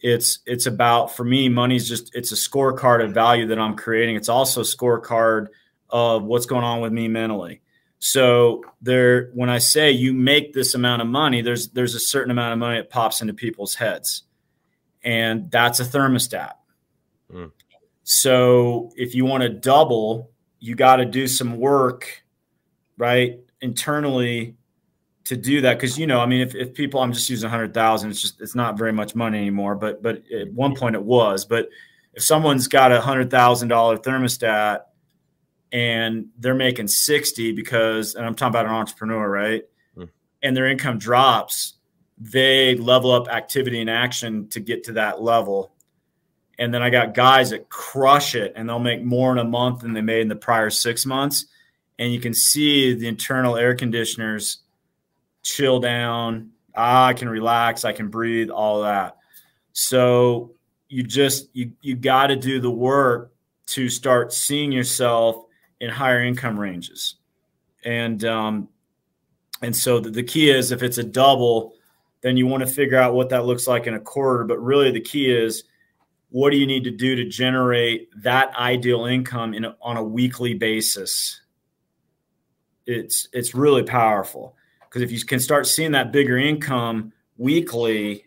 It's 0.00 0.40
it's 0.46 0.66
about 0.66 1.16
for 1.16 1.24
me, 1.24 1.48
money's 1.48 1.88
just 1.88 2.14
it's 2.14 2.32
a 2.32 2.36
scorecard 2.36 3.04
of 3.04 3.12
value 3.12 3.46
that 3.46 3.58
I'm 3.58 3.76
creating. 3.76 4.16
It's 4.16 4.28
also 4.28 4.60
a 4.60 4.64
scorecard 4.64 5.48
of 5.90 6.24
what's 6.24 6.46
going 6.46 6.64
on 6.64 6.80
with 6.80 6.92
me 6.92 7.08
mentally. 7.08 7.62
So 8.00 8.62
there, 8.80 9.30
when 9.34 9.50
I 9.50 9.58
say 9.58 9.90
you 9.90 10.12
make 10.12 10.52
this 10.52 10.74
amount 10.74 11.02
of 11.02 11.08
money, 11.08 11.42
there's 11.42 11.68
there's 11.70 11.94
a 11.94 12.00
certain 12.00 12.30
amount 12.30 12.52
of 12.52 12.58
money 12.58 12.76
that 12.76 12.90
pops 12.90 13.20
into 13.20 13.34
people's 13.34 13.74
heads, 13.74 14.22
and 15.02 15.50
that's 15.50 15.80
a 15.80 15.84
thermostat. 15.84 16.52
Mm. 17.32 17.50
So 18.04 18.92
if 18.96 19.14
you 19.14 19.24
want 19.24 19.42
to 19.42 19.48
double, 19.48 20.30
you 20.60 20.74
got 20.74 20.96
to 20.96 21.04
do 21.04 21.26
some 21.26 21.58
work, 21.58 22.22
right, 22.98 23.40
internally 23.60 24.56
to 25.24 25.36
do 25.36 25.60
that 25.60 25.74
because 25.74 25.98
you 25.98 26.06
know 26.06 26.20
i 26.20 26.26
mean 26.26 26.40
if, 26.40 26.54
if 26.54 26.72
people 26.72 27.00
i'm 27.00 27.12
just 27.12 27.28
using 27.28 27.50
100000 27.50 28.08
it's 28.10 28.22
just 28.22 28.40
it's 28.40 28.54
not 28.54 28.78
very 28.78 28.94
much 28.94 29.14
money 29.14 29.36
anymore 29.36 29.74
but 29.74 30.02
but 30.02 30.22
at 30.32 30.50
one 30.54 30.74
point 30.74 30.94
it 30.94 31.02
was 31.02 31.44
but 31.44 31.68
if 32.14 32.22
someone's 32.22 32.66
got 32.66 32.92
a 32.92 32.98
$100000 32.98 33.68
thermostat 34.02 34.80
and 35.70 36.28
they're 36.38 36.54
making 36.54 36.88
60 36.88 37.52
because 37.52 38.14
and 38.14 38.24
i'm 38.24 38.34
talking 38.34 38.52
about 38.52 38.64
an 38.64 38.72
entrepreneur 38.72 39.28
right? 39.28 39.64
Hmm. 39.94 40.04
and 40.42 40.56
their 40.56 40.66
income 40.66 40.96
drops 40.96 41.74
they 42.20 42.74
level 42.76 43.12
up 43.12 43.28
activity 43.28 43.80
and 43.80 43.90
action 43.90 44.48
to 44.48 44.60
get 44.60 44.84
to 44.84 44.92
that 44.94 45.22
level. 45.22 45.72
And 46.58 46.74
then 46.74 46.82
i 46.82 46.90
got 46.90 47.14
guys 47.14 47.50
that 47.50 47.68
crush 47.68 48.34
it 48.34 48.52
and 48.56 48.68
they'll 48.68 48.78
make 48.78 49.04
more 49.04 49.30
in 49.30 49.38
a 49.38 49.44
month 49.44 49.80
than 49.82 49.92
they 49.92 50.00
made 50.00 50.22
in 50.22 50.28
the 50.28 50.36
prior 50.36 50.70
six 50.70 51.06
months 51.06 51.46
and 51.98 52.12
you 52.12 52.20
can 52.20 52.34
see 52.34 52.94
the 52.94 53.08
internal 53.08 53.56
air 53.56 53.74
conditioners 53.74 54.58
chill 55.42 55.80
down. 55.80 56.50
ah, 56.76 57.06
I 57.06 57.12
can 57.12 57.28
relax, 57.28 57.84
I 57.84 57.92
can 57.92 58.08
breathe, 58.08 58.50
all 58.50 58.82
that. 58.82 59.16
So 59.72 60.52
you 60.88 61.02
just 61.02 61.48
you 61.52 61.72
you 61.80 61.96
got 61.96 62.28
to 62.28 62.36
do 62.36 62.60
the 62.60 62.70
work 62.70 63.32
to 63.66 63.88
start 63.88 64.32
seeing 64.32 64.72
yourself 64.72 65.44
in 65.80 65.90
higher 65.90 66.22
income 66.24 66.58
ranges, 66.58 67.16
and 67.84 68.24
um, 68.24 68.68
and 69.62 69.74
so 69.74 70.00
the, 70.00 70.10
the 70.10 70.22
key 70.22 70.50
is 70.50 70.72
if 70.72 70.82
it's 70.82 70.98
a 70.98 71.04
double, 71.04 71.74
then 72.22 72.36
you 72.36 72.46
want 72.46 72.62
to 72.62 72.66
figure 72.66 72.98
out 72.98 73.14
what 73.14 73.28
that 73.30 73.44
looks 73.44 73.66
like 73.66 73.86
in 73.86 73.94
a 73.94 74.00
quarter. 74.00 74.44
But 74.44 74.58
really, 74.62 74.90
the 74.90 75.00
key 75.00 75.30
is 75.30 75.64
what 76.30 76.50
do 76.50 76.56
you 76.56 76.66
need 76.66 76.84
to 76.84 76.90
do 76.90 77.16
to 77.16 77.24
generate 77.24 78.08
that 78.22 78.54
ideal 78.56 79.06
income 79.06 79.54
in 79.54 79.64
a, 79.64 79.76
on 79.80 79.96
a 79.96 80.02
weekly 80.02 80.54
basis 80.54 81.40
it's 82.88 83.28
it's 83.32 83.54
really 83.54 83.84
powerful. 83.84 84.56
Because 84.80 85.02
if 85.02 85.12
you 85.12 85.20
can 85.24 85.38
start 85.38 85.66
seeing 85.66 85.92
that 85.92 86.10
bigger 86.10 86.38
income 86.38 87.12
weekly 87.36 88.24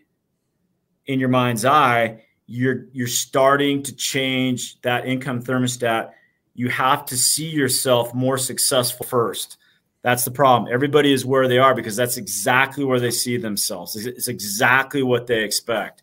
in 1.06 1.20
your 1.20 1.28
mind's 1.28 1.64
eye 1.64 2.22
you're 2.52 2.86
you're 2.92 3.06
starting 3.06 3.82
to 3.82 3.94
change 3.94 4.80
that 4.82 5.06
income 5.06 5.42
thermostat. 5.42 6.10
You 6.54 6.68
have 6.68 7.06
to 7.06 7.16
see 7.16 7.48
yourself 7.48 8.12
more 8.14 8.36
successful 8.36 9.06
first. 9.06 9.56
That's 10.02 10.26
the 10.26 10.32
problem. 10.32 10.70
Everybody 10.70 11.14
is 11.14 11.24
where 11.24 11.48
they 11.48 11.56
are 11.56 11.74
because 11.74 11.96
that's 11.96 12.18
exactly 12.18 12.84
where 12.84 13.00
they 13.00 13.10
see 13.10 13.38
themselves. 13.38 13.96
It's 13.96 14.28
exactly 14.28 15.02
what 15.02 15.26
they 15.26 15.44
expect. 15.44 16.02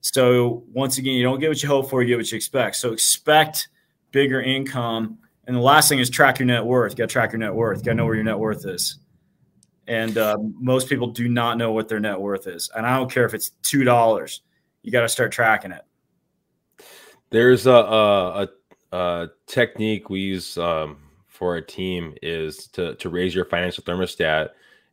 So 0.00 0.64
once 0.72 0.98
again, 0.98 1.14
you 1.14 1.22
don't 1.22 1.38
get 1.38 1.48
what 1.48 1.62
you 1.62 1.68
hope 1.68 1.90
for, 1.90 2.02
you 2.02 2.08
get 2.08 2.16
what 2.16 2.32
you 2.32 2.36
expect. 2.36 2.74
So 2.74 2.92
expect 2.92 3.68
bigger 4.10 4.40
income. 4.42 5.18
And 5.46 5.56
the 5.56 5.60
last 5.60 5.88
thing 5.88 5.98
is 5.98 6.08
track 6.08 6.38
your 6.38 6.46
net 6.46 6.64
worth. 6.64 6.92
You 6.92 6.96
got 6.96 7.08
to 7.08 7.12
track 7.12 7.32
your 7.32 7.38
net 7.38 7.54
worth. 7.54 7.78
You 7.78 7.84
got 7.84 7.92
to 7.92 7.96
know 7.96 8.06
where 8.06 8.14
your 8.14 8.24
net 8.24 8.38
worth 8.38 8.66
is. 8.66 8.98
And 9.86 10.16
uh, 10.16 10.36
most 10.40 10.88
people 10.88 11.08
do 11.08 11.28
not 11.28 11.58
know 11.58 11.72
what 11.72 11.88
their 11.88 12.00
net 12.00 12.18
worth 12.18 12.46
is. 12.46 12.70
And 12.74 12.86
I 12.86 12.96
don't 12.96 13.10
care 13.10 13.26
if 13.26 13.34
it's 13.34 13.50
two 13.62 13.84
dollars. 13.84 14.42
You 14.82 14.90
got 14.90 15.02
to 15.02 15.08
start 15.08 15.32
tracking 15.32 15.72
it. 15.72 15.84
There's 17.30 17.66
a 17.66 17.72
a, 17.72 18.48
a 18.92 19.28
technique 19.46 20.08
we 20.08 20.20
use 20.20 20.56
um, 20.56 20.98
for 21.26 21.56
a 21.56 21.62
team 21.62 22.14
is 22.22 22.68
to 22.68 22.94
to 22.96 23.08
raise 23.10 23.34
your 23.34 23.44
financial 23.44 23.84
thermostat. 23.84 24.50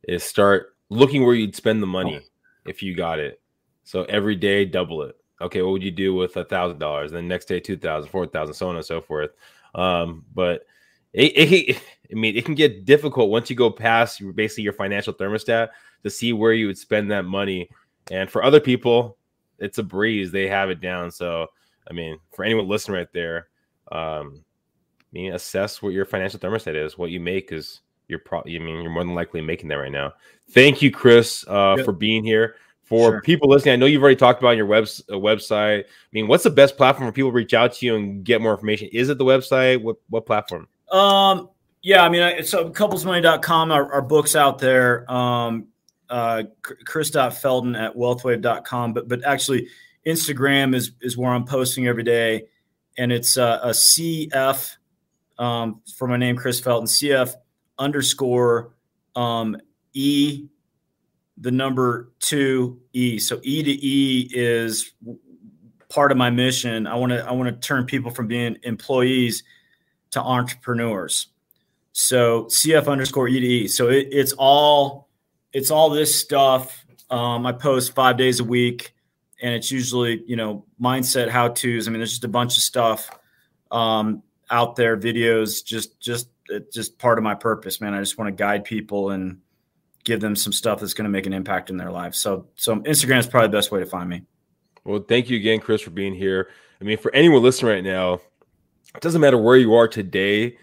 Is 0.08 0.24
start 0.24 0.76
looking 0.90 1.26
where 1.26 1.36
you'd 1.36 1.56
spend 1.56 1.82
the 1.82 1.88
money 1.88 2.22
if 2.66 2.84
you 2.84 2.96
got 2.96 3.20
it 3.20 3.42
so 3.84 4.04
every 4.04 4.36
day, 4.36 4.64
double 4.64 5.02
it. 5.04 5.18
Okay, 5.42 5.62
what 5.62 5.72
would 5.72 5.84
you 5.84 5.92
do 5.92 6.14
with 6.14 6.38
a 6.38 6.46
thousand 6.46 6.80
dollars? 6.80 7.12
Then 7.12 7.28
next 7.28 7.46
day, 7.46 7.60
two 7.60 7.76
thousand, 7.76 8.10
four 8.10 8.26
thousand, 8.26 8.54
so 8.54 8.70
on 8.70 8.76
and 8.76 8.86
so 8.86 9.02
forth. 9.02 9.32
Um, 9.76 10.26
but 10.34 10.66
it, 11.14 11.32
it, 11.36 11.82
I 12.12 12.16
mean, 12.16 12.36
it 12.36 12.46
can 12.46 12.56
get 12.56 12.86
difficult 12.86 13.30
once 13.30 13.50
you 13.50 13.56
go 13.56 13.70
past 13.70 14.22
basically 14.36 14.64
your 14.64 14.74
financial 14.74 15.14
thermostat 15.14 15.70
to 16.04 16.10
see 16.10 16.34
where 16.34 16.54
you 16.54 16.68
would 16.68 16.78
spend 16.78 17.12
that 17.12 17.26
money. 17.26 17.70
And 18.10 18.30
for 18.30 18.44
other 18.44 18.60
people, 18.60 19.18
it's 19.60 19.78
a 19.78 19.84
breeze; 19.84 20.32
they 20.32 20.48
have 20.48 20.70
it 20.70 20.82
down. 20.82 21.12
So, 21.12 21.48
I 21.90 21.94
mean, 21.94 22.18
for 22.34 22.44
anyone 22.44 22.68
listening 22.68 22.98
right 22.98 23.14
there, 23.14 23.48
um, 23.92 24.44
I 25.00 25.06
mean, 25.12 25.34
assess 25.34 25.82
what 25.82 25.94
your 25.94 26.06
financial 26.06 26.40
thermostat 26.40 26.76
is. 26.76 26.98
What 26.98 27.12
you 27.12 27.20
make 27.20 27.52
is 27.52 27.82
you're 28.08 28.20
probably, 28.20 28.56
I 28.56 28.60
mean, 28.60 28.82
you're 28.82 28.92
more 28.92 29.04
than 29.04 29.14
likely 29.14 29.42
making 29.42 29.70
that 29.70 29.76
right 29.76 29.92
now. 29.92 30.14
Thank 30.50 30.82
you, 30.82 30.92
Chris, 30.92 31.46
uh, 31.48 31.78
for 31.84 31.92
being 31.92 32.24
here 32.24 32.56
for 32.92 33.12
sure. 33.12 33.22
people 33.22 33.50
listening, 33.50 33.74
I 33.74 33.76
know 33.78 33.86
you've 33.86 34.02
already 34.02 34.18
talked 34.18 34.42
about 34.42 34.58
your 34.58 34.66
web, 34.66 34.84
uh, 34.84 35.14
website. 35.14 35.84
I 35.84 36.12
mean, 36.12 36.28
what's 36.28 36.44
the 36.44 36.50
best 36.50 36.78
platform 36.78 37.10
for 37.10 37.14
people 37.14 37.32
to 37.32 37.36
reach 37.36 37.54
out 37.54 37.74
to 37.74 37.86
you 37.86 37.96
and 37.96 38.24
get 38.24 38.42
more 38.42 38.52
information? 38.52 38.90
Is 38.92 39.10
it 39.10 39.18
the 39.18 39.26
website? 39.26 39.82
What 39.82 39.96
what 40.10 40.26
platform? 40.26 40.68
Um, 40.92 41.50
yeah, 41.82 42.04
I 42.04 42.10
mean, 42.10 42.44
so 42.44 42.70
couplesmoney.com, 42.70 43.72
our, 43.72 43.92
our 43.94 44.02
books 44.02 44.36
out 44.36 44.60
there. 44.60 45.12
Um, 45.12 45.68
uh, 46.10 46.44
Chris.Felton 46.86 47.76
at 47.76 47.96
wealthwave.com, 47.96 48.94
but 48.94 49.08
but 49.08 49.24
actually 49.24 49.70
Instagram 50.06 50.76
is 50.76 50.92
is 51.02 51.18
where 51.18 51.32
I'm 51.32 51.46
posting 51.46 51.88
every 51.88 52.04
day, 52.04 52.48
and 52.98 53.12
it's 53.12 53.38
uh, 53.38 53.60
a 53.64 53.70
CF 53.70 54.76
um, 55.40 55.82
for 55.98 56.08
my 56.08 56.18
name, 56.18 56.36
Chris 56.36 56.60
Felton, 56.60 56.88
CF 56.88 57.34
underscore 57.80 58.74
um, 59.16 59.58
E 59.94 60.48
the 61.42 61.52
number 61.52 62.12
two 62.20 62.80
E. 62.94 63.20
So 63.20 63.40
E 63.44 63.64
to 63.64 63.72
E 63.72 64.30
is 64.32 64.94
part 65.90 66.12
of 66.12 66.18
my 66.18 66.30
mission. 66.30 66.88
I 66.88 66.96
want 66.96 67.12
to 67.12 67.26
I 67.26 67.32
want 67.32 67.50
to 67.50 67.68
turn 67.68 67.86
people 67.86 68.12
from 68.12 68.28
being 68.28 68.58
employees 68.64 69.44
to 70.12 70.22
entrepreneurs. 70.22 71.28
So 71.94 72.46
CF 72.46 72.88
underscore 72.88 73.28
E 73.28 73.40
to 73.40 73.46
E. 73.46 73.68
So 73.68 73.90
it, 73.90 74.10
it's 74.12 74.34
all 74.34 75.10
it's 75.52 75.72
all 75.72 75.90
this 75.90 76.18
stuff. 76.18 76.86
Um, 77.10 77.46
I 77.46 77.52
post 77.52 77.94
five 77.94 78.18
days 78.18 78.40
a 78.40 78.44
week, 78.46 78.94
and 79.42 79.54
it's 79.56 79.72
usually 79.72 80.24
you 80.28 80.36
know 80.36 80.66
mindset 80.80 81.28
how 81.28 81.50
tos. 81.50 81.88
I 81.88 81.92
mean, 81.92 82.00
there's 82.00 82.12
just 82.12 82.24
a 82.24 82.30
bunch 82.30 82.56
of 82.56 82.64
stuff 82.64 83.10
um, 83.72 84.22
out 84.52 84.76
there, 84.76 84.96
videos. 84.96 85.66
Just 85.66 86.00
just 86.00 86.30
just 86.72 87.00
part 87.00 87.18
of 87.18 87.24
my 87.24 87.34
purpose, 87.34 87.82
man. 87.82 87.96
I 87.96 88.00
just 88.00 88.20
want 88.20 88.28
to 88.28 88.32
guide 88.32 88.64
people 88.64 89.10
and 89.10 89.40
give 90.04 90.20
them 90.20 90.36
some 90.36 90.54
stuff 90.54 90.80
that's 90.80 90.94
going 90.94 91.06
to 91.06 91.10
make 91.10 91.26
an 91.26 91.34
impact 91.34 91.70
in 91.70 91.78
their 91.78 91.92
lives. 91.92 92.18
So, 92.18 92.48
so 92.56 92.78
Instagram 92.78 93.20
is 93.20 93.28
probably 93.28 93.48
the 93.48 93.58
best 93.58 93.72
way 93.72 93.80
to 93.80 93.86
find 93.86 94.10
me. 94.10 94.24
Well, 94.84 95.04
thank 95.08 95.30
you 95.30 95.38
again, 95.38 95.60
Chris, 95.60 95.82
for 95.82 95.92
being 95.92 96.14
here. 96.14 96.50
I 96.80 96.84
mean, 96.84 96.98
for 96.98 97.14
anyone 97.14 97.44
listening 97.44 97.72
right 97.72 97.84
now, 97.84 98.16
it 98.96 99.02
doesn't 99.02 99.22
matter 99.22 99.38
where 99.38 99.58
you 99.58 99.76
are 99.76 99.88
today. 99.88 100.58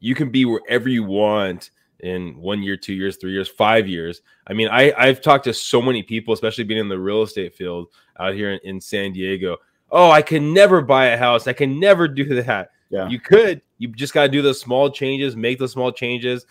You 0.00 0.14
can 0.14 0.30
be 0.30 0.44
wherever 0.44 0.88
you 0.88 1.02
want 1.02 1.70
in 2.00 2.38
one 2.38 2.62
year, 2.62 2.76
two 2.76 2.94
years, 2.94 3.16
three 3.16 3.32
years, 3.32 3.48
five 3.48 3.88
years. 3.88 4.22
I 4.46 4.52
mean, 4.52 4.68
I, 4.68 4.92
I've 4.96 5.20
talked 5.20 5.44
to 5.44 5.54
so 5.54 5.82
many 5.82 6.04
people, 6.04 6.32
especially 6.32 6.64
being 6.64 6.80
in 6.80 6.88
the 6.88 6.98
real 6.98 7.22
estate 7.22 7.54
field 7.56 7.88
out 8.20 8.34
here 8.34 8.52
in, 8.52 8.60
in 8.62 8.80
San 8.80 9.12
Diego. 9.12 9.56
Oh, 9.90 10.10
I 10.10 10.22
can 10.22 10.52
never 10.52 10.80
buy 10.80 11.06
a 11.06 11.16
house. 11.16 11.48
I 11.48 11.52
can 11.52 11.80
never 11.80 12.06
do 12.06 12.24
that. 12.42 12.70
Yeah. 12.90 13.08
You 13.08 13.18
could. 13.18 13.62
You 13.78 13.88
just 13.88 14.14
got 14.14 14.22
to 14.22 14.28
do 14.28 14.42
the 14.42 14.54
small 14.54 14.90
changes, 14.90 15.36
make 15.36 15.58
the 15.58 15.68
small 15.68 15.90
changes 15.90 16.46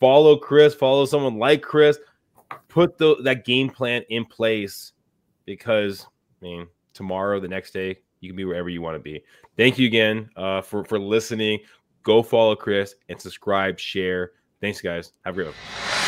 follow 0.00 0.36
Chris, 0.36 0.74
follow 0.74 1.04
someone 1.04 1.38
like 1.38 1.62
Chris, 1.62 1.98
put 2.68 2.98
the, 2.98 3.16
that 3.22 3.44
game 3.44 3.70
plan 3.70 4.02
in 4.08 4.24
place 4.24 4.92
because, 5.44 6.06
I 6.40 6.44
mean, 6.44 6.66
tomorrow, 6.94 7.40
the 7.40 7.48
next 7.48 7.72
day, 7.72 7.98
you 8.20 8.28
can 8.28 8.36
be 8.36 8.44
wherever 8.44 8.68
you 8.68 8.82
want 8.82 8.96
to 8.96 9.00
be. 9.00 9.22
Thank 9.56 9.78
you 9.78 9.86
again 9.86 10.28
uh, 10.36 10.60
for, 10.60 10.84
for 10.84 10.98
listening. 10.98 11.60
Go 12.02 12.22
follow 12.22 12.56
Chris 12.56 12.94
and 13.08 13.20
subscribe, 13.20 13.78
share. 13.78 14.32
Thanks, 14.60 14.80
guys. 14.80 15.12
Have 15.24 15.34
a 15.34 15.36
great 15.36 15.46
one. 15.46 16.07